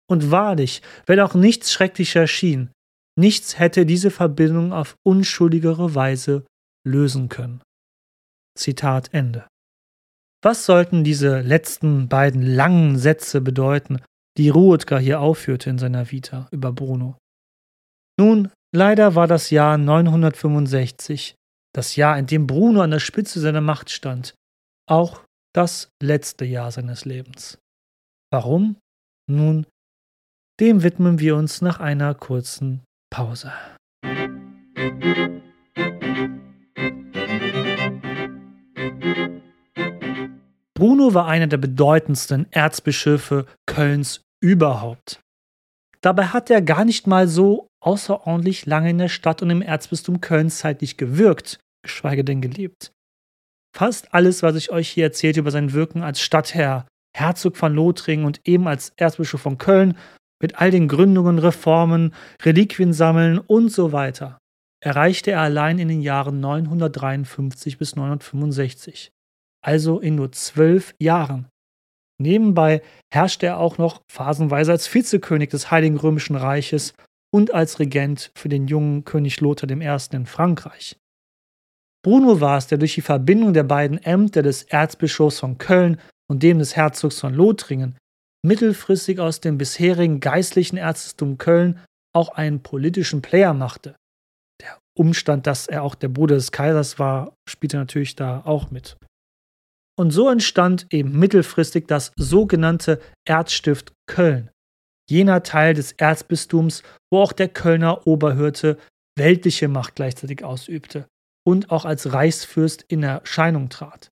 Und 0.09 0.31
wahrlich, 0.31 0.83
wenn 1.07 1.21
auch 1.21 1.35
nichts 1.35 1.73
schrecklicher 1.73 2.21
erschien, 2.21 2.71
nichts 3.19 3.59
hätte 3.59 3.87
diese 3.87 4.11
Verbindung 4.11 4.73
auf 4.73 4.97
unschuldigere 5.05 5.95
Weise 5.95 6.45
lösen 6.87 7.29
können. 7.29 7.63
Zitat 8.57 9.13
Ende. 9.13 9.47
Was 10.43 10.67
sollten 10.67 11.05
diese 11.05 11.41
letzten 11.41 12.09
beiden 12.09 12.43
langen 12.43 12.99
Sätze 12.99 13.41
bedeuten, 13.41 14.01
die 14.37 14.49
Ruetger 14.49 14.99
hier 14.99 15.21
aufführte 15.21 15.71
in 15.71 15.79
seiner 15.79 16.11
Vita 16.11 16.49
über 16.51 16.73
Bruno? 16.73 17.17
Nun, 18.19 18.51
leider 18.75 19.15
war 19.15 19.27
das 19.27 19.51
Jahr 19.51 19.77
965, 19.77 21.35
das 21.75 21.97
Jahr, 21.97 22.19
in 22.19 22.27
dem 22.27 22.47
Bruno 22.47 22.81
an 22.81 22.91
der 22.91 22.99
Spitze 22.99 23.41
seiner 23.41 23.61
Macht 23.61 23.91
stand, 23.91 24.35
auch 24.89 25.23
das 25.55 25.91
letzte 26.03 26.47
Jahr 26.47 26.71
seines 26.71 27.05
Lebens. 27.05 27.59
Warum? 28.33 28.77
Nun, 29.31 29.67
dem 30.61 30.83
widmen 30.83 31.19
wir 31.19 31.37
uns 31.37 31.61
nach 31.61 31.79
einer 31.79 32.15
kurzen 32.15 32.83
Pause. 33.11 33.53
Bruno 40.73 41.13
war 41.13 41.27
einer 41.27 41.47
der 41.47 41.59
bedeutendsten 41.59 42.51
Erzbischöfe 42.51 43.47
Kölns 43.67 44.23
überhaupt. 44.43 45.21
Dabei 46.01 46.27
hat 46.29 46.51
er 46.51 46.63
gar 46.63 46.85
nicht 46.85 47.07
mal 47.07 47.29
so 47.29 47.67
außerordentlich 47.87 48.67
lange 48.67 48.91
in 48.91 48.99
der 48.99 49.09
Stadt 49.09 49.43
und 49.43 49.51
im 49.51 49.63
Erzbistum 49.63 50.21
Köln 50.21 50.51
zeitlich 50.51 50.97
gewirkt, 50.97 51.61
geschweige 51.83 52.25
denn 52.25 52.41
gelebt. 52.41 52.93
Fast 53.77 54.13
alles, 54.15 54.43
was 54.43 54.57
ich 54.57 54.71
euch 54.71 54.89
hier 54.89 55.05
erzählt 55.05 55.37
über 55.37 55.51
sein 55.51 55.73
Wirken 55.73 56.03
als 56.03 56.21
Stadtherr, 56.21 56.87
Herzog 57.17 57.57
von 57.57 57.75
Lothringen 57.75 58.27
und 58.27 58.41
eben 58.45 58.67
als 58.67 58.93
Erzbischof 58.97 59.41
von 59.41 59.59
Köln, 59.59 59.97
mit 60.43 60.57
all 60.61 60.71
den 60.71 60.89
Gründungen, 60.89 61.39
Reformen, 61.39 62.15
Reliquien 62.43 62.93
sammeln 62.93 63.39
und 63.39 63.71
so 63.71 63.93
weiter, 63.93 64.39
erreichte 64.83 65.31
er 65.31 65.41
allein 65.41 65.79
in 65.79 65.89
den 65.89 66.03
Jahren 66.03 66.41
953 66.41 67.79
bis 67.79 67.97
965 67.97 69.11
also 69.67 69.99
in 69.99 70.15
nur 70.15 70.31
zwölf 70.33 70.95
Jahren. 71.01 71.49
Nebenbei 72.19 72.83
herrschte 73.13 73.47
er 73.47 73.59
auch 73.59 73.79
noch 73.79 74.01
phasenweise 74.11 74.73
als 74.73 74.93
Vizekönig 74.93 75.51
des 75.51 75.71
Heiligen 75.71 75.97
Römischen 75.97 76.37
Reiches 76.37 76.95
und 77.33 77.53
als 77.53 77.79
Regent 77.79 78.31
für 78.35 78.49
den 78.49 78.67
jungen 78.67 79.05
König 79.05 79.41
Lothar 79.41 79.71
I. 79.71 79.99
in 80.13 80.27
Frankreich. 80.27 80.97
Bruno 82.05 82.41
war 82.41 82.59
es, 82.59 82.69
der 82.69 82.79
durch 82.79 82.95
die 82.95 83.03
Verbindung 83.03 83.53
der 83.53 83.65
beiden 83.65 83.99
Ämter 83.99 84.43
des 84.43 84.63
Erzbischofs 84.63 85.41
von 85.41 85.59
Köln 85.59 86.01
und 86.31 86.43
dem 86.43 86.59
des 86.59 86.77
Herzogs 86.77 87.21
von 87.21 87.35
Lothringen 87.35 87.97
mittelfristig 88.45 89.19
aus 89.19 89.41
dem 89.41 89.59
bisherigen 89.59 90.21
geistlichen 90.21 90.77
Erzbistum 90.77 91.37
Köln 91.37 91.81
auch 92.15 92.29
einen 92.31 92.63
politischen 92.63 93.23
Player 93.23 93.53
machte. 93.53 93.97
Der 94.63 94.79
Umstand, 94.97 95.47
dass 95.47 95.67
er 95.67 95.83
auch 95.83 95.97
der 95.97 96.09
Bruder 96.09 96.37
des 96.37 96.53
Kaisers 96.53 96.99
war, 96.99 97.35
spielte 97.49 97.77
natürlich 97.77 98.15
da 98.15 98.43
auch 98.45 98.71
mit. 98.71 98.97
Und 99.99 100.13
so 100.13 100.29
entstand 100.31 100.87
eben 100.91 101.19
mittelfristig 101.19 101.87
das 101.89 102.13
sogenannte 102.17 103.01
Erzstift 103.27 103.93
Köln, 104.09 104.51
jener 105.09 105.43
Teil 105.43 105.75
des 105.75 105.93
Erzbistums, 105.93 106.83
wo 107.11 107.21
auch 107.21 107.33
der 107.33 107.49
Kölner 107.49 108.07
Oberhirte 108.07 108.79
weltliche 109.17 109.69
Macht 109.69 109.95
gleichzeitig 109.95 110.45
ausübte 110.45 111.07
und 111.47 111.71
auch 111.71 111.85
als 111.85 112.13
Reichsfürst 112.13 112.85
in 112.89 113.03
Erscheinung 113.03 113.69
trat. 113.69 114.11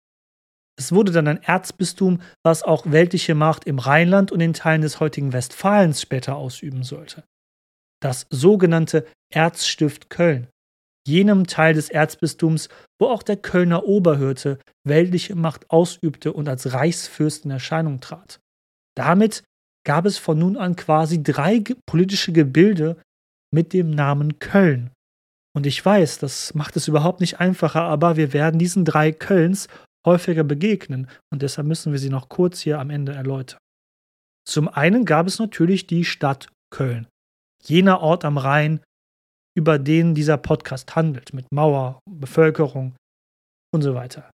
Es 0.78 0.92
wurde 0.92 1.12
dann 1.12 1.28
ein 1.28 1.42
Erzbistum, 1.42 2.20
was 2.44 2.62
auch 2.62 2.84
weltliche 2.86 3.34
Macht 3.34 3.64
im 3.64 3.78
Rheinland 3.78 4.30
und 4.30 4.40
in 4.40 4.54
Teilen 4.54 4.82
des 4.82 5.00
heutigen 5.00 5.32
Westfalens 5.32 6.00
später 6.00 6.36
ausüben 6.36 6.84
sollte. 6.84 7.24
Das 8.00 8.26
sogenannte 8.30 9.06
Erzstift 9.32 10.08
Köln 10.08 10.48
jenem 11.08 11.46
Teil 11.46 11.72
des 11.72 11.88
Erzbistums, 11.88 12.68
wo 13.00 13.06
auch 13.06 13.22
der 13.22 13.38
Kölner 13.38 13.84
Oberhirte 13.84 14.58
weltliche 14.84 15.34
Macht 15.34 15.70
ausübte 15.70 16.34
und 16.34 16.48
als 16.48 16.74
Reichsfürst 16.74 17.46
in 17.46 17.50
Erscheinung 17.50 18.00
trat. 18.00 18.40
Damit 18.94 19.42
gab 19.84 20.06
es 20.06 20.18
von 20.18 20.38
nun 20.38 20.56
an 20.56 20.76
quasi 20.76 21.22
drei 21.22 21.62
politische 21.86 22.32
Gebilde 22.32 22.96
mit 23.54 23.72
dem 23.72 23.90
Namen 23.90 24.38
Köln. 24.38 24.90
Und 25.56 25.66
ich 25.66 25.84
weiß, 25.84 26.18
das 26.18 26.54
macht 26.54 26.76
es 26.76 26.88
überhaupt 26.88 27.20
nicht 27.20 27.40
einfacher, 27.40 27.82
aber 27.82 28.16
wir 28.16 28.32
werden 28.32 28.58
diesen 28.58 28.84
drei 28.84 29.12
Kölns 29.12 29.68
häufiger 30.06 30.44
begegnen 30.44 31.08
und 31.32 31.42
deshalb 31.42 31.66
müssen 31.66 31.92
wir 31.92 31.98
sie 31.98 32.10
noch 32.10 32.28
kurz 32.28 32.60
hier 32.60 32.78
am 32.78 32.90
Ende 32.90 33.12
erläutern. 33.12 33.58
Zum 34.46 34.68
einen 34.68 35.04
gab 35.04 35.26
es 35.26 35.38
natürlich 35.38 35.86
die 35.86 36.04
Stadt 36.04 36.48
Köln, 36.70 37.06
jener 37.62 38.00
Ort 38.00 38.24
am 38.24 38.38
Rhein, 38.38 38.80
über 39.56 39.78
den 39.78 40.14
dieser 40.14 40.38
Podcast 40.38 40.94
handelt, 40.94 41.34
mit 41.34 41.50
Mauer, 41.52 42.00
Bevölkerung 42.08 42.94
und 43.74 43.82
so 43.82 43.94
weiter. 43.94 44.30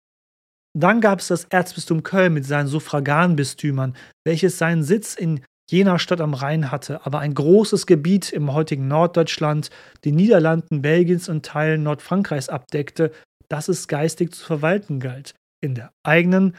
Dann 0.77 1.01
gab 1.01 1.21
es 1.21 1.29
das 1.29 1.45
Erzbistum 1.45 2.03
Köln 2.03 2.35
mit 2.35 2.45
seinen 2.45 2.67
Suffraganbistümern, 2.67 3.95
welches 4.27 4.59
seinen 4.59 4.83
Sitz 4.83 5.15
in 5.15 5.45
jener 5.71 5.99
Stadt 5.99 6.21
am 6.21 6.35
Rhein 6.35 6.71
hatte, 6.71 7.07
aber 7.07 7.21
ein 7.21 7.35
großes 7.35 7.87
Gebiet 7.87 8.33
im 8.33 8.53
heutigen 8.53 8.89
Norddeutschland, 8.89 9.71
den 10.05 10.17
Niederlanden, 10.17 10.83
Belgiens 10.83 11.29
und 11.29 11.47
Teilen 11.47 11.85
Nordfrankreichs 11.85 12.49
abdeckte, 12.49 13.13
das 13.49 13.69
es 13.69 13.89
geistig 13.89 14.35
zu 14.35 14.45
verwalten 14.45 15.01
galt. 15.01 15.35
In 15.63 15.75
der 15.75 15.93
eigenen 16.03 16.55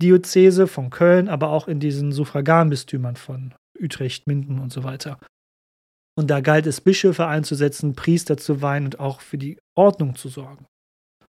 Diözese 0.00 0.66
von 0.66 0.90
Köln, 0.90 1.28
aber 1.28 1.50
auch 1.50 1.68
in 1.68 1.80
diesen 1.80 2.12
Suffraganbistümern 2.12 3.16
von 3.16 3.54
Utrecht, 3.78 4.26
Minden 4.26 4.58
und 4.58 4.72
so 4.72 4.84
weiter. 4.84 5.18
Und 6.18 6.30
da 6.30 6.40
galt 6.40 6.66
es, 6.66 6.80
Bischöfe 6.80 7.26
einzusetzen, 7.26 7.94
Priester 7.94 8.38
zu 8.38 8.62
weihen 8.62 8.86
und 8.86 9.00
auch 9.00 9.20
für 9.20 9.36
die 9.36 9.58
Ordnung 9.76 10.14
zu 10.14 10.28
sorgen. 10.28 10.66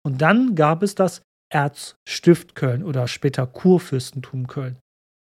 Und 0.02 0.22
dann 0.22 0.54
gab 0.54 0.82
es 0.82 0.94
das 0.94 1.20
Erzstift 1.50 2.54
Köln 2.54 2.82
oder 2.82 3.08
später 3.08 3.46
Kurfürstentum 3.46 4.46
Köln. 4.46 4.78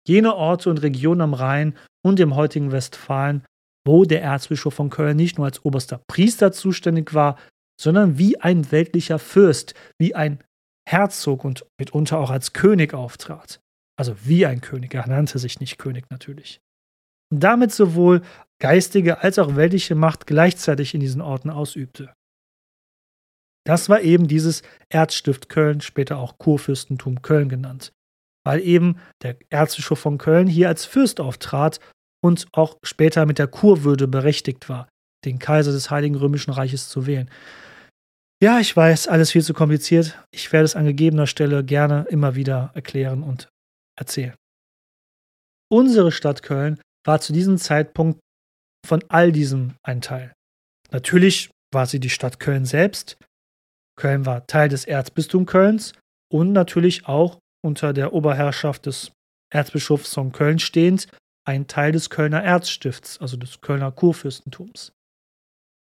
Jene 0.07 0.35
Orte 0.35 0.71
und 0.71 0.79
Regionen 0.79 1.21
am 1.21 1.35
Rhein 1.35 1.77
und 2.05 2.21
im 2.21 2.35
heutigen 2.35 2.73
Westfalen, 2.73 3.45
wo 3.87 4.05
der 4.05 4.23
Erzbischof 4.23 4.75
von 4.75 4.91
Köln 4.91 5.17
nicht 5.17 5.39
nur 5.39 5.47
als 5.47 5.65
oberster 5.65 6.01
Priester 6.09 6.53
zuständig 6.53 7.15
war, 7.15 7.39
sondern 7.81 8.19
wie 8.19 8.41
ein 8.41 8.71
weltlicher 8.73 9.19
Fürst, 9.19 9.75
wie 9.99 10.15
ein 10.15 10.43
Herzog 10.89 11.45
und 11.45 11.65
mitunter 11.79 12.19
auch 12.19 12.31
als 12.31 12.53
König 12.53 12.95
auftrat. 12.95 13.61
Also 13.97 14.17
wie 14.25 14.47
ein 14.47 14.61
König, 14.61 14.95
er 14.95 15.07
nannte 15.07 15.39
sich 15.39 15.61
nicht 15.61 15.79
König 15.79 16.07
natürlich. 16.11 16.61
Und 17.33 17.41
damit 17.41 17.73
sowohl 17.73 18.23
geistige 18.61 19.23
als 19.23 19.39
auch 19.39 19.57
weltliche 19.57 19.95
Macht 19.95 20.27
gleichzeitig 20.27 20.95
in 20.95 21.01
diesen 21.01 21.21
Orten 21.21 21.51
ausübte. 21.51 22.13
Das 23.67 23.89
war 23.89 24.01
eben 24.01 24.27
dieses 24.27 24.63
Erzstift 24.89 25.49
Köln, 25.49 25.81
später 25.81 26.19
auch 26.19 26.39
Kurfürstentum 26.39 27.23
Köln 27.23 27.49
genannt, 27.49 27.93
weil 28.45 28.61
eben 28.61 28.99
der 29.23 29.37
Erzbischof 29.51 29.99
von 29.99 30.19
Köln 30.19 30.47
hier 30.47 30.69
als 30.69 30.85
Fürst 30.87 31.21
auftrat 31.21 31.79
und 32.23 32.47
auch 32.53 32.79
später 32.83 33.27
mit 33.27 33.39
der 33.39 33.49
Kurwürde 33.49 34.09
berechtigt 34.09 34.69
war, 34.69 34.89
den 35.25 35.39
Kaiser 35.39 35.73
des 35.73 35.91
Heiligen 35.91 36.17
Römischen 36.17 36.53
Reiches 36.53 36.89
zu 36.89 37.07
wählen. 37.07 37.31
Ja, 38.43 38.59
ich 38.59 38.75
weiß, 38.75 39.09
alles 39.09 39.33
viel 39.33 39.45
zu 39.45 39.53
kompliziert. 39.53 40.19
Ich 40.31 40.51
werde 40.53 40.65
es 40.65 40.77
an 40.77 40.87
gegebener 40.87 41.27
Stelle 41.27 41.63
gerne 41.63 42.07
immer 42.09 42.35
wieder 42.35 42.71
erklären 42.75 43.23
und 43.23 43.51
erzählen. 43.99 44.35
Unsere 45.71 46.11
Stadt 46.11 46.43
Köln 46.43 46.81
war 47.07 47.21
zu 47.21 47.35
diesem 47.35 47.59
Zeitpunkt 47.59 48.19
von 48.87 49.05
all 49.09 49.31
diesem 49.31 49.75
ein 49.83 50.01
Teil. 50.01 50.33
Natürlich 50.91 51.51
war 51.73 51.87
sie 51.87 52.01
die 52.01 52.11
Stadt 52.11 52.41
Köln 52.41 52.65
selbst. 52.65 53.17
Köln 53.97 54.27
war 54.27 54.47
Teil 54.47 54.69
des 54.69 54.85
Erzbistums 54.85 55.47
Kölns 55.47 55.93
und 56.33 56.53
natürlich 56.53 57.07
auch 57.07 57.39
unter 57.63 57.93
der 57.93 58.13
Oberherrschaft 58.13 58.87
des 58.87 59.13
Erzbischofs 59.53 60.15
von 60.15 60.33
Köln 60.33 60.59
stehend 60.59 61.09
ein 61.47 61.67
Teil 61.67 61.93
des 61.93 62.11
Kölner 62.11 62.43
Erzstifts, 62.43 63.19
also 63.19 63.37
des 63.37 63.61
Kölner 63.61 63.91
Kurfürstentums. 63.91 64.93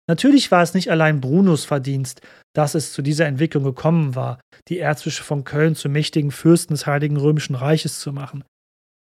Natürlich 0.09 0.51
war 0.51 0.61
es 0.61 0.73
nicht 0.73 0.89
allein 0.89 1.19
Brunos 1.19 1.65
Verdienst, 1.65 2.21
dass 2.55 2.75
es 2.75 2.93
zu 2.93 3.01
dieser 3.01 3.25
Entwicklung 3.25 3.63
gekommen 3.63 4.15
war, 4.15 4.39
die 4.69 4.79
Erzbischöfe 4.79 5.25
von 5.25 5.43
Köln 5.43 5.75
zu 5.75 5.89
mächtigen 5.89 6.31
Fürsten 6.31 6.73
des 6.73 6.85
Heiligen 6.85 7.17
Römischen 7.17 7.55
Reiches 7.55 7.99
zu 7.99 8.13
machen. 8.13 8.43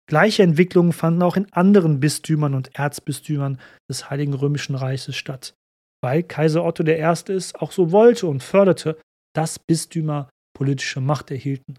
Gleiche 0.09 0.43
Entwicklungen 0.43 0.91
fanden 0.91 1.21
auch 1.21 1.37
in 1.37 1.51
anderen 1.53 1.99
Bistümern 1.99 2.53
und 2.55 2.75
Erzbistümern 2.75 3.59
des 3.89 4.09
Heiligen 4.09 4.33
Römischen 4.33 4.75
Reiches 4.75 5.15
statt, 5.15 5.53
weil 6.01 6.23
Kaiser 6.23 6.63
Otto 6.63 6.83
I. 6.83 6.99
es 7.33 7.55
auch 7.55 7.71
so 7.71 7.91
wollte 7.91 8.27
und 8.27 8.43
förderte, 8.43 8.99
dass 9.35 9.59
Bistümer 9.59 10.29
politische 10.55 11.01
Macht 11.01 11.31
erhielten. 11.31 11.77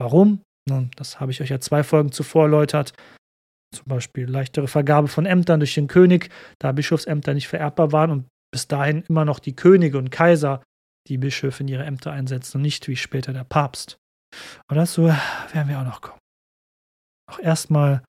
Warum? 0.00 0.42
Nun, 0.68 0.90
das 0.96 1.20
habe 1.20 1.32
ich 1.32 1.40
euch 1.40 1.50
ja 1.50 1.60
zwei 1.60 1.82
Folgen 1.82 2.12
zuvor 2.12 2.44
erläutert. 2.44 2.92
Zum 3.74 3.86
Beispiel 3.86 4.28
leichtere 4.28 4.68
Vergabe 4.68 5.08
von 5.08 5.26
Ämtern 5.26 5.60
durch 5.60 5.74
den 5.74 5.88
König, 5.88 6.30
da 6.60 6.72
Bischofsämter 6.72 7.34
nicht 7.34 7.48
vererbbar 7.48 7.90
waren 7.92 8.10
und 8.10 8.28
bis 8.52 8.68
dahin 8.68 9.02
immer 9.08 9.24
noch 9.24 9.38
die 9.38 9.56
Könige 9.56 9.98
und 9.98 10.10
Kaiser 10.10 10.62
die 11.08 11.18
Bischöfe 11.18 11.62
in 11.62 11.68
ihre 11.68 11.84
Ämter 11.84 12.12
einsetzen 12.12 12.58
und 12.58 12.62
nicht 12.62 12.86
wie 12.86 12.96
später 12.96 13.32
der 13.32 13.44
Papst. 13.44 13.96
Aber 14.68 14.78
dazu 14.80 15.04
werden 15.04 15.68
wir 15.68 15.80
auch 15.80 15.84
noch 15.84 16.00
kommen. 16.00 16.18
Auch 17.30 17.38
erstmal 17.38 18.02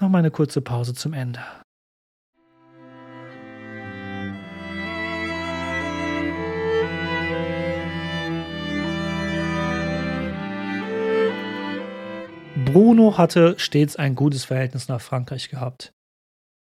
noch 0.00 0.08
mal 0.08 0.18
eine 0.18 0.30
kurze 0.30 0.62
Pause 0.62 0.94
zum 0.94 1.12
Ende. 1.12 1.40
Bruno 12.72 13.18
hatte 13.18 13.54
stets 13.58 13.96
ein 13.96 14.14
gutes 14.14 14.46
Verhältnis 14.46 14.88
nach 14.88 15.02
Frankreich 15.02 15.50
gehabt. 15.50 15.92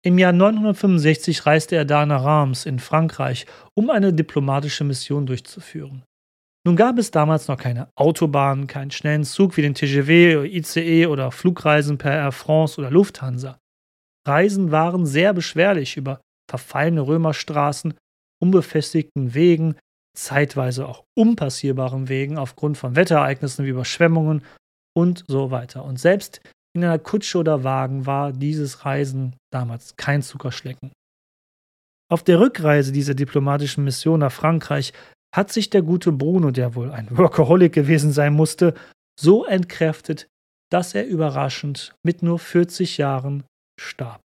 Im 0.04 0.18
Jahr 0.18 0.32
965 0.32 1.46
reiste 1.46 1.76
er 1.76 1.86
da 1.86 2.04
nach 2.08 2.24
Reims 2.24 2.66
in 2.66 2.80
Frankreich, 2.80 3.46
um 3.76 3.92
eine 3.92 4.12
diplomatische 4.12 4.84
Mission 4.84 5.28
durchzuführen. 5.28 6.04
Nun 6.66 6.76
gab 6.76 6.98
es 6.98 7.12
damals 7.12 7.48
noch 7.48 7.58
keine 7.58 7.90
Autobahn, 7.96 8.66
keinen 8.66 8.90
schnellen 8.90 9.24
Zug 9.24 9.56
wie 9.56 9.62
den 9.62 9.76
TGV, 9.76 10.46
ICE 10.46 11.06
oder 11.06 11.32
Flugreisen 11.32 12.00
per 12.00 12.14
Air 12.14 12.32
France 12.32 12.82
oder 12.82 12.90
Lufthansa. 12.90 13.60
Reisen 14.28 14.72
waren 14.72 15.06
sehr 15.06 15.34
beschwerlich 15.34 15.96
über 15.96 16.22
verfallene 16.50 17.02
Römerstraßen, 17.02 17.94
unbefestigten 18.42 19.36
Wegen, 19.36 19.76
zeitweise 20.18 20.88
auch 20.88 21.04
unpassierbaren 21.16 22.10
Wegen 22.10 22.40
aufgrund 22.40 22.80
von 22.80 22.96
Wetterereignissen 22.96 23.64
wie 23.64 23.70
Überschwemmungen 23.70 24.42
und 25.00 25.24
so 25.28 25.52
weiter. 25.52 25.84
Und 25.86 26.00
selbst 26.00 26.42
in 26.76 26.84
einer 26.84 27.00
Kutsche 27.00 27.38
oder 27.38 27.64
Wagen 27.64 28.06
war 28.06 28.32
dieses 28.32 28.86
Reisen 28.86 29.36
damals 29.52 29.96
kein 29.96 30.22
Zuckerschlecken. 30.22 30.92
Auf 32.12 32.24
der 32.24 32.40
Rückreise 32.40 32.92
dieser 32.92 33.14
diplomatischen 33.14 33.84
Mission 33.84 34.20
nach 34.20 34.32
Frankreich 34.32 34.94
hat 35.34 35.52
sich 35.52 35.70
der 35.70 35.84
gute 35.84 36.12
Bruno, 36.12 36.52
der 36.52 36.76
wohl 36.76 36.92
ein 36.92 37.08
Workaholic 37.16 37.74
gewesen 37.74 38.12
sein 38.12 38.34
musste, 38.34 38.74
so 39.20 39.46
entkräftet, 39.46 40.28
dass 40.72 40.96
er 40.96 41.06
überraschend 41.06 41.96
mit 42.04 42.24
nur 42.24 42.40
40 42.40 42.98
Jahren 42.98 43.44
starb. 43.80 44.22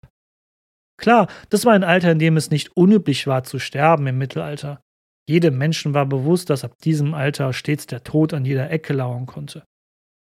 Klar, 0.99 1.29
das 1.51 1.64
war 1.64 1.75
ein 1.75 1.85
Alter, 1.85 2.12
in 2.12 2.18
dem 2.18 2.37
es 2.37 2.51
nicht 2.51 2.77
unüblich 2.77 3.27
war 3.27 3.45
zu 3.45 3.59
sterben 3.59 4.07
im 4.07 4.18
Mittelalter. 4.18 4.81
Jedem 5.29 5.59
Menschen 5.59 5.95
war 5.95 6.07
bewusst, 6.07 6.51
dass 6.51 6.64
ab 6.64 6.75
diesem 6.85 7.14
Alter 7.14 7.53
stets 7.53 7.87
der 7.87 8.05
Tod 8.05 8.35
an 8.35 8.45
jeder 8.45 8.70
Ecke 8.70 8.93
lauern 8.93 9.27
konnte. 9.27 9.64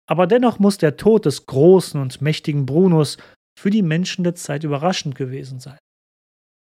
Aber 0.08 0.26
dennoch 0.26 0.58
muss 0.58 0.78
der 0.78 0.96
Tod 0.96 1.24
des 1.24 1.46
großen 1.46 2.00
und 2.00 2.20
mächtigen 2.20 2.66
Brunos 2.66 3.16
für 3.58 3.70
die 3.70 3.82
Menschen 3.82 4.24
der 4.24 4.34
Zeit 4.34 4.64
überraschend 4.64 5.14
gewesen 5.14 5.60
sein. 5.60 5.78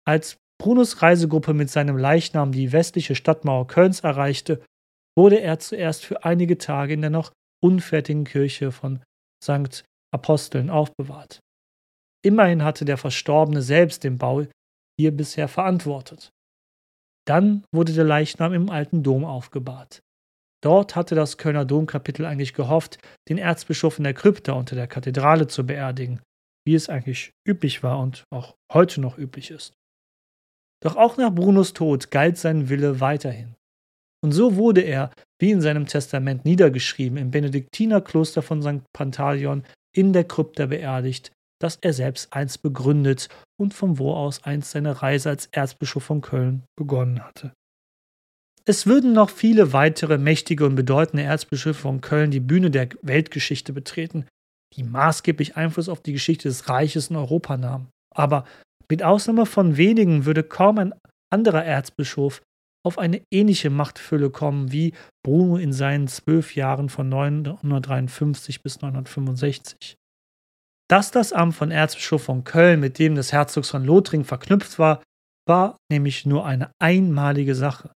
Als 0.05 0.37
Brunos 0.61 1.01
Reisegruppe 1.01 1.53
mit 1.53 1.69
seinem 1.69 1.97
Leichnam 1.97 2.51
die 2.51 2.71
westliche 2.71 3.15
Stadtmauer 3.15 3.67
Kölns 3.67 4.01
erreichte, 4.01 4.63
wurde 5.17 5.39
er 5.39 5.59
zuerst 5.59 6.05
für 6.05 6.23
einige 6.23 6.57
Tage 6.57 6.93
in 6.93 7.01
der 7.01 7.09
noch 7.09 7.31
unfertigen 7.63 8.23
Kirche 8.23 8.71
von 8.71 9.03
St. 9.43 9.83
Aposteln 10.13 10.69
aufbewahrt. 10.69 11.39
Immerhin 12.23 12.63
hatte 12.63 12.85
der 12.85 12.97
Verstorbene 12.97 13.61
selbst 13.61 14.03
den 14.03 14.17
Bau 14.17 14.45
hier 14.99 15.11
bisher 15.11 15.47
verantwortet. 15.47 16.29
Dann 17.27 17.65
wurde 17.73 17.93
der 17.93 18.03
Leichnam 18.03 18.53
im 18.53 18.69
alten 18.69 19.03
Dom 19.03 19.25
aufgebahrt. 19.25 20.01
Dort 20.63 20.95
hatte 20.95 21.13
das 21.13 21.37
Kölner 21.37 21.65
Domkapitel 21.65 22.25
eigentlich 22.25 22.53
gehofft, 22.53 22.97
den 23.27 23.37
Erzbischof 23.37 23.97
in 23.97 24.05
der 24.05 24.13
Krypta 24.13 24.53
unter 24.53 24.75
der 24.75 24.87
Kathedrale 24.87 25.47
zu 25.47 25.65
beerdigen, 25.65 26.21
wie 26.65 26.73
es 26.73 26.87
eigentlich 26.87 27.31
üblich 27.45 27.83
war 27.83 27.99
und 27.99 28.23
auch 28.33 28.55
heute 28.71 29.01
noch 29.01 29.17
üblich 29.17 29.51
ist. 29.51 29.73
Doch 30.81 30.95
auch 30.95 31.17
nach 31.17 31.33
Brunos 31.33 31.73
Tod 31.73 32.11
galt 32.11 32.37
sein 32.37 32.69
Wille 32.69 33.01
weiterhin. 33.01 33.55
Und 34.23 34.31
so 34.31 34.55
wurde 34.55 34.81
er, 34.81 35.11
wie 35.41 35.51
in 35.51 35.59
seinem 35.59 35.85
Testament 35.85 36.45
niedergeschrieben, 36.45 37.17
im 37.17 37.31
Benediktinerkloster 37.31 38.41
von 38.41 38.61
St. 38.61 38.85
Pantaleon 38.93 39.63
in 39.93 40.13
der 40.13 40.23
Krypta 40.23 40.67
beerdigt, 40.67 41.33
das 41.61 41.77
er 41.81 41.91
selbst 41.91 42.31
einst 42.33 42.61
begründet 42.61 43.27
und 43.59 43.73
von 43.73 43.99
wo 43.99 44.13
aus 44.13 44.43
einst 44.45 44.71
seine 44.71 45.01
Reise 45.01 45.29
als 45.29 45.47
Erzbischof 45.51 46.03
von 46.03 46.21
Köln 46.21 46.63
begonnen 46.77 47.21
hatte. 47.21 47.53
Es 48.65 48.85
würden 48.87 49.11
noch 49.11 49.29
viele 49.29 49.73
weitere 49.73 50.17
mächtige 50.17 50.65
und 50.65 50.75
bedeutende 50.75 51.23
Erzbischöfe 51.23 51.81
von 51.81 51.99
Köln 51.99 52.31
die 52.31 52.39
Bühne 52.39 52.71
der 52.71 52.89
Weltgeschichte 53.01 53.73
betreten, 53.73 54.25
die 54.75 54.83
maßgeblich 54.83 55.57
Einfluss 55.57 55.89
auf 55.89 56.01
die 56.01 56.13
Geschichte 56.13 56.47
des 56.47 56.69
Reiches 56.69 57.09
in 57.09 57.17
Europa 57.17 57.57
nahmen. 57.57 57.89
Aber 58.15 58.45
mit 58.89 59.03
Ausnahme 59.03 59.45
von 59.45 59.75
wenigen 59.75 60.25
würde 60.25 60.43
kaum 60.43 60.77
ein 60.77 60.93
anderer 61.29 61.65
Erzbischof 61.65 62.41
auf 62.85 62.97
eine 62.97 63.21
ähnliche 63.33 63.69
Machtfülle 63.69 64.29
kommen 64.29 64.71
wie 64.71 64.93
Bruno 65.25 65.57
in 65.57 65.73
seinen 65.73 66.07
zwölf 66.07 66.55
Jahren 66.55 66.89
von 66.89 67.09
953 67.09 68.61
bis 68.61 68.81
965. 68.81 69.95
Dass 70.89 71.11
das 71.11 71.33
Amt 71.33 71.55
von 71.55 71.71
Erzbischof 71.71 72.23
von 72.23 72.43
Köln 72.43 72.79
mit 72.79 72.99
dem 72.99 73.15
des 73.15 73.31
Herzogs 73.31 73.69
von 73.69 73.85
Lothringen 73.85 74.25
verknüpft 74.25 74.79
war, 74.79 75.01
war 75.47 75.77
nämlich 75.91 76.25
nur 76.25 76.45
eine 76.45 76.71
einmalige 76.79 77.55
Sache. 77.55 77.91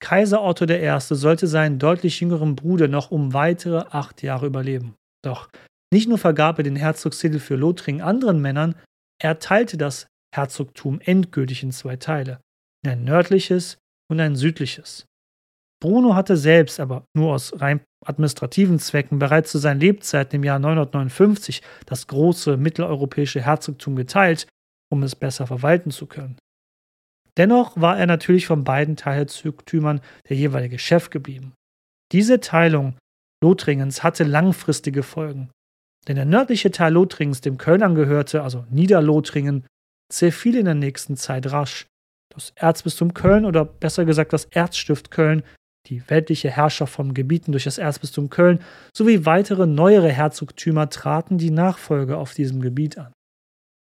Kaiser 0.00 0.42
Otto 0.42 0.66
I. 0.66 0.98
sollte 1.00 1.46
seinen 1.46 1.78
deutlich 1.78 2.20
jüngeren 2.20 2.54
Bruder 2.54 2.88
noch 2.88 3.10
um 3.10 3.32
weitere 3.32 3.84
acht 3.90 4.22
Jahre 4.22 4.46
überleben. 4.46 4.94
Doch 5.24 5.48
nicht 5.92 6.08
nur 6.08 6.18
vergab 6.18 6.58
er 6.58 6.64
den 6.64 6.76
Herzogstitel 6.76 7.38
für 7.38 7.56
Lothringen 7.56 8.02
anderen 8.02 8.40
Männern, 8.40 8.74
er 9.22 9.38
teilte 9.38 9.76
das 9.76 10.06
Herzogtum 10.34 11.00
endgültig 11.00 11.62
in 11.62 11.72
zwei 11.72 11.96
Teile, 11.96 12.40
in 12.84 12.90
ein 12.90 13.04
nördliches 13.04 13.78
und 14.10 14.20
ein 14.20 14.36
südliches. 14.36 15.06
Bruno 15.82 16.14
hatte 16.14 16.36
selbst, 16.36 16.80
aber 16.80 17.04
nur 17.16 17.32
aus 17.32 17.60
rein 17.60 17.80
administrativen 18.04 18.78
Zwecken, 18.78 19.18
bereits 19.18 19.50
zu 19.50 19.58
seinen 19.58 19.80
Lebzeiten 19.80 20.36
im 20.36 20.44
Jahr 20.44 20.58
959 20.58 21.62
das 21.86 22.06
große 22.06 22.56
mitteleuropäische 22.56 23.40
Herzogtum 23.40 23.96
geteilt, 23.96 24.46
um 24.92 25.02
es 25.02 25.16
besser 25.16 25.46
verwalten 25.46 25.90
zu 25.90 26.06
können. 26.06 26.36
Dennoch 27.36 27.80
war 27.80 27.98
er 27.98 28.06
natürlich 28.06 28.46
von 28.46 28.64
beiden 28.64 28.96
Teilherzogtümern 28.96 30.00
der 30.28 30.36
jeweilige 30.36 30.78
Chef 30.78 31.10
geblieben. 31.10 31.52
Diese 32.12 32.40
Teilung 32.40 32.96
Lothringens 33.42 34.02
hatte 34.02 34.24
langfristige 34.24 35.02
Folgen. 35.02 35.50
Denn 36.08 36.16
der 36.16 36.24
nördliche 36.24 36.70
Teil 36.70 36.92
Lothringens, 36.92 37.40
dem 37.40 37.58
Köln 37.58 37.82
angehörte, 37.82 38.42
also 38.42 38.64
Niederlothringen, 38.70 39.66
zerfiel 40.10 40.56
in 40.56 40.64
der 40.64 40.74
nächsten 40.74 41.16
Zeit 41.16 41.50
rasch. 41.50 41.86
Das 42.32 42.52
Erzbistum 42.54 43.12
Köln 43.12 43.44
oder 43.44 43.64
besser 43.64 44.04
gesagt 44.04 44.32
das 44.32 44.46
Erzstift 44.46 45.10
Köln, 45.10 45.42
die 45.86 46.08
weltliche 46.08 46.50
Herrschaft 46.50 46.92
von 46.92 47.14
Gebieten 47.14 47.52
durch 47.52 47.64
das 47.64 47.78
Erzbistum 47.78 48.30
Köln 48.30 48.60
sowie 48.96 49.24
weitere 49.24 49.66
neuere 49.66 50.10
Herzogtümer 50.10 50.88
traten 50.90 51.38
die 51.38 51.50
Nachfolge 51.50 52.16
auf 52.16 52.34
diesem 52.34 52.60
Gebiet 52.60 52.98
an. 52.98 53.12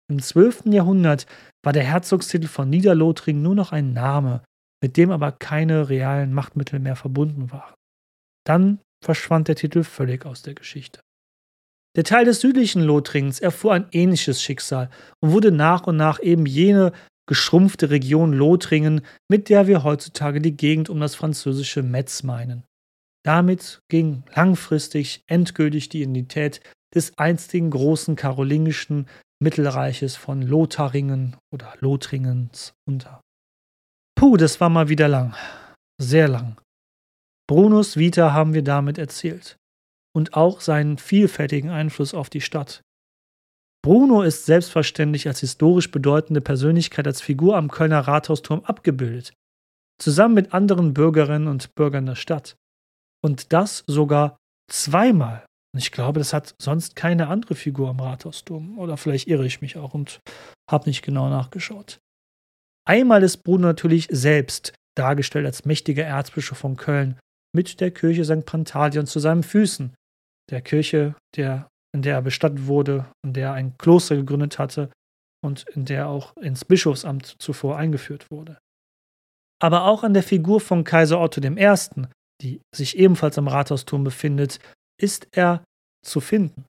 Im 0.08 0.22
12. 0.22 0.66
Jahrhundert 0.68 1.26
war 1.64 1.74
der 1.74 1.84
Herzogstitel 1.84 2.48
von 2.48 2.70
Niederlothringen 2.70 3.42
nur 3.42 3.56
noch 3.56 3.72
ein 3.72 3.94
Name, 3.94 4.44
mit 4.84 4.98
dem 4.98 5.12
aber 5.12 5.32
keine 5.32 5.90
realen 5.90 6.34
Machtmittel 6.34 6.80
mehr 6.80 6.96
verbunden 6.96 7.52
waren. 7.52 7.74
Dann 8.46 8.80
verschwand 9.04 9.48
der 9.48 9.56
Titel 9.56 9.84
völlig 9.84 10.26
aus 10.26 10.44
der 10.44 10.54
Geschichte. 10.54 11.00
Der 11.96 12.04
Teil 12.04 12.26
des 12.26 12.42
südlichen 12.42 12.84
Lothringens 12.84 13.40
erfuhr 13.40 13.74
ein 13.74 13.88
ähnliches 13.92 14.42
Schicksal 14.42 14.90
und 15.22 15.32
wurde 15.32 15.52
nach 15.52 15.88
und 15.88 15.98
nach 15.98 16.22
eben 16.22 16.46
jene 16.46 16.92
geschrumpfte 17.28 17.90
Region 17.90 18.34
Lothringen, 18.34 19.02
mit 19.30 19.50
der 19.50 19.66
wir 19.66 19.84
heutzutage 19.84 20.42
die 20.42 20.56
Gegend 20.56 20.90
um 20.90 21.00
das 21.00 21.16
französische 21.16 21.82
Metz 21.82 22.22
meinen. 22.22 22.64
Damit 23.24 23.80
ging 23.90 24.24
langfristig 24.36 25.24
endgültig 25.26 25.90
die 25.90 26.04
Identität 26.04 26.62
des 26.94 27.18
einstigen 27.18 27.72
großen 27.72 28.16
karolingischen 28.16 29.08
Mittelreiches 29.42 30.16
von 30.16 30.42
Lotharingen 30.42 31.36
oder 31.54 31.74
Lothringens 31.80 32.74
unter. 32.88 33.22
Puh, 34.16 34.38
das 34.38 34.62
war 34.62 34.70
mal 34.70 34.90
wieder 34.90 35.08
lang. 35.08 35.36
Sehr 36.02 36.28
lang. 36.28 36.60
Brunos 37.48 37.98
Vita 37.98 38.34
haben 38.34 38.54
wir 38.54 38.64
damit 38.64 38.98
erzählt. 38.98 39.58
Und 40.16 40.34
auch 40.34 40.62
seinen 40.62 40.98
vielfältigen 40.98 41.70
Einfluss 41.70 42.14
auf 42.14 42.30
die 42.30 42.42
Stadt. 42.42 42.82
Bruno 43.84 44.24
ist 44.24 44.46
selbstverständlich 44.46 45.28
als 45.28 45.42
historisch 45.42 45.92
bedeutende 45.92 46.42
Persönlichkeit 46.42 47.06
als 47.06 47.22
Figur 47.22 47.56
am 47.56 47.70
Kölner 47.70 48.00
Rathausturm 48.00 48.62
abgebildet, 48.64 49.34
zusammen 50.02 50.34
mit 50.34 50.54
anderen 50.54 50.94
Bürgerinnen 50.94 51.48
und 51.48 51.76
Bürgern 51.76 52.08
der 52.08 52.16
Stadt. 52.16 52.56
Und 53.22 53.54
das 53.54 53.84
sogar 53.86 54.38
zweimal. 54.72 55.46
Und 55.76 55.80
ich 55.80 55.92
glaube, 55.92 56.20
das 56.20 56.32
hat 56.32 56.56
sonst 56.58 56.96
keine 56.96 57.28
andere 57.28 57.54
Figur 57.54 57.90
am 57.90 58.00
Rathausturm. 58.00 58.80
Oder 58.80 58.96
vielleicht 58.96 59.28
irre 59.28 59.46
ich 59.46 59.60
mich 59.60 59.76
auch 59.76 59.94
und 59.94 60.22
habe 60.72 60.88
nicht 60.88 61.02
genau 61.02 61.28
nachgeschaut. 61.28 62.00
Einmal 62.88 63.24
ist 63.24 63.44
Bruno 63.44 63.68
natürlich 63.68 64.08
selbst 64.10 64.74
dargestellt 64.98 65.46
als 65.46 65.66
mächtiger 65.66 66.06
Erzbischof 66.06 66.58
von 66.58 66.78
Köln 66.78 67.20
mit 67.54 67.82
der 67.82 67.92
Kirche 67.92 68.24
St. 68.24 68.46
Pantaleon 68.46 69.06
zu 69.06 69.20
seinen 69.20 69.44
Füßen, 69.44 69.94
der 70.50 70.62
Kirche, 70.62 71.14
der, 71.36 71.68
in 71.94 72.04
der 72.04 72.16
er 72.16 72.22
bestattet 72.22 72.68
wurde, 72.68 73.12
in 73.26 73.34
der 73.34 73.50
er 73.50 73.54
ein 73.56 73.78
Kloster 73.78 74.16
gegründet 74.16 74.58
hatte 74.58 74.90
und 75.44 75.68
in 75.74 75.84
der 75.84 76.08
auch 76.08 76.38
ins 76.38 76.64
Bischofsamt 76.64 77.36
zuvor 77.38 77.76
eingeführt 77.76 78.32
wurde. 78.32 78.58
Aber 79.62 79.84
auch 79.84 80.04
an 80.04 80.14
der 80.14 80.24
Figur 80.24 80.62
von 80.62 80.86
Kaiser 80.86 81.20
Otto 81.20 81.42
I., 81.42 82.08
die 82.42 82.62
sich 82.74 82.98
ebenfalls 82.98 83.38
am 83.38 83.50
Rathausturm 83.50 84.06
befindet, 84.06 84.60
ist 85.02 85.28
er 85.32 85.64
zu 86.04 86.20
finden. 86.20 86.66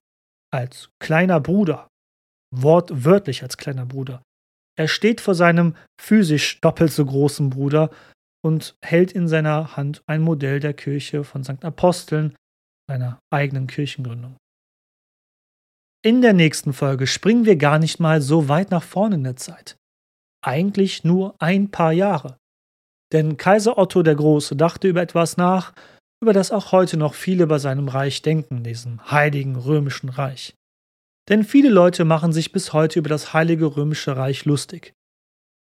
Als 0.51 0.89
kleiner 0.99 1.39
Bruder. 1.39 1.87
Wortwörtlich 2.55 3.43
als 3.43 3.57
kleiner 3.57 3.85
Bruder. 3.85 4.21
Er 4.77 4.87
steht 4.87 5.21
vor 5.21 5.35
seinem 5.35 5.75
physisch 5.99 6.61
doppelt 6.61 6.91
so 6.91 7.05
großen 7.05 7.49
Bruder 7.49 7.89
und 8.45 8.75
hält 8.81 9.11
in 9.11 9.27
seiner 9.27 9.75
Hand 9.75 10.01
ein 10.07 10.21
Modell 10.21 10.59
der 10.59 10.73
Kirche 10.73 11.23
von 11.23 11.43
St. 11.43 11.65
Aposteln, 11.65 12.35
seiner 12.89 13.19
eigenen 13.33 13.67
Kirchengründung. 13.67 14.37
In 16.05 16.21
der 16.21 16.33
nächsten 16.33 16.73
Folge 16.73 17.07
springen 17.07 17.45
wir 17.45 17.57
gar 17.57 17.79
nicht 17.79 17.99
mal 17.99 18.21
so 18.21 18.47
weit 18.47 18.71
nach 18.71 18.83
vorne 18.83 19.15
in 19.15 19.23
der 19.23 19.35
Zeit. 19.35 19.75
Eigentlich 20.45 21.03
nur 21.03 21.35
ein 21.39 21.71
paar 21.71 21.91
Jahre. 21.91 22.37
Denn 23.11 23.37
Kaiser 23.37 23.77
Otto 23.77 24.03
der 24.03 24.15
Große 24.15 24.55
dachte 24.55 24.87
über 24.87 25.01
etwas 25.01 25.37
nach, 25.37 25.73
über 26.21 26.33
das 26.33 26.51
auch 26.51 26.71
heute 26.71 26.97
noch 26.97 27.13
viele 27.13 27.47
bei 27.47 27.59
seinem 27.59 27.87
Reich 27.87 28.21
denken, 28.21 28.63
diesem 28.63 29.11
heiligen 29.11 29.55
römischen 29.55 30.09
Reich. 30.09 30.55
Denn 31.29 31.43
viele 31.43 31.69
Leute 31.69 32.05
machen 32.05 32.31
sich 32.31 32.51
bis 32.51 32.73
heute 32.73 32.99
über 32.99 33.09
das 33.09 33.33
heilige 33.33 33.75
römische 33.75 34.15
Reich 34.15 34.45
lustig. 34.45 34.93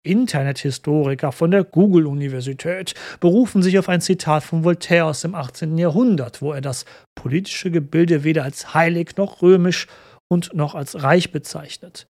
Internethistoriker 0.05 1.31
von 1.31 1.51
der 1.51 1.63
Google-Universität 1.63 2.93
berufen 3.21 3.63
sich 3.63 3.79
auf 3.79 3.87
ein 3.87 4.01
Zitat 4.01 4.43
von 4.43 4.65
Voltaire 4.65 5.05
aus 5.05 5.21
dem 5.21 5.33
18. 5.33 5.77
Jahrhundert, 5.77 6.41
wo 6.41 6.51
er 6.51 6.59
das 6.59 6.83
politische 7.15 7.71
Gebilde 7.71 8.25
weder 8.25 8.43
als 8.43 8.73
heilig 8.73 9.15
noch 9.15 9.41
römisch 9.41 9.87
und 10.29 10.53
noch 10.53 10.75
als 10.75 11.01
reich 11.01 11.31
bezeichnet. 11.31 12.07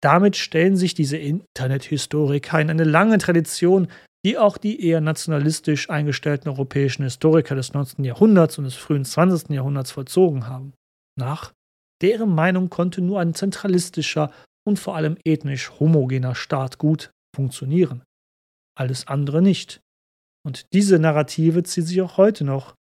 Damit 0.00 0.36
stellen 0.36 0.76
sich 0.76 0.94
diese 0.94 1.16
Internethistoriker 1.16 2.60
in 2.60 2.70
eine 2.70 2.84
lange 2.84 3.18
Tradition 3.18 3.88
die 4.24 4.38
auch 4.38 4.56
die 4.56 4.84
eher 4.84 5.00
nationalistisch 5.00 5.90
eingestellten 5.90 6.48
europäischen 6.48 7.02
Historiker 7.02 7.54
des 7.54 7.74
19. 7.74 8.04
Jahrhunderts 8.04 8.58
und 8.58 8.64
des 8.64 8.74
frühen 8.74 9.04
20. 9.04 9.50
Jahrhunderts 9.50 9.90
vollzogen 9.90 10.48
haben. 10.48 10.72
Nach 11.18 11.52
deren 12.02 12.34
Meinung 12.34 12.70
konnte 12.70 13.02
nur 13.02 13.20
ein 13.20 13.34
zentralistischer 13.34 14.32
und 14.66 14.78
vor 14.78 14.96
allem 14.96 15.18
ethnisch 15.24 15.70
homogener 15.78 16.34
Staat 16.34 16.78
gut 16.78 17.10
funktionieren. 17.36 18.02
Alles 18.76 19.06
andere 19.06 19.42
nicht. 19.42 19.80
Und 20.46 20.72
diese 20.72 20.98
Narrative 20.98 21.62
zieht 21.62 21.86
sich 21.86 22.00
auch 22.02 22.16
heute 22.16 22.44
noch 22.44 22.74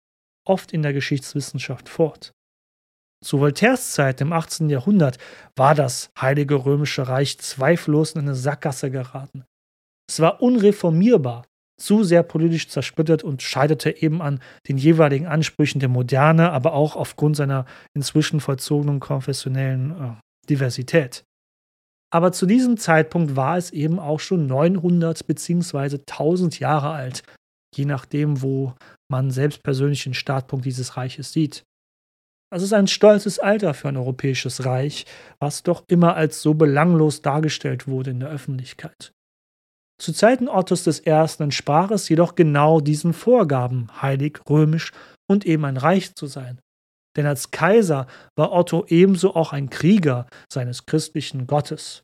oft 0.47 0.73
in 0.73 0.83
der 0.83 0.93
Geschichtswissenschaft 0.93 1.89
fort. 1.89 2.33
Zu 3.23 3.39
Voltaires 3.39 3.93
Zeit 3.93 4.21
im 4.21 4.33
18. 4.33 4.71
Jahrhundert 4.71 5.19
war 5.57 5.75
das 5.75 6.11
Heilige 6.19 6.65
Römische 6.65 7.07
Reich 7.07 7.39
zweifellos 7.39 8.13
in 8.13 8.21
eine 8.21 8.35
Sackgasse 8.35 8.91
geraten. 8.91 9.45
Es 10.11 10.19
war 10.19 10.43
unreformierbar, 10.43 11.47
zu 11.81 12.03
sehr 12.03 12.25
politisch 12.25 12.69
zersplittert 12.69 13.23
und 13.23 13.43
scheiterte 13.43 14.03
eben 14.03 14.21
an 14.21 14.41
den 14.67 14.77
jeweiligen 14.77 15.29
Ansprüchen 15.29 15.79
der 15.79 15.89
Moderne, 15.89 16.51
aber 16.51 16.73
auch 16.73 16.97
aufgrund 16.97 17.37
seiner 17.37 17.65
inzwischen 17.95 18.41
vollzogenen 18.41 18.99
konfessionellen 18.99 19.93
äh, 19.93 20.49
Diversität. 20.49 21.23
Aber 22.13 22.33
zu 22.33 22.47
diesem 22.47 22.77
Zeitpunkt 22.77 23.37
war 23.37 23.57
es 23.57 23.71
eben 23.71 24.01
auch 24.01 24.19
schon 24.19 24.49
900 24.49 25.29
bzw. 25.29 25.99
1000 25.99 26.59
Jahre 26.59 26.91
alt, 26.91 27.23
je 27.77 27.85
nachdem, 27.85 28.43
wo 28.43 28.75
man 29.09 29.31
selbst 29.31 29.63
persönlich 29.63 30.03
den 30.03 30.15
Startpunkt 30.15 30.67
dieses 30.67 30.97
Reiches 30.97 31.33
sieht. 31.33 31.63
Das 32.53 32.65
ist 32.65 32.73
ein 32.73 32.89
stolzes 32.89 33.39
Alter 33.39 33.75
für 33.75 33.87
ein 33.87 33.97
europäisches 33.97 34.65
Reich, 34.65 35.07
was 35.39 35.63
doch 35.63 35.85
immer 35.87 36.17
als 36.17 36.43
so 36.43 36.55
belanglos 36.55 37.23
dargestellt 37.23 37.87
wurde 37.87 38.11
in 38.11 38.19
der 38.19 38.31
Öffentlichkeit. 38.31 39.13
Zu 40.01 40.15
Zeiten 40.15 40.49
Ottos 40.49 40.87
I. 40.87 41.11
entsprach 41.11 41.91
es 41.91 42.09
jedoch 42.09 42.35
genau 42.35 42.81
diesen 42.81 43.13
Vorgaben, 43.13 43.89
heilig, 44.01 44.41
römisch 44.49 44.93
und 45.29 45.45
eben 45.45 45.67
ein 45.67 45.77
Reich 45.77 46.15
zu 46.15 46.27
sein. 46.27 46.59
Denn 47.17 47.27
als 47.27 47.51
Kaiser 47.51 48.07
war 48.35 48.51
Otto 48.51 48.87
ebenso 48.89 49.35
auch 49.35 49.53
ein 49.53 49.69
Krieger 49.69 50.27
seines 50.51 50.87
christlichen 50.87 51.47
Gottes. 51.47 52.03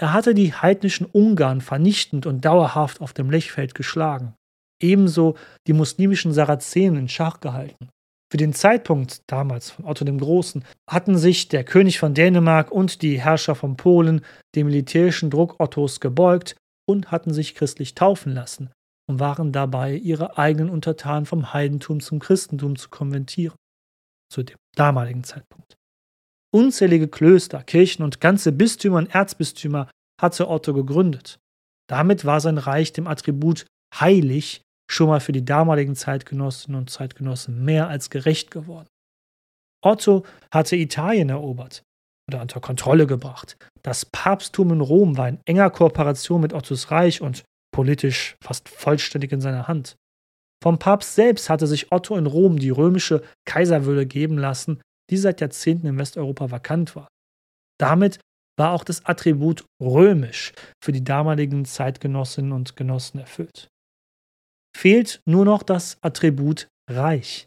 Er 0.00 0.14
hatte 0.14 0.32
die 0.32 0.54
heidnischen 0.54 1.06
Ungarn 1.06 1.60
vernichtend 1.60 2.24
und 2.24 2.46
dauerhaft 2.46 3.02
auf 3.02 3.12
dem 3.12 3.30
Lechfeld 3.30 3.74
geschlagen, 3.74 4.34
ebenso 4.80 5.36
die 5.66 5.74
muslimischen 5.74 6.32
Sarazenen 6.32 7.00
in 7.00 7.08
Schach 7.10 7.40
gehalten. 7.40 7.90
Für 8.32 8.38
den 8.38 8.54
Zeitpunkt 8.54 9.20
damals 9.26 9.70
von 9.70 9.84
Otto 9.84 10.06
dem 10.06 10.18
Großen 10.18 10.64
hatten 10.88 11.18
sich 11.18 11.48
der 11.48 11.62
König 11.62 11.98
von 11.98 12.14
Dänemark 12.14 12.72
und 12.72 13.02
die 13.02 13.20
Herrscher 13.20 13.54
von 13.54 13.76
Polen 13.76 14.24
dem 14.54 14.66
militärischen 14.66 15.28
Druck 15.28 15.56
Ottos 15.60 16.00
gebeugt 16.00 16.56
und 16.86 17.10
hatten 17.10 17.32
sich 17.32 17.54
christlich 17.54 17.94
taufen 17.94 18.32
lassen 18.32 18.70
und 19.08 19.20
waren 19.20 19.52
dabei, 19.52 19.94
ihre 19.94 20.38
eigenen 20.38 20.70
Untertanen 20.70 21.26
vom 21.26 21.52
Heidentum 21.52 22.00
zum 22.00 22.18
Christentum 22.18 22.76
zu 22.76 22.88
konventieren. 22.88 23.56
Zu 24.30 24.42
dem 24.42 24.56
damaligen 24.74 25.24
Zeitpunkt. 25.24 25.76
Unzählige 26.52 27.08
Klöster, 27.08 27.62
Kirchen 27.62 28.04
und 28.04 28.20
ganze 28.20 28.52
Bistümer 28.52 28.98
und 28.98 29.14
Erzbistümer 29.14 29.90
hatte 30.20 30.48
Otto 30.48 30.72
gegründet. 30.72 31.38
Damit 31.88 32.24
war 32.24 32.40
sein 32.40 32.58
Reich 32.58 32.92
dem 32.92 33.06
Attribut 33.06 33.66
heilig 33.94 34.62
schon 34.90 35.08
mal 35.08 35.20
für 35.20 35.32
die 35.32 35.44
damaligen 35.44 35.96
Zeitgenossinnen 35.96 36.80
und 36.80 36.90
Zeitgenossen 36.90 37.64
mehr 37.64 37.88
als 37.88 38.10
gerecht 38.10 38.50
geworden. 38.50 38.88
Otto 39.82 40.24
hatte 40.50 40.76
Italien 40.76 41.28
erobert, 41.28 41.82
oder 42.28 42.40
unter 42.40 42.60
Kontrolle 42.60 43.06
gebracht. 43.06 43.56
Das 43.82 44.06
Papsttum 44.06 44.72
in 44.72 44.80
Rom 44.80 45.16
war 45.16 45.28
in 45.28 45.40
enger 45.44 45.70
Kooperation 45.70 46.40
mit 46.40 46.52
Ottos 46.52 46.90
Reich 46.90 47.20
und 47.20 47.44
politisch 47.72 48.36
fast 48.42 48.68
vollständig 48.68 49.32
in 49.32 49.40
seiner 49.40 49.68
Hand. 49.68 49.96
Vom 50.62 50.78
Papst 50.78 51.14
selbst 51.14 51.50
hatte 51.50 51.66
sich 51.66 51.92
Otto 51.92 52.16
in 52.16 52.26
Rom 52.26 52.58
die 52.58 52.70
römische 52.70 53.22
Kaiserwürde 53.46 54.06
geben 54.06 54.38
lassen, 54.38 54.80
die 55.10 55.16
seit 55.16 55.40
Jahrzehnten 55.40 55.86
in 55.86 55.98
Westeuropa 55.98 56.50
vakant 56.50 56.96
war. 56.96 57.08
Damit 57.78 58.18
war 58.56 58.72
auch 58.72 58.84
das 58.84 59.04
Attribut 59.04 59.64
römisch 59.82 60.52
für 60.82 60.92
die 60.92 61.04
damaligen 61.04 61.64
Zeitgenossinnen 61.64 62.52
und 62.52 62.76
Genossen 62.76 63.18
erfüllt. 63.18 63.68
Fehlt 64.76 65.20
nur 65.26 65.44
noch 65.44 65.62
das 65.62 65.98
Attribut 66.00 66.68
reich. 66.90 67.46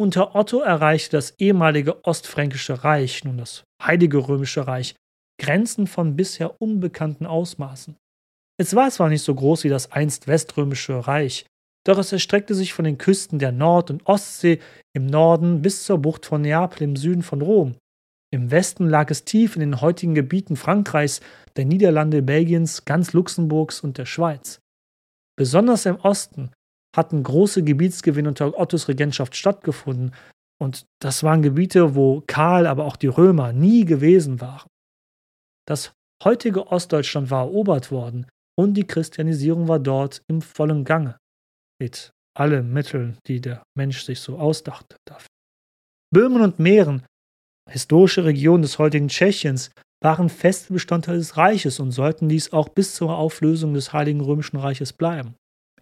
Unter 0.00 0.34
Otto 0.34 0.60
erreichte 0.60 1.18
das 1.18 1.34
ehemalige 1.38 2.06
Ostfränkische 2.06 2.84
Reich, 2.84 3.22
nun 3.24 3.36
das 3.36 3.64
Heilige 3.82 4.16
Römische 4.16 4.66
Reich, 4.66 4.94
Grenzen 5.38 5.86
von 5.86 6.16
bisher 6.16 6.58
unbekannten 6.62 7.26
Ausmaßen. 7.26 7.98
Es 8.58 8.74
war 8.74 8.90
zwar 8.90 9.10
nicht 9.10 9.22
so 9.22 9.34
groß 9.34 9.64
wie 9.64 9.68
das 9.68 9.92
einst 9.92 10.26
Weströmische 10.26 11.06
Reich, 11.06 11.44
doch 11.86 11.98
es 11.98 12.12
erstreckte 12.12 12.54
sich 12.54 12.72
von 12.72 12.86
den 12.86 12.96
Küsten 12.96 13.38
der 13.38 13.52
Nord- 13.52 13.90
und 13.90 14.06
Ostsee 14.06 14.60
im 14.96 15.04
Norden 15.04 15.60
bis 15.60 15.84
zur 15.84 15.98
Bucht 15.98 16.24
von 16.24 16.40
Neapel 16.40 16.82
im 16.82 16.96
Süden 16.96 17.22
von 17.22 17.42
Rom. 17.42 17.76
Im 18.32 18.50
Westen 18.50 18.88
lag 18.88 19.10
es 19.10 19.26
tief 19.26 19.54
in 19.54 19.60
den 19.60 19.82
heutigen 19.82 20.14
Gebieten 20.14 20.56
Frankreichs, 20.56 21.20
der 21.56 21.66
Niederlande, 21.66 22.22
Belgiens, 22.22 22.86
ganz 22.86 23.12
Luxemburgs 23.12 23.82
und 23.82 23.98
der 23.98 24.06
Schweiz. 24.06 24.60
Besonders 25.36 25.84
im 25.84 25.96
Osten 25.96 26.52
hatten 26.96 27.22
große 27.22 27.62
Gebietsgewinne 27.62 28.28
unter 28.28 28.58
Ottos 28.58 28.88
Regentschaft 28.88 29.36
stattgefunden. 29.36 30.12
Und 30.60 30.86
das 31.00 31.22
waren 31.22 31.42
Gebiete, 31.42 31.94
wo 31.94 32.22
Karl, 32.26 32.66
aber 32.66 32.84
auch 32.84 32.96
die 32.96 33.06
Römer 33.06 33.52
nie 33.52 33.84
gewesen 33.84 34.40
waren. 34.40 34.68
Das 35.66 35.92
heutige 36.22 36.66
Ostdeutschland 36.66 37.30
war 37.30 37.44
erobert 37.44 37.90
worden 37.90 38.26
und 38.58 38.74
die 38.74 38.86
Christianisierung 38.86 39.68
war 39.68 39.78
dort 39.78 40.22
im 40.28 40.42
vollen 40.42 40.84
Gange. 40.84 41.16
Mit 41.80 42.10
allen 42.36 42.72
Mitteln, 42.72 43.18
die 43.26 43.40
der 43.40 43.62
Mensch 43.76 44.02
sich 44.02 44.20
so 44.20 44.38
ausdachte 44.38 44.96
dafür. 45.06 45.28
Böhmen 46.12 46.42
und 46.42 46.58
Mähren, 46.58 47.06
historische 47.70 48.24
Regionen 48.24 48.62
des 48.62 48.78
heutigen 48.78 49.08
Tschechiens, 49.08 49.70
waren 50.02 50.28
feste 50.28 50.72
Bestandteil 50.72 51.18
des 51.18 51.36
Reiches 51.36 51.78
und 51.78 51.92
sollten 51.92 52.28
dies 52.28 52.52
auch 52.52 52.68
bis 52.68 52.94
zur 52.94 53.16
Auflösung 53.16 53.74
des 53.74 53.92
Heiligen 53.92 54.20
Römischen 54.20 54.56
Reiches 54.56 54.92
bleiben. 54.92 55.36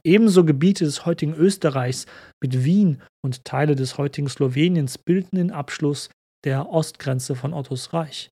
Ebenso 0.08 0.42
Gebiete 0.42 0.86
des 0.86 1.04
heutigen 1.04 1.34
Österreichs 1.34 2.06
mit 2.42 2.64
Wien 2.64 3.02
und 3.22 3.44
Teile 3.44 3.76
des 3.76 3.98
heutigen 3.98 4.30
Sloweniens 4.30 4.96
bilden 4.96 5.36
den 5.36 5.50
Abschluss 5.50 6.08
der 6.46 6.70
Ostgrenze 6.70 7.34
von 7.34 7.52
Ottos 7.52 7.92
Reich. 7.92 8.30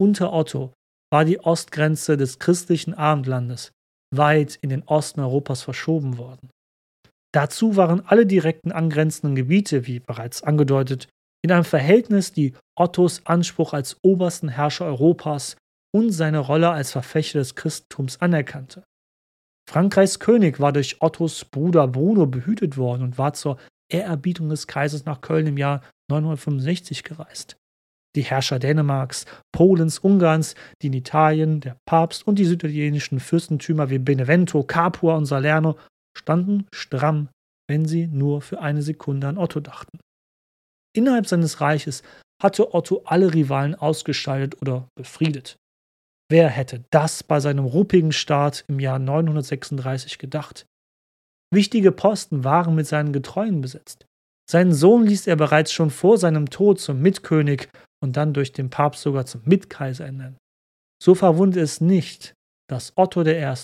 Unter 0.00 0.32
Otto 0.32 0.72
war 1.12 1.24
die 1.24 1.40
Ostgrenze 1.40 2.16
des 2.16 2.38
christlichen 2.38 2.94
Abendlandes 2.94 3.72
weit 4.14 4.56
in 4.62 4.68
den 4.68 4.84
Osten 4.84 5.18
Europas 5.18 5.62
verschoben 5.62 6.16
worden. 6.16 6.48
Dazu 7.34 7.74
waren 7.74 8.06
alle 8.06 8.24
direkten 8.24 8.70
angrenzenden 8.70 9.34
Gebiete, 9.34 9.88
wie 9.88 9.98
bereits 9.98 10.44
angedeutet, 10.44 11.08
in 11.44 11.50
einem 11.50 11.64
Verhältnis, 11.64 12.32
die 12.32 12.54
Ottos 12.78 13.26
Anspruch 13.26 13.72
als 13.72 13.96
obersten 14.04 14.48
Herrscher 14.48 14.84
Europas 14.84 15.56
und 15.92 16.12
seine 16.12 16.38
Rolle 16.38 16.70
als 16.70 16.92
Verfechter 16.92 17.40
des 17.40 17.56
Christentums 17.56 18.20
anerkannte. 18.20 18.84
Frankreichs 19.68 20.20
König 20.20 20.60
war 20.60 20.72
durch 20.72 21.00
Ottos 21.00 21.44
Bruder 21.44 21.88
Bruno 21.88 22.26
behütet 22.26 22.76
worden 22.76 23.02
und 23.02 23.18
war 23.18 23.32
zur 23.32 23.58
Ehrerbietung 23.90 24.48
des 24.48 24.66
Kaisers 24.66 25.04
nach 25.04 25.20
Köln 25.20 25.46
im 25.46 25.56
Jahr 25.56 25.82
965 26.10 27.02
gereist. 27.02 27.56
Die 28.16 28.22
Herrscher 28.22 28.58
Dänemarks, 28.58 29.26
Polens, 29.52 29.98
Ungarns, 29.98 30.54
die 30.80 30.86
in 30.88 30.92
Italien, 30.92 31.60
der 31.60 31.76
Papst 31.84 32.26
und 32.26 32.38
die 32.38 32.44
süditalienischen 32.44 33.18
Fürstentümer 33.18 33.90
wie 33.90 33.98
Benevento, 33.98 34.62
Capua 34.62 35.16
und 35.16 35.26
Salerno 35.26 35.76
standen 36.16 36.66
stramm, 36.72 37.28
wenn 37.68 37.86
sie 37.86 38.06
nur 38.06 38.40
für 38.40 38.60
eine 38.60 38.82
Sekunde 38.82 39.26
an 39.26 39.38
Otto 39.38 39.60
dachten. 39.60 39.98
Innerhalb 40.94 41.26
seines 41.26 41.60
Reiches 41.60 42.02
hatte 42.40 42.72
Otto 42.72 43.02
alle 43.04 43.34
Rivalen 43.34 43.74
ausgeschaltet 43.74 44.60
oder 44.60 44.88
befriedet. 44.96 45.56
Wer 46.30 46.48
hätte 46.48 46.84
das 46.90 47.22
bei 47.22 47.40
seinem 47.40 47.64
ruppigen 47.64 48.12
Staat 48.12 48.64
im 48.68 48.80
Jahr 48.80 48.98
936 48.98 50.18
gedacht? 50.18 50.66
Wichtige 51.52 51.92
Posten 51.92 52.44
waren 52.44 52.74
mit 52.74 52.86
seinen 52.86 53.12
Getreuen 53.12 53.60
besetzt. 53.60 54.06
Seinen 54.50 54.74
Sohn 54.74 55.06
ließ 55.06 55.26
er 55.26 55.36
bereits 55.36 55.72
schon 55.72 55.90
vor 55.90 56.18
seinem 56.18 56.50
Tod 56.50 56.80
zum 56.80 57.00
Mitkönig 57.00 57.68
und 58.02 58.16
dann 58.16 58.34
durch 58.34 58.52
den 58.52 58.70
Papst 58.70 59.02
sogar 59.02 59.26
zum 59.26 59.42
Mitkaiser 59.44 60.06
ernennen. 60.06 60.36
So 61.02 61.14
verwundert 61.14 61.62
es 61.62 61.80
nicht, 61.80 62.34
dass 62.68 62.92
Otto 62.96 63.22
I. 63.22 63.54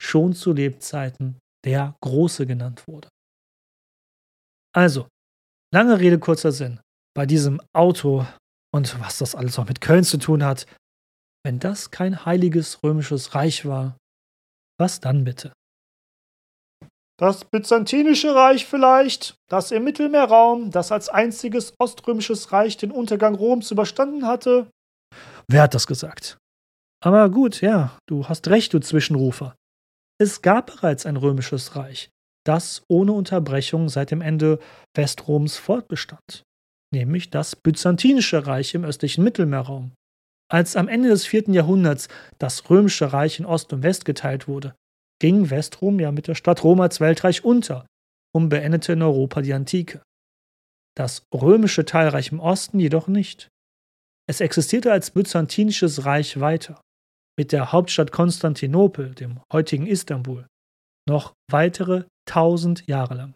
schon 0.00 0.32
zu 0.32 0.52
Lebzeiten 0.52 1.38
der 1.64 1.96
Große 2.00 2.46
genannt 2.46 2.86
wurde. 2.86 3.08
Also, 4.74 5.08
lange 5.72 5.98
Rede, 5.98 6.18
kurzer 6.18 6.52
Sinn. 6.52 6.80
Bei 7.16 7.26
diesem 7.26 7.60
Auto 7.72 8.26
und 8.74 9.00
was 9.00 9.18
das 9.18 9.36
alles 9.36 9.58
auch 9.58 9.68
mit 9.68 9.80
Köln 9.80 10.02
zu 10.02 10.18
tun 10.18 10.44
hat, 10.44 10.66
wenn 11.44 11.58
das 11.58 11.90
kein 11.90 12.24
heiliges 12.24 12.82
römisches 12.82 13.34
Reich 13.34 13.66
war, 13.66 13.96
was 14.78 15.00
dann 15.00 15.24
bitte? 15.24 15.52
Das 17.16 17.44
Byzantinische 17.44 18.34
Reich 18.34 18.66
vielleicht, 18.66 19.36
das 19.48 19.70
im 19.70 19.84
Mittelmeerraum, 19.84 20.72
das 20.72 20.90
als 20.90 21.08
einziges 21.08 21.74
oströmisches 21.78 22.50
Reich 22.50 22.76
den 22.76 22.90
Untergang 22.90 23.36
Roms 23.36 23.70
überstanden 23.70 24.26
hatte? 24.26 24.68
Wer 25.46 25.62
hat 25.62 25.74
das 25.74 25.86
gesagt? 25.86 26.38
Aber 27.04 27.28
gut, 27.30 27.60
ja, 27.60 27.96
du 28.08 28.26
hast 28.26 28.48
recht, 28.48 28.72
du 28.72 28.80
Zwischenrufer. 28.80 29.54
Es 30.18 30.42
gab 30.42 30.66
bereits 30.66 31.06
ein 31.06 31.16
römisches 31.16 31.76
Reich, 31.76 32.10
das 32.44 32.82
ohne 32.88 33.12
Unterbrechung 33.12 33.88
seit 33.88 34.10
dem 34.10 34.20
Ende 34.20 34.58
Westroms 34.96 35.56
fortbestand, 35.56 36.42
nämlich 36.92 37.30
das 37.30 37.54
Byzantinische 37.54 38.46
Reich 38.46 38.74
im 38.74 38.84
östlichen 38.84 39.22
Mittelmeerraum. 39.22 39.92
Als 40.50 40.76
am 40.76 40.88
Ende 40.88 41.08
des 41.08 41.26
vierten 41.26 41.54
Jahrhunderts 41.54 42.08
das 42.38 42.68
römische 42.70 43.12
Reich 43.12 43.38
in 43.40 43.46
Ost 43.46 43.72
und 43.72 43.82
West 43.82 44.04
geteilt 44.04 44.46
wurde, 44.46 44.74
ging 45.20 45.50
Westrom 45.50 46.00
ja 46.00 46.12
mit 46.12 46.28
der 46.28 46.34
Stadt 46.34 46.64
Rom 46.64 46.80
als 46.80 47.00
Weltreich 47.00 47.44
unter 47.44 47.86
und 48.34 48.48
beendete 48.48 48.92
in 48.92 49.02
Europa 49.02 49.40
die 49.40 49.54
Antike. 49.54 50.02
Das 50.96 51.26
römische 51.32 51.84
Teilreich 51.84 52.30
im 52.30 52.40
Osten 52.40 52.78
jedoch 52.78 53.08
nicht. 53.08 53.48
Es 54.28 54.40
existierte 54.40 54.92
als 54.92 55.10
byzantinisches 55.10 56.04
Reich 56.04 56.40
weiter, 56.40 56.80
mit 57.38 57.52
der 57.52 57.72
Hauptstadt 57.72 58.12
Konstantinopel, 58.12 59.14
dem 59.14 59.40
heutigen 59.52 59.86
Istanbul, 59.86 60.46
noch 61.08 61.34
weitere 61.50 62.04
tausend 62.26 62.86
Jahre 62.86 63.14
lang. 63.14 63.34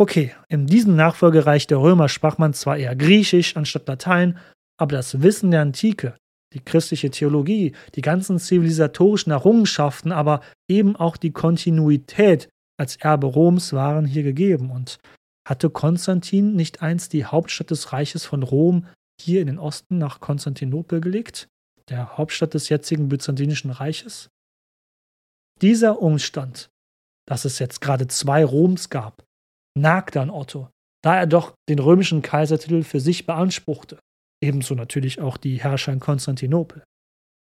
Okay, 0.00 0.34
in 0.48 0.66
diesem 0.66 0.96
Nachfolgereich 0.96 1.66
der 1.66 1.78
Römer 1.78 2.08
sprach 2.08 2.38
man 2.38 2.54
zwar 2.54 2.76
eher 2.76 2.96
Griechisch 2.96 3.56
anstatt 3.56 3.86
Latein, 3.86 4.38
aber 4.82 4.96
das 4.96 5.22
Wissen 5.22 5.50
der 5.52 5.62
Antike 5.62 6.16
die 6.52 6.60
christliche 6.60 7.10
Theologie, 7.10 7.74
die 7.94 8.02
ganzen 8.02 8.38
zivilisatorischen 8.38 9.32
Errungenschaften, 9.32 10.12
aber 10.12 10.40
eben 10.68 10.96
auch 10.96 11.16
die 11.16 11.32
Kontinuität 11.32 12.48
als 12.78 12.96
Erbe 12.96 13.26
Roms 13.26 13.72
waren 13.72 14.06
hier 14.06 14.22
gegeben. 14.22 14.70
Und 14.70 14.98
hatte 15.48 15.70
Konstantin 15.70 16.54
nicht 16.54 16.82
einst 16.82 17.12
die 17.12 17.24
Hauptstadt 17.24 17.70
des 17.70 17.92
Reiches 17.92 18.24
von 18.24 18.42
Rom 18.42 18.86
hier 19.20 19.40
in 19.40 19.48
den 19.48 19.58
Osten 19.58 19.98
nach 19.98 20.20
Konstantinopel 20.20 21.00
gelegt, 21.00 21.48
der 21.88 22.16
Hauptstadt 22.16 22.54
des 22.54 22.68
jetzigen 22.68 23.08
Byzantinischen 23.08 23.70
Reiches? 23.70 24.28
Dieser 25.60 26.00
Umstand, 26.00 26.70
dass 27.26 27.44
es 27.44 27.58
jetzt 27.58 27.80
gerade 27.80 28.06
zwei 28.06 28.44
Roms 28.44 28.88
gab, 28.88 29.24
nagte 29.76 30.20
an 30.20 30.30
Otto, 30.30 30.68
da 31.02 31.16
er 31.16 31.26
doch 31.26 31.54
den 31.68 31.78
römischen 31.78 32.22
Kaisertitel 32.22 32.82
für 32.82 33.00
sich 33.00 33.26
beanspruchte 33.26 33.98
ebenso 34.42 34.74
natürlich 34.74 35.20
auch 35.20 35.36
die 35.36 35.62
Herrscher 35.62 35.92
in 35.92 36.00
Konstantinopel. 36.00 36.84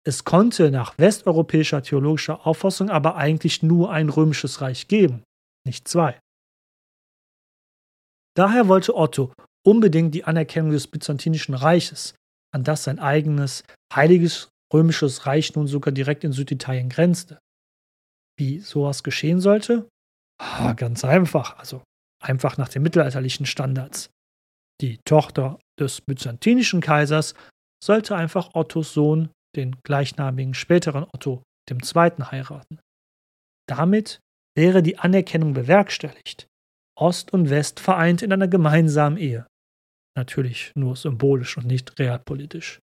Es 0.04 0.24
konnte 0.24 0.70
nach 0.70 0.98
westeuropäischer 0.98 1.82
theologischer 1.82 2.46
Auffassung 2.46 2.90
aber 2.90 3.16
eigentlich 3.16 3.62
nur 3.62 3.92
ein 3.92 4.08
römisches 4.08 4.60
Reich 4.60 4.88
geben, 4.88 5.22
nicht 5.64 5.86
zwei. 5.86 6.18
Daher 8.36 8.66
wollte 8.66 8.96
Otto 8.96 9.32
unbedingt 9.64 10.14
die 10.14 10.24
Anerkennung 10.24 10.72
des 10.72 10.88
Byzantinischen 10.88 11.54
Reiches, 11.54 12.14
an 12.52 12.64
das 12.64 12.84
sein 12.84 12.98
eigenes 12.98 13.62
heiliges 13.94 14.48
römisches 14.72 15.26
Reich 15.26 15.54
nun 15.54 15.68
sogar 15.68 15.92
direkt 15.92 16.24
in 16.24 16.32
Süditalien 16.32 16.88
grenzte. 16.88 17.38
Wie 18.38 18.58
sowas 18.58 19.02
geschehen 19.02 19.40
sollte? 19.40 19.88
Ah, 20.40 20.72
ganz 20.72 21.04
einfach, 21.04 21.58
also 21.58 21.82
einfach 22.20 22.56
nach 22.56 22.68
den 22.68 22.82
mittelalterlichen 22.82 23.46
Standards. 23.46 24.10
Die 24.82 24.98
Tochter 25.04 25.60
des 25.78 26.00
byzantinischen 26.00 26.80
Kaisers 26.80 27.34
sollte 27.82 28.16
einfach 28.16 28.54
Ottos 28.54 28.92
Sohn, 28.92 29.30
den 29.54 29.76
gleichnamigen 29.84 30.54
späteren 30.54 31.04
Otto 31.04 31.44
II., 31.70 32.12
heiraten. 32.30 32.80
Damit 33.68 34.18
wäre 34.56 34.82
die 34.82 34.98
Anerkennung 34.98 35.54
bewerkstelligt, 35.54 36.48
Ost 36.98 37.32
und 37.32 37.48
West 37.48 37.78
vereint 37.78 38.22
in 38.22 38.32
einer 38.32 38.48
gemeinsamen 38.48 39.16
Ehe. 39.16 39.46
Natürlich 40.16 40.72
nur 40.74 40.96
symbolisch 40.96 41.56
und 41.56 41.66
nicht 41.66 41.98
realpolitisch. 41.98 42.80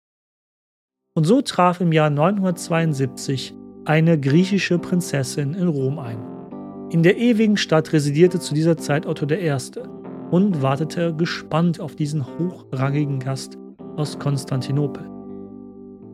Und 1.14 1.24
so 1.24 1.42
traf 1.42 1.80
im 1.80 1.92
Jahr 1.92 2.10
972 2.10 3.54
eine 3.84 4.20
griechische 4.20 4.78
Prinzessin 4.78 5.54
in 5.54 5.66
Rom 5.66 5.98
ein. 5.98 6.38
In 6.90 7.02
der 7.02 7.18
ewigen 7.18 7.56
Stadt 7.56 7.92
residierte 7.92 8.40
zu 8.40 8.54
dieser 8.54 8.78
Zeit 8.78 9.04
Otto 9.04 9.26
I., 9.26 9.58
und 10.30 10.62
wartete 10.62 11.14
gespannt 11.14 11.80
auf 11.80 11.96
diesen 11.96 12.24
hochrangigen 12.26 13.18
Gast 13.18 13.58
aus 13.96 14.18
Konstantinopel. 14.18 15.08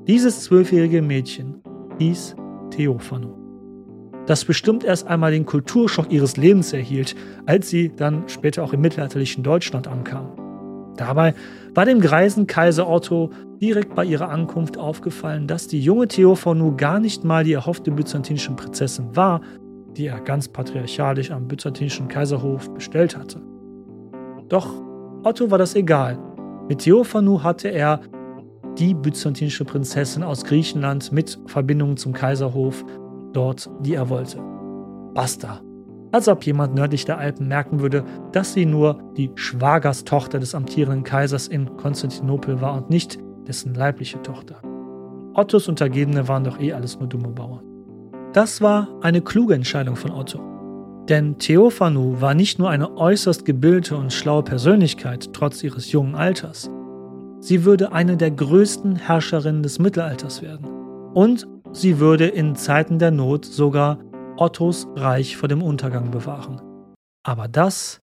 Dieses 0.07 0.45
zwölfjährige 0.45 1.03
Mädchen 1.03 1.63
hieß 1.99 2.37
Theophano. 2.71 3.39
Das 4.27 4.45
bestimmt 4.45 4.85
erst 4.85 5.07
einmal 5.07 5.33
den 5.33 5.45
Kulturschock 5.45 6.11
ihres 6.11 6.37
Lebens 6.37 6.73
erhielt, 6.73 7.15
als 7.47 7.69
sie 7.69 7.93
dann 7.95 8.29
später 8.29 8.63
auch 8.63 8.73
im 8.73 8.81
mittelalterlichen 8.81 9.43
Deutschland 9.43 9.87
ankam. 9.87 10.33
Dabei 10.97 11.35
war 11.75 11.85
dem 11.85 12.01
greisen 12.01 12.47
Kaiser 12.47 12.89
Otto 12.89 13.31
direkt 13.61 13.95
bei 13.95 14.05
ihrer 14.05 14.29
Ankunft 14.31 14.79
aufgefallen, 14.79 15.47
dass 15.47 15.67
die 15.67 15.81
junge 15.81 16.09
Theophanu 16.09 16.77
gar 16.77 17.01
nicht 17.01 17.25
mal 17.25 17.45
die 17.45 17.53
erhoffte 17.53 17.91
byzantinische 17.91 18.53
Prinzessin 18.53 19.15
war, 19.17 19.41
die 19.97 20.07
er 20.07 20.21
ganz 20.21 20.49
patriarchalisch 20.49 21.31
am 21.31 21.49
byzantinischen 21.49 22.09
Kaiserhof 22.09 22.73
bestellt 22.73 23.17
hatte. 23.17 23.41
Doch 24.55 24.73
Otto 25.25 25.51
war 25.51 25.59
das 25.59 25.75
egal. 25.75 26.17
Mit 26.69 26.79
Theophanu 26.79 27.43
hatte 27.43 27.71
er 27.71 28.01
die 28.79 28.95
byzantinische 28.95 29.65
Prinzessin 29.65 30.23
aus 30.23 30.45
Griechenland 30.45 31.11
mit 31.11 31.41
Verbindungen 31.47 31.97
zum 31.97 32.13
Kaiserhof 32.13 32.85
dort, 33.33 33.69
die 33.81 33.95
er 33.95 34.09
wollte. 34.11 34.39
Basta. 35.13 35.61
Als 36.13 36.29
ob 36.29 36.47
jemand 36.47 36.73
nördlich 36.77 37.05
der 37.05 37.19
Alpen 37.19 37.49
merken 37.49 37.81
würde, 37.81 38.05
dass 38.31 38.53
sie 38.53 38.65
nur 38.65 39.03
die 39.17 39.33
Schwagerstochter 39.35 40.39
des 40.39 40.55
amtierenden 40.55 41.03
Kaisers 41.03 41.49
in 41.49 41.77
Konstantinopel 41.77 42.61
war 42.61 42.77
und 42.77 42.91
nicht 42.91 43.19
dessen 43.49 43.75
leibliche 43.75 44.23
Tochter. 44.23 44.63
Ottos 45.35 45.67
Untergebene 45.67 46.29
waren 46.29 46.45
doch 46.45 46.61
eh 46.61 46.73
alles 46.73 47.01
nur 47.01 47.09
dumme 47.09 47.31
Bauern. 47.31 47.65
Das 48.33 48.61
war 48.61 48.87
eine 49.03 49.21
kluge 49.21 49.55
Entscheidung 49.55 49.97
von 49.97 50.13
Otto. 50.13 50.54
Denn 51.09 51.39
Theophanu 51.39 52.21
war 52.23 52.35
nicht 52.35 52.59
nur 52.59 52.71
eine 52.71 52.97
äußerst 52.97 53.45
gebildete 53.45 53.97
und 53.97 54.13
schlaue 54.13 54.43
Persönlichkeit 54.43 55.35
trotz 55.35 55.63
ihres 55.63 55.93
jungen 55.93 56.15
Alters. 56.15 56.71
Sie 57.41 57.67
würde 57.67 57.93
eine 57.93 58.17
der 58.17 58.31
größten 58.31 58.97
Herrscherinnen 58.97 59.63
des 59.63 59.79
Mittelalters 59.79 60.41
werden. 60.41 60.67
Und 61.13 61.47
sie 61.73 61.99
würde 61.99 62.27
in 62.27 62.57
Zeiten 62.57 62.99
der 62.99 63.11
Not 63.11 63.45
sogar 63.45 63.99
Ottos 64.39 64.89
Reich 64.97 65.37
vor 65.37 65.49
dem 65.49 65.63
Untergang 65.63 66.11
bewahren. 66.11 66.63
Aber 67.23 67.49
das 67.49 68.01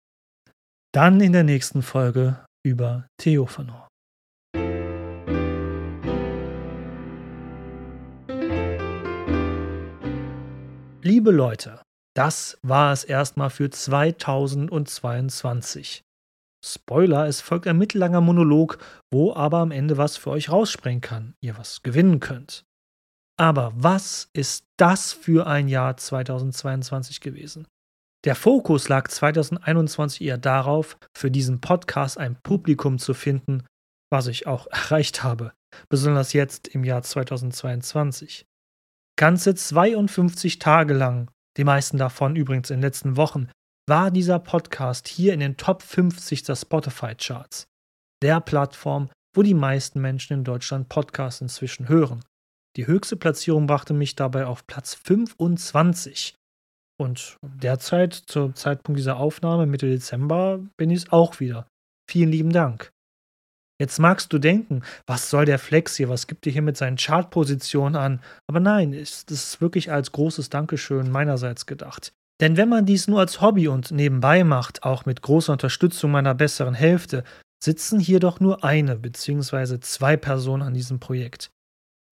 dann 0.94 1.20
in 1.22 1.34
der 1.34 1.44
nächsten 1.44 1.82
Folge 1.82 2.38
über 2.64 3.08
Theophanor. 3.18 3.88
Liebe 11.04 11.32
Leute, 11.32 11.81
das 12.16 12.60
war 12.62 12.92
es 12.92 13.04
erstmal 13.04 13.50
für 13.50 13.70
2022. 13.70 16.04
Spoiler, 16.64 17.26
es 17.26 17.42
folgt 17.42 17.66
ein 17.68 17.78
mittellanger 17.78 18.22
Monolog, 18.22 18.78
wo 19.12 19.34
aber 19.34 19.58
am 19.60 19.72
Ende 19.72 19.98
was 19.98 20.18
für 20.18 20.30
euch 20.30 20.52
rausspringen 20.52 21.02
kann, 21.02 21.34
ihr 21.42 21.58
was 21.58 21.82
gewinnen 21.82 22.20
könnt. 22.20 22.64
Aber 23.40 23.74
was 23.76 24.30
ist 24.34 24.66
das 24.78 25.14
für 25.14 25.48
ein 25.48 25.68
Jahr 25.68 25.98
2022 25.98 27.22
gewesen? 27.22 27.68
Der 28.24 28.36
Fokus 28.36 28.88
lag 28.88 29.08
2021 29.08 30.22
eher 30.22 30.38
darauf, 30.38 30.98
für 31.18 31.32
diesen 31.32 31.60
Podcast 31.60 32.20
ein 32.20 32.40
Publikum 32.44 33.00
zu 33.00 33.16
finden, 33.16 33.66
was 34.12 34.28
ich 34.28 34.46
auch 34.46 34.68
erreicht 34.72 35.24
habe, 35.24 35.54
besonders 35.90 36.34
jetzt 36.34 36.68
im 36.68 36.84
Jahr 36.84 37.02
2022. 37.02 38.46
Ganze 39.18 39.56
52 39.56 40.60
Tage 40.60 40.94
lang, 40.94 41.32
die 41.58 41.64
meisten 41.64 41.98
davon 41.98 42.36
übrigens 42.36 42.70
in 42.70 42.78
den 42.78 42.84
letzten 42.84 43.18
Wochen, 43.18 43.50
war 43.90 44.12
dieser 44.12 44.40
Podcast 44.40 45.08
hier 45.08 45.34
in 45.34 45.40
den 45.40 45.58
Top 45.58 45.82
50 45.82 46.44
der 46.44 46.56
Spotify-Charts, 46.56 47.66
der 48.22 48.40
Plattform, 48.40 49.10
wo 49.36 49.44
die 49.44 49.54
meisten 49.54 50.02
Menschen 50.02 50.34
in 50.34 50.44
Deutschland 50.44 50.90
Podcasts 50.90 51.42
inzwischen 51.42 51.90
hören. 51.90 52.24
Die 52.78 52.88
höchste 52.88 53.18
Platzierung 53.18 53.68
brachte 53.68 53.94
mich 53.94 54.16
dabei 54.16 54.46
auf 54.46 54.66
Platz 54.66 54.94
25. 54.96 56.36
Und 56.98 57.38
derzeit, 57.42 58.14
zum 58.14 58.56
Zeitpunkt 58.56 59.00
dieser 59.00 59.18
Aufnahme, 59.18 59.66
Mitte 59.66 59.88
Dezember, 59.88 60.60
bin 60.78 60.90
ich 60.90 61.00
es 61.00 61.12
auch 61.12 61.40
wieder. 61.40 61.68
Vielen 62.10 62.32
lieben 62.32 62.52
Dank. 62.52 62.91
Jetzt 63.82 63.98
magst 63.98 64.32
du 64.32 64.38
denken, 64.38 64.84
was 65.08 65.32
soll 65.32 65.46
der 65.46 65.58
Flex 65.58 65.96
hier, 65.96 66.08
was 66.08 66.28
gibt 66.28 66.46
er 66.46 66.54
hier 66.54 66.62
mit 66.62 66.78
seinen 66.78 66.98
Chartpositionen 66.98 67.96
an? 67.96 68.20
Aber 68.48 68.60
nein, 68.60 68.92
das 68.92 69.24
ist 69.28 69.60
wirklich 69.60 69.92
als 69.92 70.12
großes 70.12 70.52
Dankeschön 70.52 71.10
meinerseits 71.10 71.66
gedacht. 71.66 72.14
Denn 72.42 72.58
wenn 72.58 72.70
man 72.70 72.86
dies 72.86 73.08
nur 73.08 73.20
als 73.20 73.42
Hobby 73.42 73.68
und 73.68 73.90
nebenbei 73.90 74.44
macht, 74.44 74.84
auch 74.84 75.08
mit 75.08 75.24
großer 75.24 75.54
Unterstützung 75.54 76.12
meiner 76.12 76.36
besseren 76.36 76.76
Hälfte, 76.76 77.24
sitzen 77.64 78.00
hier 78.00 78.20
doch 78.20 78.40
nur 78.40 78.64
eine 78.64 78.98
bzw. 78.98 79.80
zwei 79.80 80.16
Personen 80.16 80.62
an 80.62 80.76
diesem 80.76 81.00
Projekt 81.00 81.50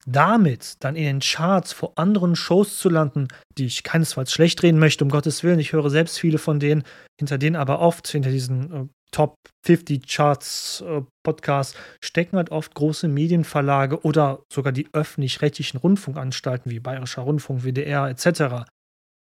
damit 0.06 0.84
dann 0.84 0.96
in 0.96 1.04
den 1.04 1.20
Charts 1.20 1.74
vor 1.74 1.94
anderen 1.98 2.36
Shows 2.36 2.78
zu 2.80 2.90
landen, 2.90 3.28
die 3.58 3.66
ich 3.66 3.84
keinesfalls 3.84 4.32
schlecht 4.32 4.64
reden 4.64 4.80
möchte, 4.80 5.04
um 5.04 5.10
Gottes 5.10 5.44
Willen. 5.44 5.60
Ich 5.60 5.74
höre 5.74 5.90
selbst 5.90 6.20
viele 6.20 6.38
von 6.38 6.60
denen, 6.60 6.84
hinter 7.20 7.38
denen 7.38 7.56
aber 7.56 7.80
oft, 7.80 8.08
hinter 8.08 8.32
diesen 8.32 8.74
äh, 8.74 8.88
Top 9.12 9.36
50 9.66 10.08
Charts 10.08 10.82
äh, 10.82 11.02
Podcasts, 11.24 11.78
stecken 12.04 12.38
halt 12.38 12.52
oft 12.52 12.76
große 12.76 13.08
Medienverlage 13.08 14.04
oder 14.04 14.44
sogar 14.52 14.72
die 14.72 14.88
öffentlich-rechtlichen 14.94 15.78
Rundfunkanstalten 15.78 16.72
wie 16.72 16.80
Bayerischer 16.80 17.24
Rundfunk, 17.24 17.64
WDR 17.64 18.08
etc. 18.08 18.66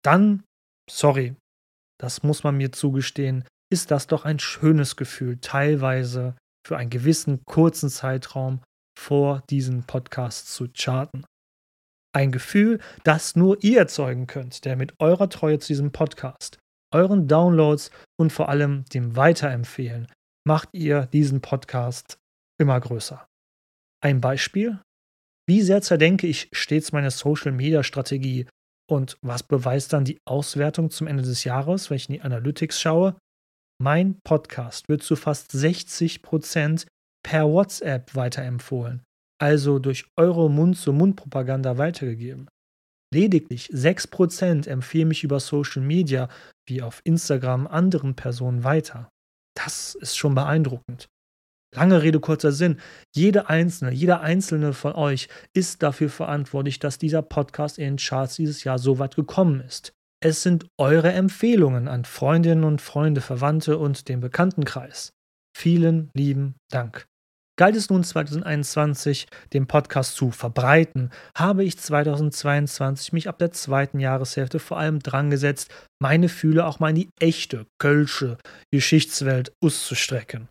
Dann, 0.02 0.42
sorry, 0.90 1.34
das 2.00 2.22
muss 2.22 2.44
man 2.44 2.56
mir 2.56 2.72
zugestehen, 2.72 3.44
ist 3.72 3.90
das 3.90 4.06
doch 4.06 4.24
ein 4.24 4.38
schönes 4.38 4.96
Gefühl, 4.96 5.38
teilweise 5.40 6.36
für 6.66 6.76
einen 6.76 6.90
gewissen 6.90 7.42
kurzen 7.44 7.88
Zeitraum 7.88 8.60
vor 8.98 9.42
diesen 9.50 9.84
Podcasts 9.84 10.54
zu 10.54 10.68
charten. 10.72 11.24
Ein 12.14 12.30
Gefühl, 12.30 12.80
das 13.02 13.34
nur 13.34 13.62
ihr 13.64 13.80
erzeugen 13.80 14.26
könnt, 14.26 14.64
der 14.64 14.76
mit 14.76 14.94
eurer 15.00 15.28
Treue 15.28 15.58
zu 15.58 15.68
diesem 15.68 15.90
Podcast, 15.90 16.58
euren 16.94 17.28
Downloads 17.28 17.90
und 18.18 18.32
vor 18.32 18.48
allem 18.48 18.84
dem 18.86 19.16
Weiterempfehlen 19.16 20.06
macht 20.46 20.68
ihr 20.72 21.06
diesen 21.06 21.40
Podcast 21.40 22.18
immer 22.60 22.78
größer. 22.80 23.26
Ein 24.02 24.20
Beispiel? 24.20 24.80
Wie 25.46 25.60
sehr 25.60 25.82
zerdenke 25.82 26.26
ich 26.26 26.48
stets 26.52 26.92
meine 26.92 27.10
Social-Media-Strategie 27.10 28.46
und 28.90 29.18
was 29.22 29.42
beweist 29.42 29.92
dann 29.92 30.04
die 30.04 30.18
Auswertung 30.26 30.90
zum 30.90 31.06
Ende 31.06 31.22
des 31.22 31.44
Jahres, 31.44 31.90
wenn 31.90 31.96
ich 31.96 32.08
in 32.08 32.14
die 32.14 32.22
Analytics 32.22 32.80
schaue? 32.80 33.16
Mein 33.82 34.18
Podcast 34.24 34.88
wird 34.88 35.02
zu 35.02 35.16
fast 35.16 35.50
60 35.52 36.22
Prozent 36.22 36.86
per 37.22 37.48
WhatsApp 37.48 38.14
weiterempfohlen, 38.14 39.02
also 39.40 39.78
durch 39.78 40.06
eure 40.16 40.50
Mund-zu-Mund-Propaganda 40.50 41.76
weitergegeben. 41.76 42.48
Lediglich 43.14 43.70
6% 43.72 44.68
empfehlen 44.68 45.06
mich 45.06 45.22
über 45.22 45.38
Social 45.38 45.82
Media 45.82 46.28
wie 46.66 46.82
auf 46.82 47.00
Instagram 47.04 47.68
anderen 47.68 48.16
Personen 48.16 48.64
weiter. 48.64 49.08
Das 49.56 49.94
ist 49.94 50.16
schon 50.16 50.34
beeindruckend. 50.34 51.06
Lange 51.76 52.02
Rede, 52.02 52.18
kurzer 52.18 52.50
Sinn. 52.50 52.80
Jede 53.14 53.48
einzelne, 53.48 53.92
jeder 53.92 54.20
einzelne 54.20 54.72
von 54.72 54.94
euch 54.94 55.28
ist 55.54 55.84
dafür 55.84 56.10
verantwortlich, 56.10 56.80
dass 56.80 56.98
dieser 56.98 57.22
Podcast 57.22 57.78
in 57.78 57.84
den 57.84 57.96
Charts 57.98 58.34
dieses 58.34 58.64
Jahr 58.64 58.80
so 58.80 58.98
weit 58.98 59.14
gekommen 59.14 59.60
ist. 59.60 59.92
Es 60.20 60.42
sind 60.42 60.66
eure 60.76 61.12
Empfehlungen 61.12 61.86
an 61.86 62.04
Freundinnen 62.04 62.64
und 62.64 62.80
Freunde, 62.80 63.20
Verwandte 63.20 63.78
und 63.78 64.08
den 64.08 64.18
Bekanntenkreis. 64.18 65.12
Vielen 65.56 66.10
lieben 66.14 66.56
Dank. 66.68 67.06
Galt 67.56 67.76
es 67.76 67.88
nun 67.88 68.02
2021, 68.02 69.28
den 69.52 69.68
Podcast 69.68 70.16
zu 70.16 70.32
verbreiten, 70.32 71.10
habe 71.36 71.62
ich 71.62 71.78
2022 71.78 73.12
mich 73.12 73.28
ab 73.28 73.38
der 73.38 73.52
zweiten 73.52 74.00
Jahreshälfte 74.00 74.58
vor 74.58 74.78
allem 74.78 74.98
dran 74.98 75.30
gesetzt, 75.30 75.72
meine 76.02 76.28
Fühle 76.28 76.66
auch 76.66 76.80
mal 76.80 76.90
in 76.90 76.96
die 76.96 77.10
echte, 77.20 77.66
kölsche 77.78 78.38
Geschichtswelt 78.72 79.52
auszustrecken. 79.62 80.48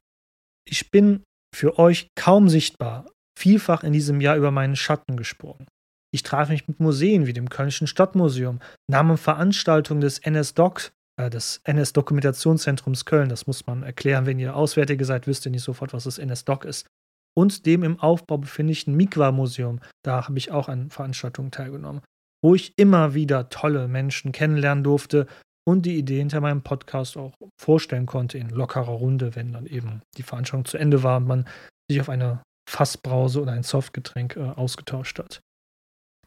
Ich 0.66 0.92
bin 0.92 1.24
für 1.54 1.78
euch 1.78 2.08
kaum 2.16 2.48
sichtbar, 2.48 3.06
vielfach 3.38 3.84
in 3.84 3.92
diesem 3.92 4.22
Jahr 4.22 4.38
über 4.38 4.52
meinen 4.52 4.78
Schatten 4.78 5.18
gesprungen. 5.18 5.68
Ich 6.14 6.24
traf 6.24 6.48
mich 6.48 6.68
mit 6.68 6.80
Museen 6.80 7.26
wie 7.26 7.34
dem 7.34 7.50
Kölnischen 7.50 7.88
Stadtmuseum, 7.88 8.60
nahm 8.90 9.12
an 9.12 9.18
Veranstaltungen 9.18 10.00
des 10.00 10.20
NS-Doc, 10.20 10.92
äh, 11.20 11.30
des 11.30 11.60
NS-Dokumentationszentrums 11.64 13.06
Köln, 13.06 13.30
das 13.30 13.46
muss 13.46 13.66
man 13.66 13.84
erklären, 13.84 14.26
wenn 14.26 14.40
ihr 14.40 14.56
Auswärtige 14.56 15.06
seid, 15.06 15.28
wisst 15.28 15.46
ihr 15.46 15.52
nicht 15.52 15.64
sofort, 15.64 15.92
was 15.92 16.06
das 16.06 16.18
NS-Doc 16.18 16.66
ist, 16.66 16.88
und 17.36 17.66
dem 17.66 17.84
im 17.84 18.00
Aufbau 18.00 18.38
befindlichen 18.38 18.96
Mikwa-Museum. 18.96 19.80
Da 20.04 20.28
habe 20.28 20.38
ich 20.38 20.52
auch 20.52 20.70
an 20.70 20.90
Veranstaltungen 20.90 21.52
teilgenommen, 21.52 22.02
wo 22.44 22.56
ich 22.56 22.74
immer 22.78 23.14
wieder 23.14 23.50
tolle 23.50 23.88
Menschen 23.88 24.32
kennenlernen 24.32 24.84
durfte 24.84 25.28
und 25.66 25.86
die 25.86 25.98
Idee 25.98 26.20
hinter 26.20 26.42
meinem 26.42 26.62
Podcast 26.62 27.18
auch 27.18 27.34
vorstellen 27.60 28.06
konnte 28.06 28.38
in 28.38 28.50
lockerer 28.50 28.92
Runde, 28.92 29.36
wenn 29.36 29.54
dann 29.54 29.66
eben 29.66 30.02
die 30.18 30.24
Veranstaltung 30.24 30.66
zu 30.66 30.78
Ende 30.78 31.04
war 31.04 31.18
und 31.18 31.28
man 31.28 31.48
sich 31.90 32.02
auf 32.02 32.10
eine 32.10 32.42
Fassbrause 32.70 33.42
oder 33.42 33.54
ein 33.54 33.64
Softgetränk 33.64 34.36
äh, 34.36 34.42
ausgetauscht 34.42 35.20
hat. 35.20 35.42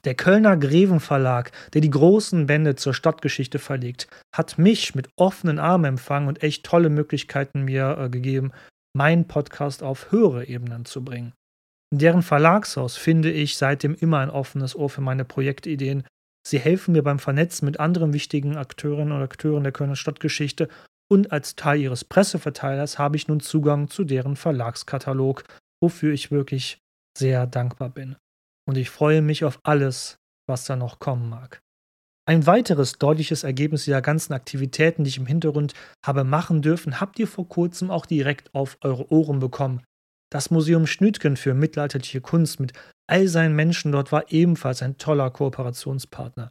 Der 0.04 0.14
Kölner 0.14 0.56
Greven 0.56 1.00
Verlag, 1.00 1.50
der 1.72 1.80
die 1.80 1.90
großen 1.90 2.46
Bände 2.46 2.76
zur 2.76 2.94
Stadtgeschichte 2.94 3.58
verlegt, 3.58 4.06
hat 4.32 4.56
mich 4.56 4.94
mit 4.94 5.08
offenen 5.16 5.58
Armen 5.58 5.84
empfangen 5.86 6.28
und 6.28 6.42
echt 6.42 6.64
tolle 6.64 6.90
Möglichkeiten 6.90 7.62
mir 7.62 7.98
äh, 7.98 8.08
gegeben, 8.08 8.52
meinen 8.96 9.28
Podcast 9.28 9.82
auf 9.82 10.10
höhere 10.10 10.46
Ebenen 10.46 10.84
zu 10.84 11.04
bringen. 11.04 11.32
In 11.92 11.98
deren 11.98 12.22
Verlagshaus 12.22 12.96
finde 12.96 13.30
ich 13.30 13.56
seitdem 13.56 13.94
immer 13.94 14.18
ein 14.18 14.30
offenes 14.30 14.74
Ohr 14.74 14.90
für 14.90 15.02
meine 15.02 15.24
Projektideen. 15.24 16.04
Sie 16.46 16.58
helfen 16.58 16.92
mir 16.92 17.02
beim 17.02 17.18
Vernetzen 17.18 17.66
mit 17.66 17.78
anderen 17.78 18.12
wichtigen 18.12 18.56
Akteurinnen 18.56 19.12
und 19.12 19.22
Akteuren 19.22 19.62
der 19.62 19.72
Kölner 19.72 19.96
Stadtgeschichte 19.96 20.68
und 21.08 21.30
als 21.30 21.54
Teil 21.54 21.80
ihres 21.80 22.04
Presseverteilers 22.04 22.98
habe 22.98 23.16
ich 23.16 23.28
nun 23.28 23.40
Zugang 23.40 23.88
zu 23.88 24.04
deren 24.04 24.34
Verlagskatalog, 24.34 25.44
wofür 25.80 26.12
ich 26.12 26.30
wirklich 26.30 26.78
sehr 27.16 27.46
dankbar 27.46 27.90
bin. 27.90 28.16
Und 28.68 28.76
ich 28.76 28.90
freue 28.90 29.22
mich 29.22 29.44
auf 29.44 29.60
alles, 29.62 30.18
was 30.48 30.64
da 30.64 30.74
noch 30.74 30.98
kommen 30.98 31.28
mag. 31.28 31.60
Ein 32.28 32.44
weiteres 32.44 32.94
deutliches 32.94 33.44
Ergebnis 33.44 33.84
dieser 33.84 34.02
ganzen 34.02 34.32
Aktivitäten, 34.32 35.04
die 35.04 35.10
ich 35.10 35.18
im 35.18 35.26
Hintergrund 35.26 35.74
habe 36.04 36.24
machen 36.24 36.60
dürfen, 36.60 37.00
habt 37.00 37.20
ihr 37.20 37.28
vor 37.28 37.48
kurzem 37.48 37.88
auch 37.88 38.04
direkt 38.04 38.52
auf 38.52 38.78
eure 38.80 39.12
Ohren 39.12 39.38
bekommen. 39.38 39.84
Das 40.32 40.50
Museum 40.50 40.88
Schnütgen 40.88 41.36
für 41.36 41.54
mittelalterliche 41.54 42.20
Kunst 42.20 42.58
mit 42.58 42.72
all 43.08 43.28
seinen 43.28 43.54
Menschen 43.54 43.92
dort 43.92 44.10
war 44.10 44.32
ebenfalls 44.32 44.82
ein 44.82 44.98
toller 44.98 45.30
Kooperationspartner. 45.30 46.50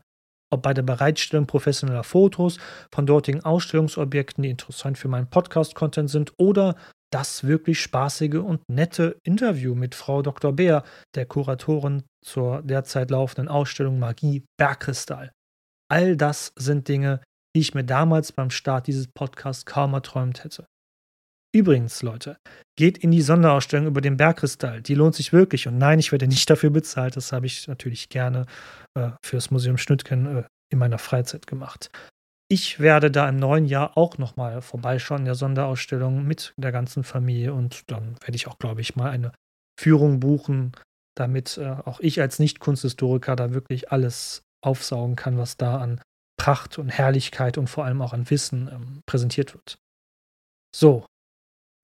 Ob 0.50 0.62
bei 0.62 0.74
der 0.74 0.84
Bereitstellung 0.84 1.46
professioneller 1.46 2.06
Fotos 2.06 2.58
von 2.94 3.06
dortigen 3.06 3.44
Ausstellungsobjekten, 3.44 4.44
die 4.44 4.52
interessant 4.52 4.98
für 4.98 5.10
meinen 5.10 5.30
Podcast-Content 5.30 6.10
sind, 6.10 6.32
oder 6.38 6.78
das 7.12 7.44
wirklich 7.44 7.82
spaßige 7.82 8.36
und 8.36 8.62
nette 8.70 9.18
Interview 9.24 9.76
mit 9.76 9.94
Frau 9.94 10.22
Dr. 10.22 10.54
Beer, 10.54 10.84
der 11.16 11.26
Kuratorin 11.26 12.04
zur 12.24 12.62
derzeit 12.62 13.12
laufenden 13.12 13.50
Ausstellung 13.50 14.00
Magie 14.00 14.46
Bergkristall. 14.58 15.32
All 15.96 16.18
das 16.18 16.52
sind 16.58 16.90
Dinge, 16.90 17.22
die 17.56 17.62
ich 17.62 17.74
mir 17.74 17.86
damals 17.86 18.34
beim 18.34 18.50
Start 18.50 18.88
dieses 18.88 19.08
Podcasts 19.08 19.66
kaum 19.66 19.94
erträumt 19.94 20.44
hätte. 20.44 20.66
Übrigens, 21.56 22.02
Leute, 22.02 22.36
geht 22.78 22.98
in 22.98 23.12
die 23.12 23.22
Sonderausstellung 23.22 23.88
über 23.88 24.02
den 24.02 24.18
Bergkristall. 24.18 24.82
Die 24.82 24.94
lohnt 24.94 25.16
sich 25.16 25.32
wirklich. 25.32 25.70
Und 25.70 25.78
nein, 25.78 26.00
ich 26.00 26.12
werde 26.12 26.28
nicht 26.28 26.50
dafür 26.50 26.70
bezahlt. 26.70 27.16
Das 27.16 27.32
habe 27.32 27.46
ich 27.46 27.70
natürlich 27.70 28.10
gerne 28.10 28.46
äh, 29.00 29.12
fürs 29.24 29.52
Museum 29.52 29.78
Schnüttgen 29.78 30.40
äh, 30.40 30.44
in 30.70 30.80
meiner 30.80 30.98
Freizeit 30.98 31.48
gemacht. 31.48 31.90
Ich 32.50 32.82
werde 32.82 33.10
da 33.10 33.30
im 33.30 33.38
neuen 33.38 33.66
Jahr 33.66 33.98
auch 33.98 34.18
nochmal 34.18 34.62
vorbeischauen 34.62 35.22
in 35.22 35.26
der 35.26 35.36
Sonderausstellung 35.36 36.28
mit 36.28 36.54
der 36.58 36.74
ganzen 36.74 37.06
Familie 37.06 37.54
und 37.54 37.90
dann 37.90 38.18
werde 38.20 38.36
ich 38.36 38.48
auch, 38.48 38.58
glaube 38.58 38.82
ich, 38.82 38.98
mal 38.98 39.12
eine 39.12 39.32
Führung 39.80 40.20
buchen, 40.20 40.74
damit 41.16 41.58
äh, 41.58 41.70
auch 41.86 42.02
ich 42.02 42.20
als 42.20 42.40
Nicht-Kunsthistoriker 42.40 43.38
da 43.38 43.54
wirklich 43.54 43.94
alles 43.94 44.42
aufsaugen 44.66 45.16
kann, 45.16 45.38
was 45.38 45.58
da 45.58 45.78
an 45.78 46.02
Pracht 46.38 46.78
und 46.78 46.90
Herrlichkeit 46.90 47.58
und 47.58 47.68
vor 47.68 47.86
allem 47.86 48.02
auch 48.02 48.14
an 48.14 48.30
Wissen 48.30 48.70
ähm, 48.72 49.02
präsentiert 49.06 49.54
wird. 49.54 49.78
So, 50.76 51.06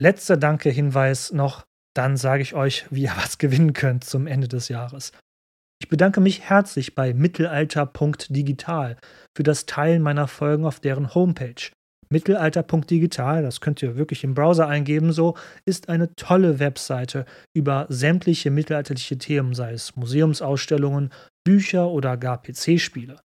letzter 0.02 0.38
Danke-Hinweis 0.38 1.32
noch, 1.32 1.64
dann 1.96 2.18
sage 2.18 2.44
ich 2.44 2.54
euch, 2.54 2.86
wie 2.92 3.04
ihr 3.04 3.14
was 3.18 3.38
gewinnen 3.38 3.74
könnt 3.74 4.04
zum 4.04 4.28
Ende 4.28 4.48
des 4.48 4.68
Jahres. 4.68 5.12
Ich 5.82 5.90
bedanke 5.90 6.22
mich 6.22 6.42
herzlich 6.42 6.94
bei 6.94 7.14
mittelalter.digital 7.14 8.98
für 9.36 9.44
das 9.44 9.66
Teilen 9.66 10.04
meiner 10.04 10.28
Folgen 10.28 10.66
auf 10.66 10.80
deren 10.80 11.16
Homepage. 11.16 11.72
Mittelalter.digital, 12.12 13.42
das 13.42 13.62
könnt 13.62 13.82
ihr 13.82 13.96
wirklich 13.96 14.24
im 14.24 14.34
Browser 14.34 14.68
eingeben, 14.68 15.14
so 15.14 15.38
ist 15.66 15.90
eine 15.90 16.14
tolle 16.16 16.60
Webseite 16.60 17.26
über 17.56 17.88
sämtliche 17.90 18.52
mittelalterliche 18.52 19.18
Themen, 19.18 19.56
sei 19.56 19.72
es 19.72 19.96
Museumsausstellungen, 19.96 21.12
Bücher 21.44 21.90
oder 21.90 22.18
gar 22.18 22.42
PC-Spiele. 22.42 23.20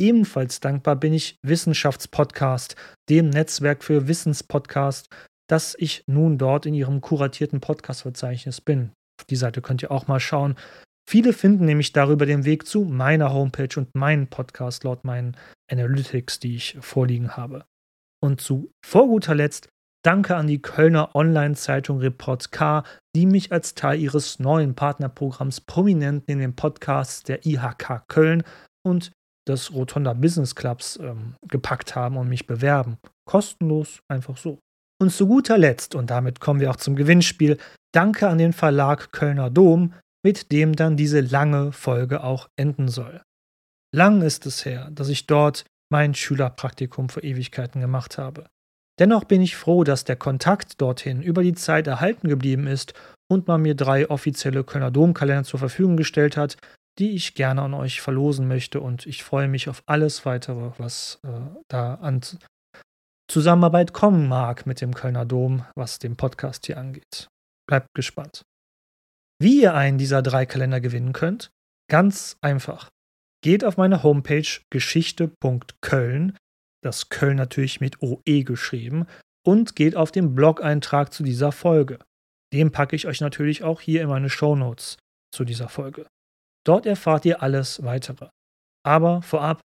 Ebenfalls 0.00 0.60
dankbar 0.60 0.96
bin 0.96 1.12
ich 1.12 1.36
Wissenschaftspodcast, 1.42 2.76
dem 3.08 3.30
Netzwerk 3.30 3.84
für 3.84 4.08
Wissenspodcast, 4.08 5.08
dass 5.48 5.74
ich 5.78 6.04
nun 6.06 6.38
dort 6.38 6.66
in 6.66 6.74
ihrem 6.74 7.00
kuratierten 7.00 7.60
Podcast-Verzeichnis 7.60 8.60
bin. 8.60 8.92
Auf 9.20 9.26
die 9.26 9.36
Seite 9.36 9.60
könnt 9.62 9.82
ihr 9.82 9.90
auch 9.90 10.06
mal 10.06 10.20
schauen. 10.20 10.56
Viele 11.08 11.32
finden 11.32 11.66
nämlich 11.66 11.92
darüber 11.92 12.26
den 12.26 12.44
Weg 12.44 12.66
zu 12.66 12.84
meiner 12.84 13.32
Homepage 13.32 13.78
und 13.78 13.94
meinen 13.94 14.28
Podcast 14.28 14.84
laut 14.84 15.04
meinen 15.04 15.36
Analytics, 15.70 16.40
die 16.40 16.56
ich 16.56 16.78
vorliegen 16.80 17.36
habe. 17.36 17.64
Und 18.20 18.40
zu 18.40 18.72
vorguter 18.84 19.34
Letzt 19.34 19.68
danke 20.02 20.36
an 20.36 20.46
die 20.46 20.60
Kölner 20.60 21.14
Online-Zeitung 21.14 21.98
Report 21.98 22.52
K, 22.52 22.84
die 23.14 23.26
mich 23.26 23.52
als 23.52 23.74
Teil 23.74 24.00
ihres 24.00 24.38
neuen 24.38 24.74
Partnerprogramms 24.74 25.60
prominent 25.60 26.24
in 26.26 26.38
den 26.38 26.54
Podcasts 26.54 27.22
der 27.22 27.46
IHK 27.46 28.08
Köln 28.08 28.42
und 28.84 29.12
des 29.48 29.72
Rotonda 29.72 30.12
Business 30.12 30.54
Clubs 30.54 30.98
ähm, 31.02 31.34
gepackt 31.48 31.96
haben 31.96 32.16
und 32.16 32.28
mich 32.28 32.46
bewerben. 32.46 32.98
Kostenlos, 33.28 34.00
einfach 34.08 34.36
so. 34.36 34.58
Und 35.00 35.10
zu 35.10 35.26
guter 35.26 35.58
Letzt, 35.58 35.94
und 35.94 36.10
damit 36.10 36.38
kommen 36.38 36.60
wir 36.60 36.70
auch 36.70 36.76
zum 36.76 36.94
Gewinnspiel, 36.94 37.58
danke 37.92 38.28
an 38.28 38.38
den 38.38 38.52
Verlag 38.52 39.10
Kölner 39.10 39.50
Dom, 39.50 39.94
mit 40.24 40.52
dem 40.52 40.76
dann 40.76 40.96
diese 40.96 41.20
lange 41.20 41.72
Folge 41.72 42.22
auch 42.22 42.48
enden 42.56 42.88
soll. 42.88 43.20
Lang 43.94 44.22
ist 44.22 44.46
es 44.46 44.64
her, 44.64 44.90
dass 44.92 45.08
ich 45.08 45.26
dort 45.26 45.64
mein 45.90 46.14
Schülerpraktikum 46.14 47.08
vor 47.08 47.24
Ewigkeiten 47.24 47.80
gemacht 47.80 48.16
habe. 48.16 48.46
Dennoch 48.98 49.24
bin 49.24 49.40
ich 49.40 49.56
froh, 49.56 49.84
dass 49.84 50.04
der 50.04 50.16
Kontakt 50.16 50.80
dorthin 50.80 51.22
über 51.22 51.42
die 51.42 51.54
Zeit 51.54 51.86
erhalten 51.86 52.28
geblieben 52.28 52.66
ist 52.66 52.94
und 53.30 53.48
man 53.48 53.62
mir 53.62 53.74
drei 53.74 54.08
offizielle 54.10 54.64
Kölner 54.64 54.90
Domkalender 54.90 55.44
zur 55.44 55.58
Verfügung 55.58 55.96
gestellt 55.96 56.36
hat, 56.36 56.56
die 56.98 57.12
ich 57.12 57.34
gerne 57.34 57.62
an 57.62 57.74
euch 57.74 58.00
verlosen 58.00 58.48
möchte 58.48 58.80
und 58.80 59.06
ich 59.06 59.24
freue 59.24 59.48
mich 59.48 59.68
auf 59.68 59.82
alles 59.86 60.26
weitere, 60.26 60.72
was 60.78 61.18
äh, 61.24 61.30
da 61.68 61.94
an 61.94 62.20
Zusammenarbeit 63.30 63.94
kommen 63.94 64.28
mag 64.28 64.66
mit 64.66 64.82
dem 64.82 64.92
Kölner 64.92 65.24
Dom, 65.24 65.64
was 65.74 65.98
den 65.98 66.16
Podcast 66.16 66.66
hier 66.66 66.76
angeht. 66.76 67.28
Bleibt 67.66 67.88
gespannt. 67.94 68.42
Wie 69.40 69.62
ihr 69.62 69.74
einen 69.74 69.96
dieser 69.96 70.20
drei 70.20 70.44
Kalender 70.44 70.80
gewinnen 70.80 71.14
könnt? 71.14 71.50
Ganz 71.90 72.36
einfach. 72.42 72.90
Geht 73.42 73.64
auf 73.64 73.78
meine 73.78 74.02
Homepage 74.02 74.60
geschichte.köln, 74.70 76.36
das 76.82 77.08
Köln 77.08 77.36
natürlich 77.36 77.80
mit 77.80 78.02
OE 78.02 78.42
geschrieben, 78.44 79.06
und 79.44 79.74
geht 79.74 79.96
auf 79.96 80.12
den 80.12 80.34
Blog-Eintrag 80.34 81.12
zu 81.12 81.22
dieser 81.22 81.52
Folge. 81.52 81.98
Den 82.52 82.70
packe 82.70 82.96
ich 82.96 83.06
euch 83.06 83.20
natürlich 83.20 83.64
auch 83.64 83.80
hier 83.80 84.02
in 84.02 84.08
meine 84.08 84.30
Show 84.30 84.54
Notes 84.54 84.98
zu 85.34 85.44
dieser 85.44 85.68
Folge. 85.68 86.06
Dort 86.64 86.86
erfahrt 86.86 87.24
ihr 87.24 87.42
alles 87.42 87.82
weitere. 87.82 88.28
Aber 88.84 89.22
vorab, 89.22 89.60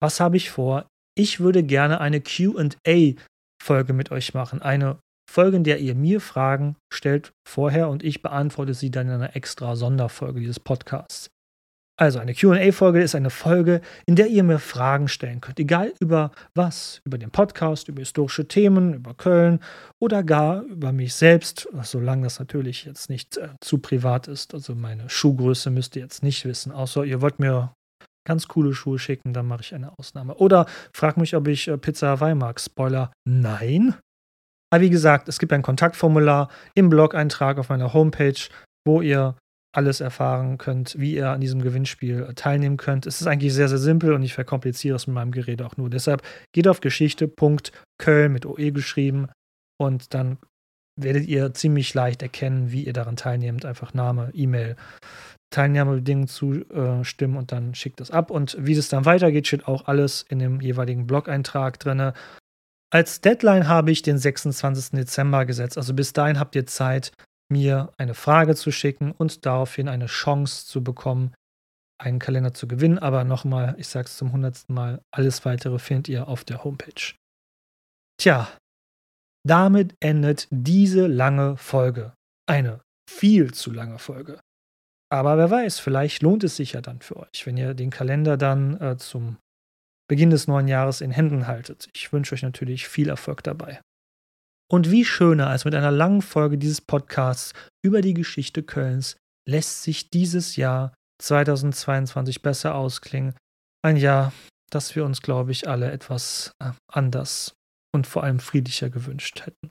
was 0.00 0.20
habe 0.20 0.36
ich 0.36 0.50
vor? 0.50 0.86
Ich 1.16 1.38
würde 1.40 1.62
gerne 1.62 2.00
eine 2.00 2.20
QA-Folge 2.20 3.92
mit 3.92 4.10
euch 4.10 4.34
machen. 4.34 4.62
Eine 4.62 4.98
Folge, 5.30 5.56
in 5.56 5.64
der 5.64 5.78
ihr 5.78 5.94
mir 5.94 6.20
Fragen 6.20 6.76
stellt 6.92 7.32
vorher 7.48 7.88
und 7.88 8.02
ich 8.02 8.22
beantworte 8.22 8.74
sie 8.74 8.90
dann 8.90 9.06
in 9.08 9.14
einer 9.14 9.36
extra 9.36 9.76
Sonderfolge 9.76 10.40
dieses 10.40 10.60
Podcasts. 10.60 11.28
Also 11.96 12.18
eine 12.18 12.34
QA-Folge 12.34 13.00
ist 13.00 13.14
eine 13.14 13.30
Folge, 13.30 13.80
in 14.06 14.16
der 14.16 14.26
ihr 14.26 14.42
mir 14.42 14.58
Fragen 14.58 15.06
stellen 15.06 15.40
könnt, 15.40 15.60
egal 15.60 15.92
über 16.00 16.32
was, 16.52 17.00
über 17.04 17.18
den 17.18 17.30
Podcast, 17.30 17.88
über 17.88 18.00
historische 18.00 18.48
Themen, 18.48 18.94
über 18.94 19.14
Köln 19.14 19.60
oder 20.02 20.24
gar 20.24 20.62
über 20.62 20.90
mich 20.90 21.14
selbst, 21.14 21.68
solange 21.82 22.24
das 22.24 22.40
natürlich 22.40 22.84
jetzt 22.84 23.10
nicht 23.10 23.36
äh, 23.36 23.50
zu 23.60 23.78
privat 23.78 24.26
ist. 24.26 24.54
Also 24.54 24.74
meine 24.74 25.08
Schuhgröße 25.08 25.70
müsst 25.70 25.94
ihr 25.94 26.02
jetzt 26.02 26.24
nicht 26.24 26.44
wissen, 26.44 26.72
außer 26.72 27.04
ihr 27.04 27.20
wollt 27.20 27.38
mir 27.38 27.72
ganz 28.26 28.48
coole 28.48 28.74
Schuhe 28.74 28.98
schicken, 28.98 29.32
dann 29.32 29.46
mache 29.46 29.60
ich 29.60 29.74
eine 29.74 29.96
Ausnahme. 29.96 30.34
Oder 30.34 30.66
fragt 30.92 31.18
mich, 31.18 31.36
ob 31.36 31.46
ich 31.46 31.68
äh, 31.68 31.78
Pizza 31.78 32.08
Hawaii 32.08 32.34
mag. 32.34 32.58
Spoiler, 32.58 33.12
nein. 33.24 33.94
Aber 34.72 34.80
wie 34.80 34.90
gesagt, 34.90 35.28
es 35.28 35.38
gibt 35.38 35.52
ein 35.52 35.62
Kontaktformular 35.62 36.48
im 36.74 36.88
Blog-Eintrag 36.88 37.58
auf 37.58 37.68
meiner 37.68 37.92
Homepage, 37.92 38.40
wo 38.84 39.00
ihr 39.00 39.36
alles 39.76 40.00
erfahren 40.00 40.58
könnt, 40.58 40.98
wie 40.98 41.14
ihr 41.14 41.30
an 41.30 41.40
diesem 41.40 41.62
Gewinnspiel 41.62 42.32
teilnehmen 42.34 42.76
könnt. 42.76 43.06
Es 43.06 43.20
ist 43.20 43.26
eigentlich 43.26 43.52
sehr, 43.52 43.68
sehr 43.68 43.78
simpel 43.78 44.12
und 44.12 44.22
ich 44.22 44.34
verkompliziere 44.34 44.96
es 44.96 45.06
mit 45.06 45.14
meinem 45.14 45.32
Gerät 45.32 45.62
auch 45.62 45.76
nur. 45.76 45.90
Deshalb 45.90 46.22
geht 46.52 46.68
auf 46.68 46.80
geschichte.köln 46.80 48.32
mit 48.32 48.46
OE 48.46 48.72
geschrieben 48.72 49.28
und 49.80 50.14
dann 50.14 50.38
werdet 50.96 51.26
ihr 51.26 51.52
ziemlich 51.54 51.92
leicht 51.94 52.22
erkennen, 52.22 52.70
wie 52.70 52.84
ihr 52.84 52.92
daran 52.92 53.16
teilnehmt. 53.16 53.64
Einfach 53.64 53.94
Name, 53.94 54.30
E-Mail, 54.32 54.76
Teilnahmebedingungen 55.50 56.28
zustimmen 56.28 57.36
und 57.36 57.52
dann 57.52 57.74
schickt 57.74 58.00
es 58.00 58.10
ab. 58.10 58.30
Und 58.30 58.56
wie 58.60 58.72
es 58.72 58.88
dann 58.88 59.04
weitergeht, 59.04 59.46
steht 59.46 59.66
auch 59.66 59.86
alles 59.86 60.24
in 60.28 60.38
dem 60.38 60.60
jeweiligen 60.60 61.06
Blog-Eintrag 61.06 61.78
drin. 61.80 62.12
Als 62.92 63.20
Deadline 63.20 63.66
habe 63.66 63.90
ich 63.90 64.02
den 64.02 64.18
26. 64.18 64.90
Dezember 64.90 65.46
gesetzt. 65.46 65.76
Also 65.76 65.94
bis 65.94 66.12
dahin 66.12 66.38
habt 66.38 66.54
ihr 66.54 66.66
Zeit, 66.66 67.12
mir 67.54 67.92
eine 67.96 68.14
Frage 68.14 68.54
zu 68.56 68.72
schicken 68.72 69.12
und 69.12 69.46
daraufhin 69.46 69.88
eine 69.88 70.06
Chance 70.06 70.66
zu 70.66 70.82
bekommen, 70.82 71.32
einen 71.98 72.18
Kalender 72.18 72.52
zu 72.52 72.66
gewinnen. 72.66 72.98
Aber 72.98 73.24
nochmal, 73.24 73.76
ich 73.78 73.88
sage 73.88 74.06
es 74.06 74.16
zum 74.16 74.32
hundertsten 74.32 74.74
Mal, 74.74 75.00
alles 75.12 75.44
weitere 75.44 75.78
findet 75.78 76.08
ihr 76.08 76.28
auf 76.28 76.44
der 76.44 76.64
Homepage. 76.64 77.14
Tja, 78.20 78.48
damit 79.46 79.94
endet 80.00 80.48
diese 80.50 81.06
lange 81.06 81.56
Folge. 81.56 82.14
Eine 82.46 82.80
viel 83.08 83.54
zu 83.54 83.70
lange 83.70 83.98
Folge. 83.98 84.40
Aber 85.12 85.38
wer 85.38 85.50
weiß, 85.50 85.78
vielleicht 85.78 86.22
lohnt 86.22 86.42
es 86.42 86.56
sich 86.56 86.72
ja 86.72 86.80
dann 86.80 87.00
für 87.00 87.16
euch, 87.16 87.46
wenn 87.46 87.56
ihr 87.56 87.74
den 87.74 87.90
Kalender 87.90 88.36
dann 88.36 88.80
äh, 88.80 88.96
zum 88.96 89.36
Beginn 90.08 90.30
des 90.30 90.48
neuen 90.48 90.66
Jahres 90.66 91.00
in 91.00 91.12
Händen 91.12 91.46
haltet. 91.46 91.88
Ich 91.94 92.12
wünsche 92.12 92.34
euch 92.34 92.42
natürlich 92.42 92.88
viel 92.88 93.08
Erfolg 93.08 93.42
dabei. 93.42 93.80
Und 94.70 94.90
wie 94.90 95.04
schöner 95.04 95.48
als 95.48 95.64
mit 95.64 95.74
einer 95.74 95.90
langen 95.90 96.22
Folge 96.22 96.58
dieses 96.58 96.80
Podcasts 96.80 97.52
über 97.84 98.00
die 98.00 98.14
Geschichte 98.14 98.62
Kölns 98.62 99.16
lässt 99.46 99.82
sich 99.82 100.10
dieses 100.10 100.56
Jahr 100.56 100.94
2022 101.22 102.42
besser 102.42 102.74
ausklingen. 102.74 103.34
Ein 103.82 103.96
Jahr, 103.96 104.32
das 104.70 104.96
wir 104.96 105.04
uns, 105.04 105.22
glaube 105.22 105.52
ich, 105.52 105.68
alle 105.68 105.90
etwas 105.90 106.52
äh, 106.62 106.72
anders 106.90 107.54
und 107.94 108.06
vor 108.06 108.24
allem 108.24 108.40
friedlicher 108.40 108.90
gewünscht 108.90 109.46
hätten. 109.46 109.70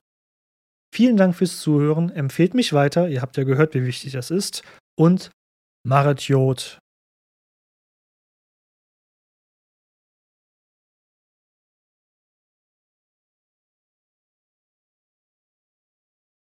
Vielen 0.93 1.17
Dank 1.17 1.35
fürs 1.35 1.59
Zuhören. 1.59 2.11
Empfehlt 2.11 2.53
mich 2.53 2.71
weiter. 2.71 3.09
Ihr 3.09 3.21
habt 3.21 3.35
ja 3.35 3.43
gehört, 3.43 3.73
wie 3.73 3.85
wichtig 3.85 4.13
das 4.13 4.29
ist. 4.29 4.63
Und 4.95 5.31
Maret 5.85 6.21
Jod 6.21 6.77